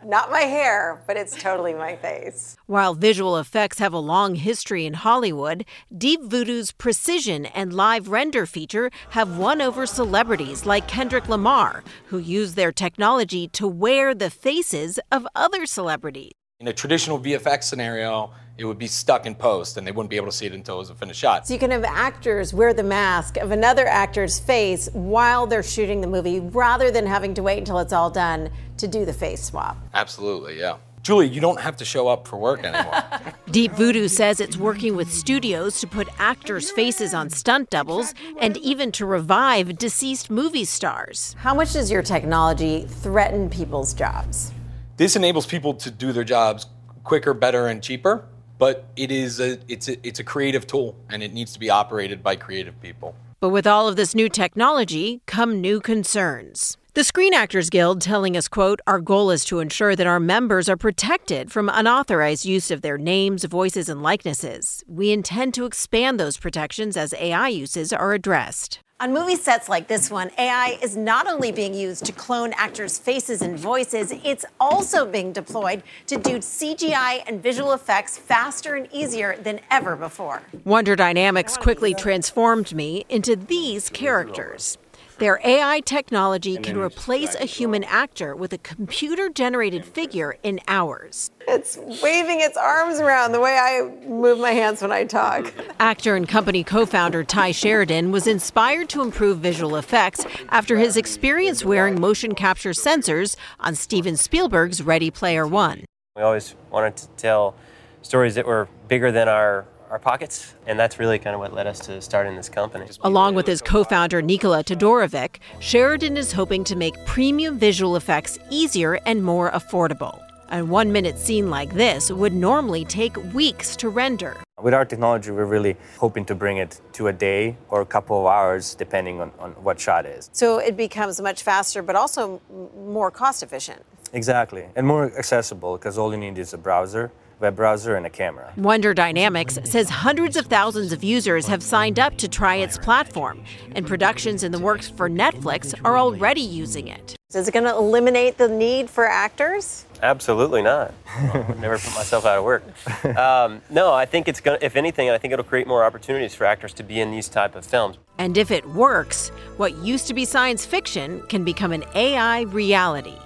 Not 0.05 0.30
my 0.30 0.43
hair, 0.43 1.03
but 1.07 1.16
it's 1.16 1.41
totally 1.41 1.74
my 1.74 1.97
face. 1.97 2.57
While 2.66 2.95
visual 2.95 3.37
effects 3.39 3.78
have 3.78 3.93
a 3.93 3.99
long 3.99 4.35
history 4.37 4.87
in 4.87 4.95
Hollywood, 4.95 5.64
Deep 5.97 6.22
Voodoo's 6.22 6.72
precision 6.72 7.47
and 7.47 7.72
live 7.72 8.09
render 8.09 8.47
feature 8.47 8.91
have 9.11 9.39
won 9.39 9.61
over 9.61 9.87
celebrities 9.87 10.66
like 10.66 10.87
Kendrick 10.89 11.28
Lamar, 11.28 11.82
who 12.07 12.18
use 12.18 12.55
their 12.55 12.72
technology 12.72 13.49
to 13.49 13.66
wear 13.66 14.14
the 14.14 14.30
faces 14.30 15.01
of 15.11 15.26
other 15.35 15.66
celebrities. 15.66 16.32
In 16.65 16.69
a 16.69 16.73
traditional 16.73 17.19
VFX 17.21 17.65
scenario, 17.65 18.31
it 18.57 18.65
would 18.65 18.79
be 18.79 18.87
stuck 18.87 19.27
in 19.27 19.35
post 19.35 19.77
and 19.77 19.87
they 19.87 19.93
wouldn't 19.93 20.09
be 20.09 20.17
able 20.17 20.29
to 20.29 20.33
see 20.33 20.47
it 20.47 20.55
until 20.55 20.77
it 20.77 20.79
was 20.79 20.89
a 20.89 20.95
finished 20.95 21.21
shot. 21.21 21.47
So 21.47 21.53
you 21.53 21.61
can 21.61 21.71
have 21.71 21.85
actors 21.85 22.55
wear 22.55 22.73
the 22.73 22.83
mask 22.83 23.37
of 23.37 23.51
another 23.51 23.87
actor's 23.87 24.39
face 24.39 24.89
while 24.95 25.47
they're 25.47 25.62
shooting 25.62 26.01
the 26.01 26.07
movie 26.07 26.41
rather 26.41 26.91
than 26.91 27.05
having 27.05 27.35
to 27.35 27.43
wait 27.43 27.59
until 27.59 27.81
it's 27.81 27.93
all 27.93 28.09
done 28.09 28.49
to 28.79 28.89
do 28.89 29.05
the 29.05 29.12
face 29.12 29.45
swap. 29.45 29.77
Absolutely, 29.93 30.59
yeah. 30.59 30.79
Julie, 31.03 31.29
you 31.29 31.43
don't 31.43 31.61
have 31.61 31.77
to 31.77 31.85
show 31.85 32.09
up 32.09 32.27
for 32.27 32.39
work 32.39 32.65
anymore. 32.65 33.03
Deep 33.51 33.73
Voodoo 33.73 34.09
says 34.09 34.41
it's 34.41 34.57
working 34.57 34.97
with 34.97 35.12
studios 35.12 35.79
to 35.81 35.87
put 35.87 36.09
actors' 36.19 36.71
faces 36.71 37.12
on 37.12 37.29
stunt 37.29 37.69
doubles 37.69 38.15
and 38.41 38.57
even 38.57 38.91
to 38.93 39.05
revive 39.05 39.77
deceased 39.77 40.31
movie 40.31 40.65
stars. 40.65 41.37
How 41.41 41.53
much 41.53 41.75
does 41.75 41.91
your 41.91 42.03
technology 42.03 42.87
threaten 42.89 43.51
people's 43.51 43.93
jobs? 43.93 44.51
This 44.97 45.17
enables 45.17 45.47
people 45.47 45.75
to 45.75 45.91
do 45.91 46.13
their 46.13 46.25
jobs 46.25 46.67
quicker, 47.03 47.35
better, 47.35 47.67
and 47.67 47.83
cheaper. 47.83 48.25
But 48.59 48.85
it 48.97 49.11
is 49.11 49.41
a 49.41 49.59
it's 49.69 49.89
a, 49.89 50.07
it's 50.07 50.21
a 50.21 50.25
creative 50.25 50.67
tool, 50.67 50.97
and 51.11 51.23
it 51.23 51.33
needs 51.33 51.53
to 51.55 51.59
be 51.59 51.71
operated 51.71 52.23
by 52.23 52.37
creative 52.37 52.81
people. 52.81 53.17
But 53.41 53.49
with 53.49 53.67
all 53.67 53.89
of 53.89 53.97
this 53.97 54.15
new 54.15 54.29
technology 54.29 55.21
come 55.27 55.61
new 55.61 55.81
concerns. 55.81 56.77
The 56.95 57.03
Screen 57.03 57.35
Actors 57.35 57.71
Guild 57.71 58.01
telling 58.01 58.37
us, 58.37 58.47
quote, 58.47 58.81
our 58.87 59.01
goal 59.01 59.33
is 59.33 59.45
to 59.47 59.59
ensure 59.59 59.97
that 59.97 60.07
our 60.07 60.21
members 60.21 60.69
are 60.69 60.77
protected 60.77 61.51
from 61.51 61.69
unauthorized 61.69 62.45
use 62.45 62.71
of 62.71 62.83
their 62.83 62.97
names, 62.97 63.43
voices, 63.43 63.89
and 63.89 64.01
likenesses. 64.01 64.85
We 64.87 65.11
intend 65.11 65.55
to 65.55 65.65
expand 65.65 66.21
those 66.21 66.37
protections 66.37 66.97
as 66.97 67.13
AI 67.15 67.49
uses 67.49 67.93
are 67.93 68.13
addressed. 68.13 68.79
On 69.01 69.13
movie 69.13 69.35
sets 69.35 69.69
like 69.69 69.89
this 69.89 70.09
one, 70.09 70.31
AI 70.39 70.79
is 70.81 70.97
not 70.97 71.27
only 71.27 71.51
being 71.51 71.75
used 71.75 72.05
to 72.05 72.13
clone 72.13 72.53
actors' 72.53 72.97
faces 72.97 73.43
and 73.43 73.59
voices, 73.59 74.13
it's 74.23 74.45
also 74.61 75.05
being 75.05 75.33
deployed 75.33 75.83
to 76.07 76.17
do 76.17 76.39
CGI 76.39 77.25
and 77.27 77.43
visual 77.43 77.73
effects 77.73 78.17
faster 78.17 78.77
and 78.77 78.89
easier 78.93 79.37
than 79.37 79.59
ever 79.69 79.97
before. 79.97 80.43
Wonder 80.65 80.95
Dynamics 80.95 81.57
quickly 81.57 81.93
transformed 81.93 82.73
me 82.73 83.05
into 83.09 83.35
these 83.35 83.89
characters. 83.89 84.79
Their 85.19 85.41
AI 85.45 85.81
technology 85.81 86.57
can 86.57 86.77
replace 86.77 87.37
a 87.37 87.45
human 87.45 87.85
actor 87.85 88.35
with 88.35 88.53
a 88.53 88.59
computer 88.59 89.29
generated 89.29 89.85
figure 89.85 90.37
in 90.43 90.59
hours. 90.67 91.31
It's 91.47 91.77
waving 91.77 92.41
its 92.41 92.57
arms 92.57 92.99
around 92.99 93.31
the 93.31 93.41
way 93.41 93.57
I 93.57 93.83
move 94.09 94.41
my 94.41 94.51
hands 94.51 94.83
when 94.83 94.91
I 94.91 95.05
talk. 95.05 95.53
Actor 95.79 96.17
and 96.17 96.29
company 96.29 96.65
co 96.65 96.85
founder 96.85 97.23
Tye 97.23 97.53
Sheridan 97.53 98.11
was 98.11 98.27
inspired 98.27 98.89
to 98.89 99.03
improve 99.03 99.39
visual 99.39 99.77
effects 99.77 100.27
after 100.49 100.79
his 100.79 100.97
experience 100.97 101.65
wearing 101.65 102.01
motion 102.01 102.35
capture 102.35 102.73
sensors 102.73 103.37
on 103.61 103.77
Steven 103.77 104.17
Spielberg's 104.17 104.83
Ready 104.83 105.12
Player 105.12 105.47
One. 105.47 105.85
We 106.17 106.23
always 106.23 106.57
wanted 106.71 106.97
to 106.97 107.09
tell 107.11 107.55
stories 108.03 108.35
that 108.35 108.47
were 108.47 108.69
bigger 108.89 109.12
than 109.12 109.29
our 109.29 109.67
our 109.95 109.99
pockets. 110.01 110.55
And 110.67 110.77
that's 110.77 110.99
really 110.99 111.21
kind 111.21 111.35
of 111.35 111.41
what 111.41 111.55
led 111.55 111.69
us 111.69 111.79
to 111.87 112.03
starting 112.03 112.35
this 112.35 112.49
company. 112.49 112.87
Along 113.03 113.37
with 113.37 113.47
his 113.47 113.63
co 113.63 113.85
founder, 113.85 114.21
Nikola 114.21 114.65
Todorovic, 114.65 115.37
Sheridan 115.61 116.17
is 116.17 116.33
hoping 116.33 116.65
to 116.65 116.75
make 116.75 116.95
premium 117.07 117.59
visual 117.59 117.95
effects 117.95 118.37
easier 118.51 118.99
and 119.07 119.23
more 119.23 119.53
affordable. 119.53 120.21
A 120.51 120.63
one 120.63 120.91
minute 120.91 121.17
scene 121.17 121.49
like 121.49 121.73
this 121.75 122.11
would 122.11 122.35
normally 122.35 122.85
take 122.85 123.17
weeks 123.33 123.77
to 123.77 123.89
render. 123.89 124.37
With 124.61 124.75
our 124.75 124.85
technology, 124.85 125.31
we're 125.31 125.53
really 125.57 125.77
hoping 125.99 126.25
to 126.27 126.35
bring 126.35 126.57
it 126.57 126.81
to 126.95 127.09
a 127.09 127.13
day 127.13 127.57
or 127.69 127.81
a 127.81 127.87
couple 127.87 128.21
of 128.21 128.27
hours, 128.27 128.75
depending 128.75 129.21
on, 129.21 129.31
on 129.39 129.53
what 129.63 129.79
shot 129.79 130.07
is. 130.07 130.29
So 130.33 130.59
it 130.59 130.77
becomes 130.77 131.21
much 131.21 131.43
faster, 131.43 131.83
but 131.83 131.95
also 131.95 132.41
more 132.77 133.11
cost 133.11 133.43
efficient. 133.43 133.83
Exactly, 134.13 134.65
and 134.77 134.87
more 134.87 135.05
accessible 135.19 135.77
because 135.77 135.99
all 135.99 136.11
you 136.13 136.19
need 136.19 136.39
is 136.39 136.53
a 136.55 136.59
browser 136.59 137.11
web 137.45 137.57
browser, 137.57 137.95
and 137.97 138.07
a 138.07 138.11
camera. 138.11 138.51
Wonder 138.57 138.95
Dynamics 138.95 139.59
says 139.65 139.91
hundreds 139.91 140.39
of 140.39 140.47
thousands 140.47 140.93
of 140.93 141.05
users 141.05 141.47
have 141.47 141.63
signed 141.63 141.99
up 141.99 142.17
to 142.17 142.27
try 142.27 142.57
its 142.57 142.79
platform, 142.79 143.45
and 143.75 143.87
productions 143.87 144.43
in 144.43 144.51
the 144.51 144.59
works 144.59 144.89
for 144.89 145.11
Netflix 145.11 145.75
are 145.85 145.99
already 145.99 146.41
using 146.41 146.89
it. 146.89 147.17
Is 147.35 147.47
it 147.47 147.53
going 147.53 147.65
to 147.65 147.77
eliminate 147.77 148.39
the 148.39 148.49
need 148.49 148.89
for 148.89 149.07
actors? 149.07 149.85
Absolutely 150.03 150.63
not. 150.63 150.95
I'll 151.07 151.57
never 151.57 151.77
put 151.77 151.95
myself 151.95 152.25
out 152.25 152.39
of 152.39 152.45
work. 152.45 152.65
Um, 153.15 153.61
no, 153.71 153.93
I 153.93 154.07
think 154.07 154.29
it's 154.29 154.41
going 154.41 154.59
to, 154.59 154.65
if 154.65 154.77
anything, 154.77 155.11
I 155.11 155.19
think 155.19 155.33
it'll 155.33 155.45
create 155.45 155.67
more 155.67 155.85
opportunities 155.85 156.35
for 156.35 156.45
actors 156.45 156.73
to 156.75 156.83
be 156.83 157.01
in 157.01 157.11
these 157.11 157.29
type 157.29 157.55
of 157.55 157.65
films. 157.65 157.99
And 158.19 158.37
if 158.37 158.51
it 158.51 158.67
works, 158.71 159.29
what 159.57 159.77
used 159.79 160.07
to 160.09 160.15
be 160.15 160.25
science 160.25 160.65
fiction 160.65 161.23
can 161.29 161.45
become 161.45 161.73
an 161.73 161.85
AI 161.95 162.43
reality. 162.43 163.17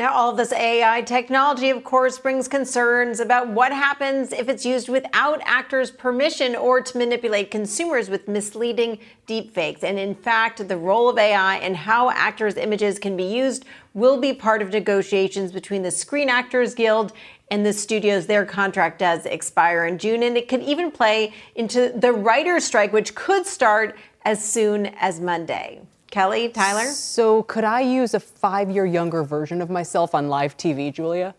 Now, 0.00 0.14
all 0.14 0.32
this 0.32 0.50
AI 0.54 1.02
technology, 1.02 1.68
of 1.68 1.84
course, 1.84 2.18
brings 2.18 2.48
concerns 2.48 3.20
about 3.20 3.48
what 3.48 3.70
happens 3.70 4.32
if 4.32 4.48
it's 4.48 4.64
used 4.64 4.88
without 4.88 5.42
actors' 5.44 5.90
permission 5.90 6.56
or 6.56 6.80
to 6.80 6.96
manipulate 6.96 7.50
consumers 7.50 8.08
with 8.08 8.26
misleading 8.26 8.98
deepfakes. 9.28 9.82
And 9.82 9.98
in 9.98 10.14
fact, 10.14 10.66
the 10.66 10.76
role 10.78 11.10
of 11.10 11.18
AI 11.18 11.56
and 11.56 11.76
how 11.76 12.08
actors' 12.08 12.56
images 12.56 12.98
can 12.98 13.14
be 13.14 13.24
used 13.24 13.66
will 13.92 14.18
be 14.18 14.32
part 14.32 14.62
of 14.62 14.70
negotiations 14.70 15.52
between 15.52 15.82
the 15.82 15.90
Screen 15.90 16.30
Actors 16.30 16.74
Guild 16.74 17.12
and 17.50 17.66
the 17.66 17.74
studios. 17.74 18.26
Their 18.26 18.46
contract 18.46 19.00
does 19.00 19.26
expire 19.26 19.84
in 19.84 19.98
June, 19.98 20.22
and 20.22 20.34
it 20.34 20.48
could 20.48 20.62
even 20.62 20.90
play 20.90 21.34
into 21.56 21.92
the 21.94 22.14
writer's 22.14 22.64
strike, 22.64 22.94
which 22.94 23.14
could 23.14 23.44
start 23.44 23.98
as 24.24 24.42
soon 24.42 24.86
as 24.86 25.20
Monday. 25.20 25.82
Kelly, 26.10 26.48
Tyler? 26.48 26.86
So, 26.90 27.44
could 27.44 27.62
I 27.62 27.80
use 27.80 28.14
a 28.14 28.20
five 28.20 28.68
year 28.68 28.84
younger 28.84 29.22
version 29.22 29.62
of 29.62 29.70
myself 29.70 30.14
on 30.14 30.28
live 30.28 30.56
TV, 30.56 30.92
Julia? 30.92 31.34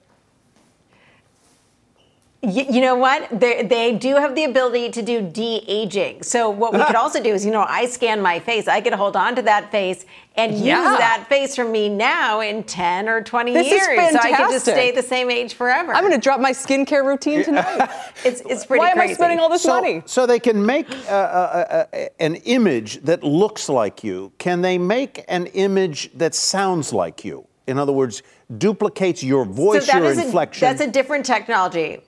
You, 2.43 2.65
you 2.67 2.81
know 2.81 2.95
what? 2.95 3.29
They, 3.39 3.61
they 3.61 3.93
do 3.93 4.15
have 4.15 4.33
the 4.33 4.45
ability 4.45 4.89
to 4.91 5.03
do 5.03 5.21
de 5.21 5.63
aging. 5.67 6.23
So, 6.23 6.49
what 6.49 6.73
we 6.73 6.83
could 6.83 6.95
also 6.95 7.21
do 7.21 7.31
is, 7.31 7.45
you 7.45 7.51
know, 7.51 7.65
I 7.67 7.85
scan 7.85 8.19
my 8.19 8.39
face. 8.39 8.67
I 8.67 8.81
could 8.81 8.93
hold 8.93 9.15
on 9.15 9.35
to 9.35 9.43
that 9.43 9.69
face 9.69 10.05
and 10.35 10.53
use 10.53 10.63
that 10.63 11.27
face 11.29 11.55
from 11.55 11.71
me 11.71 11.87
now 11.87 12.39
in 12.39 12.63
10 12.63 13.07
or 13.07 13.21
20 13.21 13.53
This 13.53 13.67
is 13.67 13.73
years. 13.73 14.11
So 14.13 14.19
I 14.19 14.35
could 14.35 14.49
just 14.49 14.65
stay 14.65 14.89
the 14.89 15.03
same 15.03 15.29
age 15.29 15.53
forever. 15.53 15.93
I'm 15.93 16.03
going 16.03 16.13
to 16.13 16.19
drop 16.19 16.39
my 16.39 16.51
skincare 16.51 17.05
routine 17.05 17.43
tonight. 17.43 17.89
it's, 18.25 18.41
it's 18.41 18.65
pretty 18.65 18.79
Why 18.79 18.89
am 18.89 18.99
I 18.99 19.13
spending 19.13 19.39
all 19.39 19.49
this 19.49 19.61
so, 19.61 19.75
money? 19.75 20.01
So 20.07 20.25
they 20.25 20.39
can 20.39 20.65
make 20.65 20.89
uh, 20.89 21.11
uh, 21.11 21.85
uh, 21.93 22.05
an 22.19 22.35
image 22.35 23.03
that 23.03 23.23
looks 23.23 23.69
like 23.69 24.03
you. 24.03 24.31
Can 24.39 24.63
they 24.63 24.79
make 24.79 25.23
an 25.27 25.45
image 25.47 26.09
that 26.15 26.33
sounds 26.33 26.91
like 26.91 27.23
you? 27.23 27.45
In 27.67 27.77
other 27.77 27.93
words, 27.93 28.23
duplicates 28.57 29.21
your 29.21 29.45
voice, 29.45 29.85
so 29.85 29.97
your 29.97 30.07
is 30.07 30.17
a- 30.17 30.25
inflection. 30.25 30.67
that's 30.67 30.81
a 30.81 30.89
different 30.89 31.23
technology. 31.25 32.01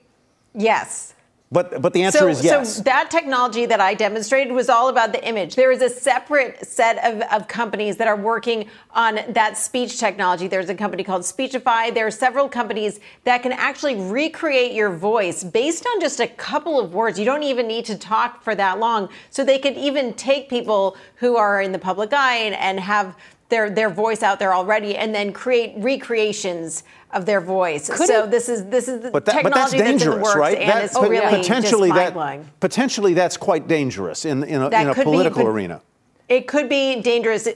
Yes. 0.54 1.14
but 1.54 1.80
but 1.80 1.92
the 1.92 2.02
answer 2.02 2.18
so, 2.18 2.28
is 2.28 2.44
yes. 2.44 2.76
So 2.76 2.82
that 2.82 3.10
technology 3.10 3.64
that 3.66 3.80
I 3.80 3.94
demonstrated 3.94 4.52
was 4.52 4.68
all 4.68 4.88
about 4.88 5.12
the 5.12 5.26
image. 5.26 5.54
There 5.54 5.70
is 5.70 5.82
a 5.82 5.88
separate 5.88 6.66
set 6.66 6.96
of, 7.04 7.22
of 7.30 7.48
companies 7.48 7.96
that 7.98 8.08
are 8.08 8.16
working 8.16 8.68
on 8.90 9.20
that 9.28 9.56
speech 9.56 10.00
technology. 10.00 10.48
There's 10.48 10.68
a 10.68 10.74
company 10.74 11.04
called 11.04 11.24
Speechify. 11.24 11.90
There 11.90 12.06
are 12.06 12.10
several 12.10 12.48
companies 12.48 12.98
that 13.22 13.42
can 13.42 13.52
actually 13.52 13.94
recreate 13.96 14.72
your 14.72 14.90
voice 14.90 15.44
based 15.44 15.86
on 15.86 16.00
just 16.00 16.18
a 16.18 16.26
couple 16.26 16.80
of 16.80 16.92
words. 16.92 17.18
You 17.18 17.24
don't 17.24 17.44
even 17.44 17.68
need 17.68 17.84
to 17.86 17.96
talk 17.96 18.42
for 18.42 18.54
that 18.56 18.80
long. 18.80 19.08
So 19.30 19.44
they 19.44 19.58
could 19.58 19.76
even 19.76 20.14
take 20.14 20.48
people 20.48 20.96
who 21.16 21.36
are 21.36 21.62
in 21.62 21.70
the 21.72 21.78
public 21.78 22.12
eye 22.12 22.36
and, 22.36 22.54
and 22.56 22.80
have 22.80 23.16
their 23.54 23.70
their 23.70 23.90
voice 23.90 24.22
out 24.22 24.38
there 24.40 24.52
already 24.52 24.96
and 24.96 25.14
then 25.14 25.32
create 25.32 25.72
recreations 25.76 26.82
of 27.12 27.24
their 27.26 27.40
voice. 27.40 27.88
Could 27.88 28.08
so 28.08 28.24
it- 28.24 28.30
this 28.32 28.48
is 28.48 28.64
this 28.66 28.88
is 28.88 29.00
the 29.00 29.10
but, 29.10 29.24
that, 29.26 29.42
but 29.44 29.54
that's 29.54 29.70
technology 29.70 29.78
that's 29.92 30.04
in 30.04 30.10
the 30.10 30.16
works 30.24 30.36
right? 30.36 30.58
and 30.58 30.68
That- 30.70 30.84
it's 30.84 30.94
pot- 30.94 31.08
really 31.08 31.36
potentially 31.38 31.88
just 31.90 31.96
that 32.00 32.14
mind-blowing. 32.16 32.50
potentially 32.60 33.14
that's 33.14 33.36
quite 33.36 33.68
dangerous 33.68 34.24
in 34.24 34.42
in 34.42 34.60
a, 34.60 34.66
in 34.68 34.88
a 34.88 34.94
could 34.94 35.04
be, 35.04 35.04
political 35.04 35.46
arena. 35.46 35.80
It 36.28 36.48
could 36.48 36.68
be 36.68 37.00
dangerous. 37.00 37.46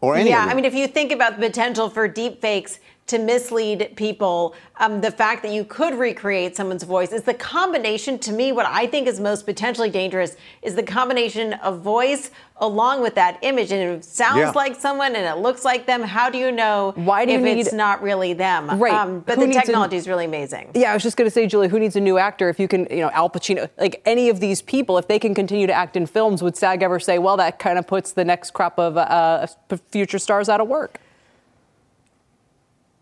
Or 0.00 0.14
any 0.14 0.30
Yeah, 0.30 0.42
arena. 0.42 0.52
I 0.52 0.54
mean, 0.54 0.64
if 0.64 0.74
you 0.74 0.86
think 0.86 1.10
about 1.10 1.40
the 1.40 1.46
potential 1.48 1.90
for 1.90 2.06
deep 2.06 2.40
fakes 2.40 2.78
to 3.08 3.18
mislead 3.18 3.92
people, 3.96 4.54
um, 4.78 5.00
the 5.00 5.10
fact 5.10 5.42
that 5.42 5.50
you 5.52 5.64
could 5.64 5.94
recreate 5.98 6.54
someone's 6.56 6.82
voice 6.84 7.10
is 7.12 7.22
the 7.22 7.34
combination. 7.34 8.18
To 8.20 8.32
me, 8.32 8.52
what 8.52 8.66
I 8.66 8.86
think 8.86 9.08
is 9.08 9.18
most 9.18 9.46
potentially 9.46 9.90
dangerous 9.90 10.36
is 10.62 10.74
the 10.74 10.82
combination 10.82 11.54
of 11.54 11.80
voice 11.80 12.30
along 12.60 13.00
with 13.00 13.14
that 13.14 13.38
image, 13.42 13.70
and 13.72 13.80
it 13.98 14.04
sounds 14.04 14.38
Yeah. 14.38 14.50
like 14.54 14.74
someone 14.78 15.14
and 15.16 15.24
it 15.26 15.40
looks 15.40 15.64
like 15.64 15.86
them. 15.86 16.02
How 16.02 16.28
do 16.28 16.36
you 16.38 16.50
know 16.52 16.92
Why 16.96 17.24
do 17.24 17.32
you 17.32 17.38
if 17.38 17.44
need- 17.44 17.58
it's 17.60 17.72
not 17.72 18.02
really 18.02 18.32
them? 18.34 18.78
Right. 18.78 18.92
Um, 18.92 19.20
but 19.20 19.36
Who 19.36 19.42
the 19.42 19.46
needs 19.46 19.58
a- 19.58 19.62
technology 19.62 19.96
is 19.96 20.08
really 20.08 20.24
amazing. 20.26 20.68
Yeah, 20.74 20.90
I 20.90 20.94
was 20.94 21.02
just 21.02 21.16
going 21.16 21.26
to 21.26 21.30
say, 21.30 21.46
Julie, 21.46 21.68
who 21.68 21.78
needs 21.78 21.96
a 21.96 22.00
new 22.00 22.18
actor 22.18 22.48
if 22.48 22.58
you 22.60 22.68
can, 22.68 22.86
you 22.90 22.98
know, 23.00 23.10
Al 23.10 23.30
Pacino, 23.30 23.68
like 23.78 24.02
any 24.04 24.28
of 24.28 24.40
these 24.40 24.60
people, 24.60 24.98
if 24.98 25.06
they 25.08 25.18
can 25.20 25.34
continue 25.34 25.66
to 25.66 25.72
act 25.72 25.96
in 25.96 26.04
films, 26.06 26.42
would 26.42 26.56
SAG 26.56 26.82
ever 26.82 26.98
say, 27.00 27.18
well, 27.18 27.36
that 27.38 27.58
kind 27.58 27.78
of 27.78 27.86
puts 27.86 28.10
the 28.12 28.24
next 28.24 28.50
crop 28.50 28.78
of 28.78 28.96
uh, 28.96 29.46
future 29.90 30.18
stars 30.18 30.48
out 30.48 30.60
of 30.60 30.68
work? 30.68 30.98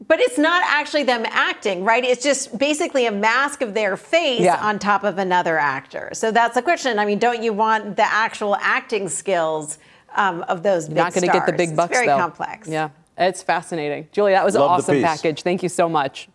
But 0.08 0.20
it's 0.20 0.38
not 0.38 0.62
actually 0.64 1.02
them 1.02 1.24
acting, 1.28 1.82
right? 1.82 2.04
It's 2.04 2.22
just 2.22 2.56
basically 2.56 3.06
a 3.06 3.10
mask 3.12 3.60
of 3.60 3.74
their 3.74 3.96
face 3.96 4.40
Yeah. 4.40 4.56
on 4.64 4.78
top 4.78 5.02
of 5.02 5.18
another 5.18 5.58
actor. 5.58 6.10
So 6.12 6.30
that's 6.30 6.54
the 6.54 6.62
question. 6.62 6.98
I 7.00 7.04
mean, 7.04 7.18
don't 7.18 7.42
you 7.42 7.52
want 7.52 7.96
the 7.96 8.04
actual 8.04 8.54
acting 8.56 9.08
skills 9.08 9.78
um, 10.14 10.42
of 10.48 10.62
those 10.62 10.86
big 10.88 10.96
Not 10.96 11.12
going 11.12 11.26
to 11.26 11.32
get 11.32 11.44
the 11.46 11.52
big 11.52 11.74
bucks, 11.76 11.90
It's 11.90 11.98
very 11.98 12.06
though. 12.06 12.18
complex. 12.18 12.68
Yeah, 12.68 12.90
it's 13.18 13.42
fascinating. 13.42 14.08
Julia, 14.12 14.36
that 14.36 14.44
was 14.44 14.54
an 14.54 14.60
Love 14.60 14.86
the 14.86 14.92
awesome 14.92 15.02
package. 15.02 15.42
Thank 15.42 15.62
you 15.62 15.68
so 15.68 15.88
much. 15.88 16.28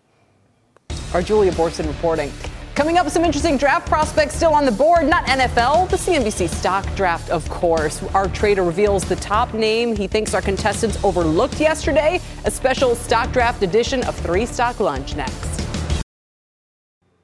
Our 1.13 1.21
Julia 1.21 1.51
Boorstin 1.53 1.87
reporting. 1.87 2.31
Coming 2.75 2.97
up, 2.97 3.09
some 3.09 3.25
interesting 3.25 3.57
draft 3.57 3.87
prospects 3.87 4.35
still 4.35 4.53
on 4.53 4.65
the 4.65 4.71
board. 4.71 5.05
Not 5.05 5.25
NFL, 5.25 5.89
the 5.89 5.97
CNBC 5.97 6.47
stock 6.47 6.85
draft, 6.95 7.29
of 7.29 7.47
course. 7.49 8.01
Our 8.13 8.29
trader 8.29 8.63
reveals 8.63 9.03
the 9.03 9.17
top 9.17 9.53
name 9.53 9.93
he 9.93 10.07
thinks 10.07 10.33
our 10.33 10.41
contestants 10.41 10.97
overlooked 11.03 11.59
yesterday. 11.59 12.21
A 12.45 12.51
special 12.51 12.95
stock 12.95 13.33
draft 13.33 13.61
edition 13.61 14.03
of 14.05 14.15
Three 14.15 14.45
Stock 14.45 14.79
Lunch 14.79 15.17
next. 15.17 15.51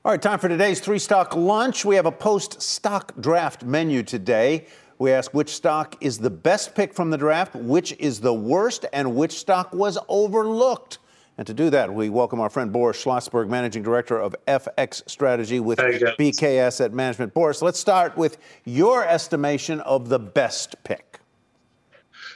All 0.04 0.12
right, 0.12 0.22
time 0.22 0.38
for 0.38 0.50
today's 0.50 0.82
three 0.82 1.00
stock 1.00 1.36
lunch. 1.36 1.86
We 1.86 1.95
have 1.95 2.06
a 2.06 2.12
post 2.12 2.62
stock 2.62 3.14
draft 3.20 3.64
menu 3.64 4.04
today. 4.04 4.68
We 5.00 5.12
ask 5.12 5.34
which 5.34 5.50
stock 5.50 5.95
is 6.02 6.18
the 6.18 6.30
best 6.30 6.76
pick 6.76 6.93
from 6.93 7.10
the 7.10 7.18
draft, 7.18 7.56
which 7.56 7.93
is 8.00 8.20
the 8.20 8.34
worst, 8.34 8.86
and 8.91 9.16
which 9.16 9.34
stock 9.34 9.74
was 9.74 9.98
overlooked. 10.10 11.00
And 11.38 11.45
to 11.45 11.53
do 11.53 11.69
that, 11.69 11.93
we 11.93 12.09
welcome 12.09 12.39
our 12.39 12.49
friend 12.49 12.71
Boris 12.71 13.03
Schlossberg, 13.03 13.47
Managing 13.47 13.83
Director 13.83 14.19
of 14.19 14.35
FX 14.47 15.07
Strategy 15.07 15.59
with 15.59 15.77
BK 15.77 16.57
Asset 16.57 16.93
Management. 16.93 17.35
Boris, 17.35 17.61
let's 17.61 17.79
start 17.79 18.17
with 18.17 18.39
your 18.65 19.05
estimation 19.05 19.79
of 19.81 20.09
the 20.09 20.17
best 20.17 20.83
pick. 20.83 21.19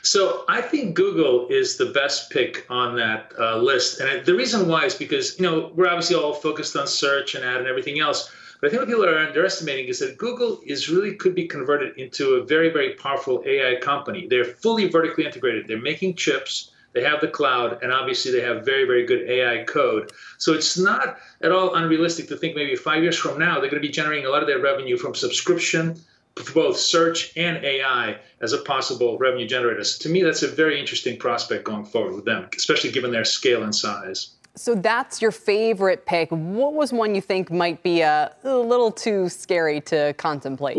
So 0.03 0.45
I 0.47 0.61
think 0.61 0.95
Google 0.95 1.47
is 1.47 1.77
the 1.77 1.87
best 1.87 2.29
pick 2.29 2.65
on 2.69 2.95
that 2.97 3.33
uh, 3.39 3.57
list, 3.57 3.99
and 3.99 4.25
the 4.25 4.35
reason 4.35 4.67
why 4.67 4.85
is 4.85 4.95
because 4.95 5.37
you 5.39 5.45
know 5.45 5.71
we're 5.75 5.87
obviously 5.87 6.15
all 6.15 6.33
focused 6.33 6.75
on 6.75 6.87
search 6.87 7.35
and 7.35 7.43
ad 7.45 7.57
and 7.57 7.67
everything 7.67 7.99
else, 7.99 8.31
but 8.59 8.67
I 8.67 8.69
think 8.71 8.81
what 8.81 8.89
people 8.89 9.05
are 9.05 9.19
underestimating 9.19 9.87
is 9.87 9.99
that 9.99 10.17
Google 10.17 10.59
is 10.65 10.89
really 10.89 11.15
could 11.15 11.35
be 11.35 11.47
converted 11.47 11.97
into 11.97 12.33
a 12.33 12.43
very 12.43 12.69
very 12.69 12.95
powerful 12.95 13.43
AI 13.45 13.75
company. 13.79 14.25
They're 14.27 14.45
fully 14.45 14.87
vertically 14.87 15.25
integrated. 15.25 15.67
They're 15.67 15.81
making 15.81 16.15
chips. 16.15 16.70
They 16.93 17.03
have 17.03 17.21
the 17.21 17.27
cloud, 17.27 17.81
and 17.81 17.91
obviously 17.91 18.31
they 18.31 18.41
have 18.41 18.65
very 18.65 18.85
very 18.85 19.05
good 19.05 19.29
AI 19.29 19.63
code. 19.63 20.11
So 20.37 20.53
it's 20.53 20.77
not 20.77 21.17
at 21.41 21.51
all 21.51 21.75
unrealistic 21.75 22.27
to 22.29 22.37
think 22.37 22.55
maybe 22.55 22.75
five 22.75 23.03
years 23.03 23.17
from 23.17 23.39
now 23.39 23.59
they're 23.59 23.69
going 23.69 23.81
to 23.81 23.87
be 23.87 23.93
generating 23.93 24.25
a 24.25 24.29
lot 24.29 24.41
of 24.41 24.47
their 24.47 24.59
revenue 24.59 24.97
from 24.97 25.15
subscription 25.15 25.99
for 26.35 26.53
both 26.53 26.77
search 26.77 27.35
and 27.35 27.63
AI 27.63 28.17
as 28.41 28.53
a 28.53 28.59
possible 28.59 29.17
revenue 29.17 29.47
generator. 29.47 29.83
So 29.83 30.03
to 30.03 30.09
me, 30.09 30.23
that's 30.23 30.43
a 30.43 30.47
very 30.47 30.79
interesting 30.79 31.17
prospect 31.17 31.65
going 31.65 31.85
forward 31.85 32.15
with 32.15 32.25
them, 32.25 32.47
especially 32.55 32.91
given 32.91 33.11
their 33.11 33.25
scale 33.25 33.63
and 33.63 33.75
size. 33.75 34.35
So 34.55 34.75
that's 34.75 35.21
your 35.21 35.31
favorite 35.31 36.05
pick. 36.05 36.29
What 36.29 36.73
was 36.73 36.91
one 36.91 37.15
you 37.15 37.21
think 37.21 37.51
might 37.51 37.83
be 37.83 38.01
a, 38.01 38.33
a 38.43 38.57
little 38.57 38.91
too 38.91 39.29
scary 39.29 39.81
to 39.81 40.13
contemplate? 40.17 40.77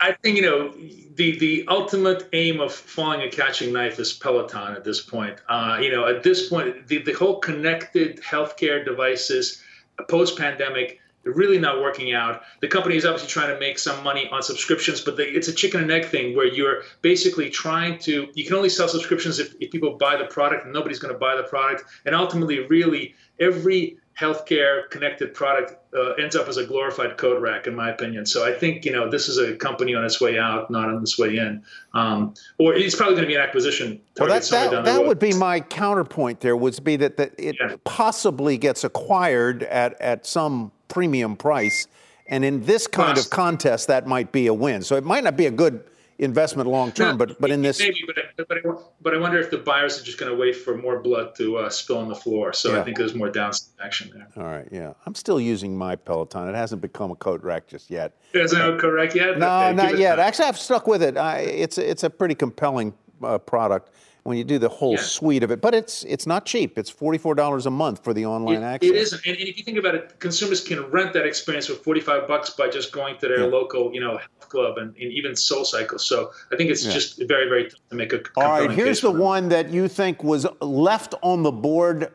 I 0.00 0.12
think 0.12 0.36
you 0.36 0.42
know 0.42 0.72
the 1.14 1.38
the 1.38 1.64
ultimate 1.68 2.28
aim 2.32 2.60
of 2.60 2.72
falling 2.72 3.22
a 3.22 3.30
catching 3.30 3.72
knife 3.72 3.98
is 3.98 4.12
Peloton 4.12 4.74
at 4.74 4.84
this 4.84 5.00
point. 5.00 5.38
Uh, 5.48 5.78
you 5.80 5.90
know, 5.90 6.06
at 6.06 6.22
this 6.22 6.48
point, 6.48 6.86
the, 6.88 7.02
the 7.02 7.12
whole 7.12 7.38
connected 7.38 8.20
healthcare 8.22 8.84
devices 8.84 9.62
post 10.08 10.38
pandemic 10.38 11.00
they're 11.22 11.32
really 11.32 11.58
not 11.58 11.80
working 11.80 12.14
out. 12.14 12.42
The 12.60 12.68
company 12.68 12.96
is 12.96 13.04
obviously 13.04 13.28
trying 13.28 13.52
to 13.52 13.60
make 13.60 13.78
some 13.78 14.02
money 14.02 14.28
on 14.32 14.42
subscriptions, 14.42 15.02
but 15.02 15.18
it's 15.18 15.48
a 15.48 15.52
chicken 15.52 15.82
and 15.82 15.90
egg 15.90 16.06
thing 16.06 16.34
where 16.34 16.46
you're 16.46 16.82
basically 17.02 17.50
trying 17.50 17.98
to. 18.00 18.28
You 18.34 18.44
can 18.44 18.54
only 18.54 18.70
sell 18.70 18.88
subscriptions 18.88 19.38
if, 19.38 19.54
if 19.60 19.70
people 19.70 19.96
buy 19.98 20.16
the 20.16 20.24
product, 20.24 20.64
and 20.64 20.72
nobody's 20.72 20.98
going 20.98 21.12
to 21.12 21.18
buy 21.18 21.36
the 21.36 21.42
product. 21.42 21.84
And 22.06 22.14
ultimately, 22.14 22.66
really, 22.68 23.14
every 23.38 23.98
healthcare 24.18 24.88
connected 24.90 25.34
product 25.34 25.76
uh, 25.94 26.12
ends 26.12 26.36
up 26.36 26.46
as 26.48 26.56
a 26.56 26.64
glorified 26.64 27.16
code 27.16 27.42
rack, 27.42 27.66
in 27.66 27.74
my 27.74 27.90
opinion. 27.90 28.26
So 28.26 28.46
I 28.46 28.52
think 28.52 28.84
you 28.84 28.92
know 28.92 29.10
this 29.10 29.28
is 29.28 29.38
a 29.38 29.56
company 29.56 29.94
on 29.94 30.04
its 30.04 30.20
way 30.20 30.38
out, 30.38 30.70
not 30.70 30.88
on 30.88 31.02
its 31.02 31.18
way 31.18 31.36
in, 31.36 31.62
um, 31.94 32.34
or 32.58 32.74
it's 32.74 32.94
probably 32.94 33.14
going 33.14 33.24
to 33.24 33.28
be 33.28 33.34
an 33.34 33.40
acquisition 33.40 34.00
Well, 34.18 34.28
that, 34.28 34.42
that, 34.44 34.84
that 34.84 35.06
would 35.06 35.18
be 35.18 35.32
my 35.32 35.60
counterpoint 35.60 36.40
there, 36.40 36.56
would 36.56 36.82
be 36.84 36.96
that, 36.96 37.16
that 37.16 37.34
it 37.38 37.56
possibly 37.84 38.58
gets 38.58 38.84
acquired 38.84 39.62
at, 39.64 40.00
at 40.00 40.26
some 40.26 40.70
premium 40.88 41.36
price. 41.36 41.86
And 42.26 42.44
in 42.44 42.64
this 42.64 42.86
kind 42.86 43.18
of 43.18 43.28
contest, 43.30 43.88
that 43.88 44.06
might 44.06 44.30
be 44.30 44.46
a 44.46 44.54
win. 44.54 44.82
So 44.82 44.94
it 44.96 45.02
might 45.02 45.24
not 45.24 45.36
be 45.36 45.46
a 45.46 45.50
good 45.50 45.82
investment 46.20 46.68
long 46.68 46.92
term. 46.92 47.16
No, 47.18 47.26
but 47.26 47.40
but 47.40 47.50
in 47.50 47.62
this, 47.62 47.80
maybe, 47.80 48.04
but 48.06 48.16
I, 48.18 48.22
but 48.36 48.56
I, 48.58 48.60
but 49.00 49.14
I 49.14 49.18
wonder 49.18 49.38
if 49.38 49.50
the 49.50 49.58
buyers 49.58 50.00
are 50.00 50.04
just 50.04 50.18
going 50.18 50.30
to 50.30 50.36
wait 50.38 50.54
for 50.54 50.76
more 50.76 51.00
blood 51.00 51.34
to 51.36 51.56
uh, 51.58 51.68
spill 51.70 51.98
on 51.98 52.08
the 52.08 52.14
floor. 52.14 52.52
So 52.52 52.72
Yeah. 52.72 52.80
I 52.80 52.84
think 52.84 52.98
there's 52.98 53.14
more 53.14 53.30
downside 53.30 53.68
action 53.82 54.10
there. 54.14 54.28
all 54.36 54.50
right, 54.50 54.68
yeah, 54.70 54.92
I'm 55.06 55.14
still 55.14 55.40
using 55.40 55.76
my 55.76 55.96
Peloton. 55.96 56.48
It 56.48 56.54
hasn't 56.54 56.82
become 56.82 57.10
a 57.10 57.16
coat 57.16 57.42
rack 57.42 57.66
just 57.66 57.90
yet. 57.90 58.12
Is 58.32 58.52
that 58.52 58.78
correct 58.78 59.14
yet? 59.16 59.38
No, 59.38 59.48
Okay, 59.66 59.74
not 59.74 59.98
yet. 59.98 60.16
time. 60.16 60.26
Actually, 60.26 60.44
I've 60.48 60.58
stuck 60.58 60.86
with 60.86 61.02
it. 61.02 61.16
I, 61.16 61.38
it's 61.40 61.78
a- 61.78 61.90
it's 61.90 62.04
a 62.04 62.10
pretty 62.10 62.34
compelling 62.34 62.92
uh, 63.22 63.38
product 63.38 63.90
when 64.24 64.36
you 64.36 64.44
do 64.44 64.58
the 64.58 64.68
whole 64.68 64.92
Yeah. 64.94 65.00
suite 65.02 65.42
of 65.42 65.50
it. 65.50 65.60
But 65.60 65.74
it's 65.74 66.04
it's 66.04 66.26
not 66.26 66.44
cheap. 66.46 66.78
It's 66.78 66.90
forty 66.90 67.18
four 67.18 67.34
dollars 67.34 67.66
a 67.66 67.70
month 67.70 68.04
for 68.04 68.12
the 68.12 68.26
online 68.26 68.62
It- 68.62 68.64
access. 68.64 68.90
it 68.90 68.96
isn't. 68.96 69.26
And, 69.26 69.36
and 69.38 69.48
if 69.48 69.56
you 69.58 69.64
think 69.64 69.78
about 69.78 69.94
it, 69.94 70.18
consumers 70.18 70.60
can 70.60 70.82
rent 70.90 71.12
that 71.14 71.26
experience 71.26 71.66
for 71.66 71.74
45 71.74 72.26
bucks 72.28 72.50
by 72.50 72.68
just 72.68 72.92
going 72.92 73.16
to 73.18 73.28
their 73.28 73.40
Yeah. 73.40 73.46
local, 73.46 73.92
you 73.94 74.00
know, 74.00 74.18
health 74.18 74.48
club 74.48 74.78
and, 74.78 74.94
and 75.00 75.12
even 75.12 75.34
Soul 75.36 75.64
Cycle. 75.64 75.98
So 75.98 76.30
I 76.52 76.56
think 76.56 76.70
it's 76.70 76.84
Yeah. 76.84 76.92
just 76.92 77.18
very, 77.26 77.48
very 77.48 77.64
tough 77.64 77.80
to 77.90 77.96
make 77.96 78.12
a 78.12 78.20
All 78.36 78.44
right, 78.44 78.70
here's 78.70 79.00
the 79.00 79.10
one 79.10 79.48
that 79.50 79.70
you 79.70 79.88
think 79.88 80.22
was 80.24 80.46
left 80.60 81.14
on 81.22 81.42
the 81.42 81.52
board 81.52 82.08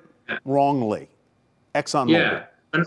wrongly. 0.44 1.10
ExxonMobil. 1.74 2.10
Yeah. 2.12 2.44
An, 2.74 2.86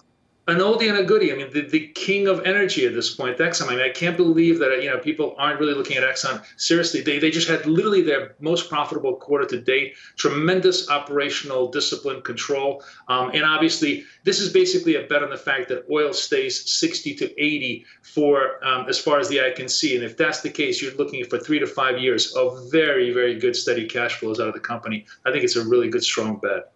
an 0.48 0.60
oldie 0.60 0.88
and 0.88 0.98
a 0.98 1.04
goodie. 1.04 1.30
I 1.30 1.36
mean, 1.36 1.50
the, 1.52 1.60
the 1.60 1.88
king 1.88 2.26
of 2.26 2.40
energy 2.46 2.86
at 2.86 2.94
this 2.94 3.14
point, 3.14 3.36
Exxon. 3.36 3.66
I 3.66 3.70
mean, 3.72 3.80
I 3.80 3.90
can't 3.90 4.16
believe 4.16 4.58
that, 4.60 4.82
you 4.82 4.88
know, 4.88 4.98
people 4.98 5.34
aren't 5.38 5.60
really 5.60 5.74
looking 5.74 5.98
at 5.98 6.02
Exxon 6.02 6.42
seriously. 6.56 7.02
They, 7.02 7.18
they 7.18 7.30
just 7.30 7.48
had 7.48 7.66
literally 7.66 8.00
their 8.00 8.34
most 8.40 8.70
profitable 8.70 9.16
quarter 9.16 9.44
to 9.44 9.60
date, 9.60 9.94
tremendous 10.16 10.88
operational 10.88 11.70
discipline 11.70 12.22
control. 12.22 12.82
Um, 13.08 13.30
and 13.34 13.44
obviously, 13.44 14.04
this 14.24 14.40
is 14.40 14.50
basically 14.50 14.94
a 14.94 15.06
bet 15.06 15.22
on 15.22 15.28
the 15.28 15.36
fact 15.36 15.68
that 15.68 15.84
oil 15.90 16.14
stays 16.14 16.70
60 16.72 17.14
to 17.16 17.42
80 17.42 17.84
for 18.00 18.64
um, 18.64 18.88
as 18.88 18.98
far 18.98 19.18
as 19.18 19.28
the 19.28 19.42
eye 19.42 19.50
can 19.50 19.68
see. 19.68 19.96
And 19.96 20.04
if 20.04 20.16
that's 20.16 20.40
the 20.40 20.50
case, 20.50 20.80
you're 20.80 20.94
looking 20.94 21.22
for 21.26 21.38
three 21.38 21.58
to 21.58 21.66
five 21.66 21.98
years 21.98 22.34
of 22.34 22.70
very, 22.72 23.12
very 23.12 23.38
good, 23.38 23.54
steady 23.54 23.86
cash 23.86 24.14
flows 24.14 24.40
out 24.40 24.48
of 24.48 24.54
the 24.54 24.60
company. 24.60 25.04
I 25.26 25.30
think 25.30 25.44
it's 25.44 25.56
a 25.56 25.64
really 25.64 25.90
good, 25.90 26.02
strong 26.02 26.36
bet. 26.36 26.72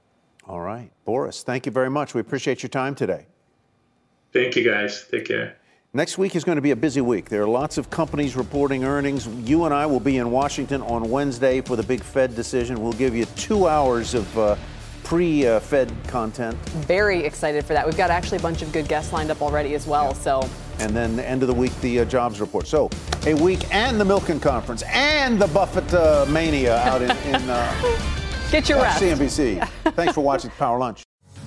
All 0.47 0.61
right, 0.61 0.91
Boris. 1.07 1.43
Thank 1.43 1.65
you 1.65 1.73
very 1.73 1.89
much. 1.89 2.13
We 2.13 2.21
appreciate 2.21 2.63
your 2.63 2.69
time 2.69 2.95
today. 2.95 3.29
Thank 4.33 4.57
you, 4.57 4.65
guys. 4.65 5.07
Take 5.11 5.27
care. 5.27 5.57
Next 5.95 6.17
week 6.17 6.35
is 6.35 6.43
going 6.43 6.57
to 6.57 6.63
be 6.63 6.71
a 6.71 6.77
busy 6.77 7.03
week. 7.03 7.29
There 7.29 7.43
are 7.43 7.49
lots 7.49 7.77
of 7.77 7.91
companies 7.91 8.35
reporting 8.35 8.83
earnings. 8.83 9.27
You 9.27 9.67
and 9.67 9.75
I 9.75 9.85
will 9.85 10.01
be 10.01 10.17
in 10.17 10.31
Washington 10.31 10.81
on 10.83 11.11
Wednesday 11.11 11.61
for 11.61 11.77
the 11.77 11.83
big 11.83 12.03
Fed 12.03 12.35
decision. 12.35 12.81
We'll 12.83 12.95
give 12.95 13.15
you 13.15 13.27
two 13.37 13.69
hours 13.69 14.15
of 14.15 14.39
uh, 14.39 14.57
pre 15.05 15.47
uh, 15.47 15.61
Fed 15.61 15.93
content. 16.07 16.57
Very 16.87 17.23
excited 17.25 17.63
for 17.67 17.75
that. 17.75 17.85
We've 17.85 17.97
got 17.97 18.11
actually 18.11 18.39
a 18.39 18.41
bunch 18.41 18.63
of 18.63 18.73
good 18.73 18.89
guests 18.89 19.13
lined 19.13 19.31
up 19.31 19.43
already 19.43 19.75
as 19.75 19.87
well. 19.87 20.15
So 20.15 20.49
And 20.79 20.97
then 20.97 21.15
the 21.15 21.29
end 21.29 21.43
of 21.43 21.49
the 21.49 21.55
week, 21.55 21.79
the 21.83 22.01
uh, 22.01 22.05
jobs 22.07 22.41
report. 22.41 22.67
So 22.67 22.89
a 23.27 23.35
week 23.35 23.67
and 23.71 24.01
the 24.01 24.05
Milken 24.05 24.41
Conference 24.41 24.83
and 24.89 25.39
the 25.39 25.49
Buffett 25.49 25.93
uh, 25.93 26.25
Mania 26.31 26.79
out 26.79 27.03
in, 27.03 27.11
in 27.11 27.51
uh, 27.51 27.99
get 28.51 28.67
your 28.67 28.79
rest. 28.81 29.03
CNBC. 29.03 29.69
Thanks 29.93 30.15
for 30.15 30.23
watching 30.23 30.51
Power 30.53 30.79
Lunch. 30.79 31.03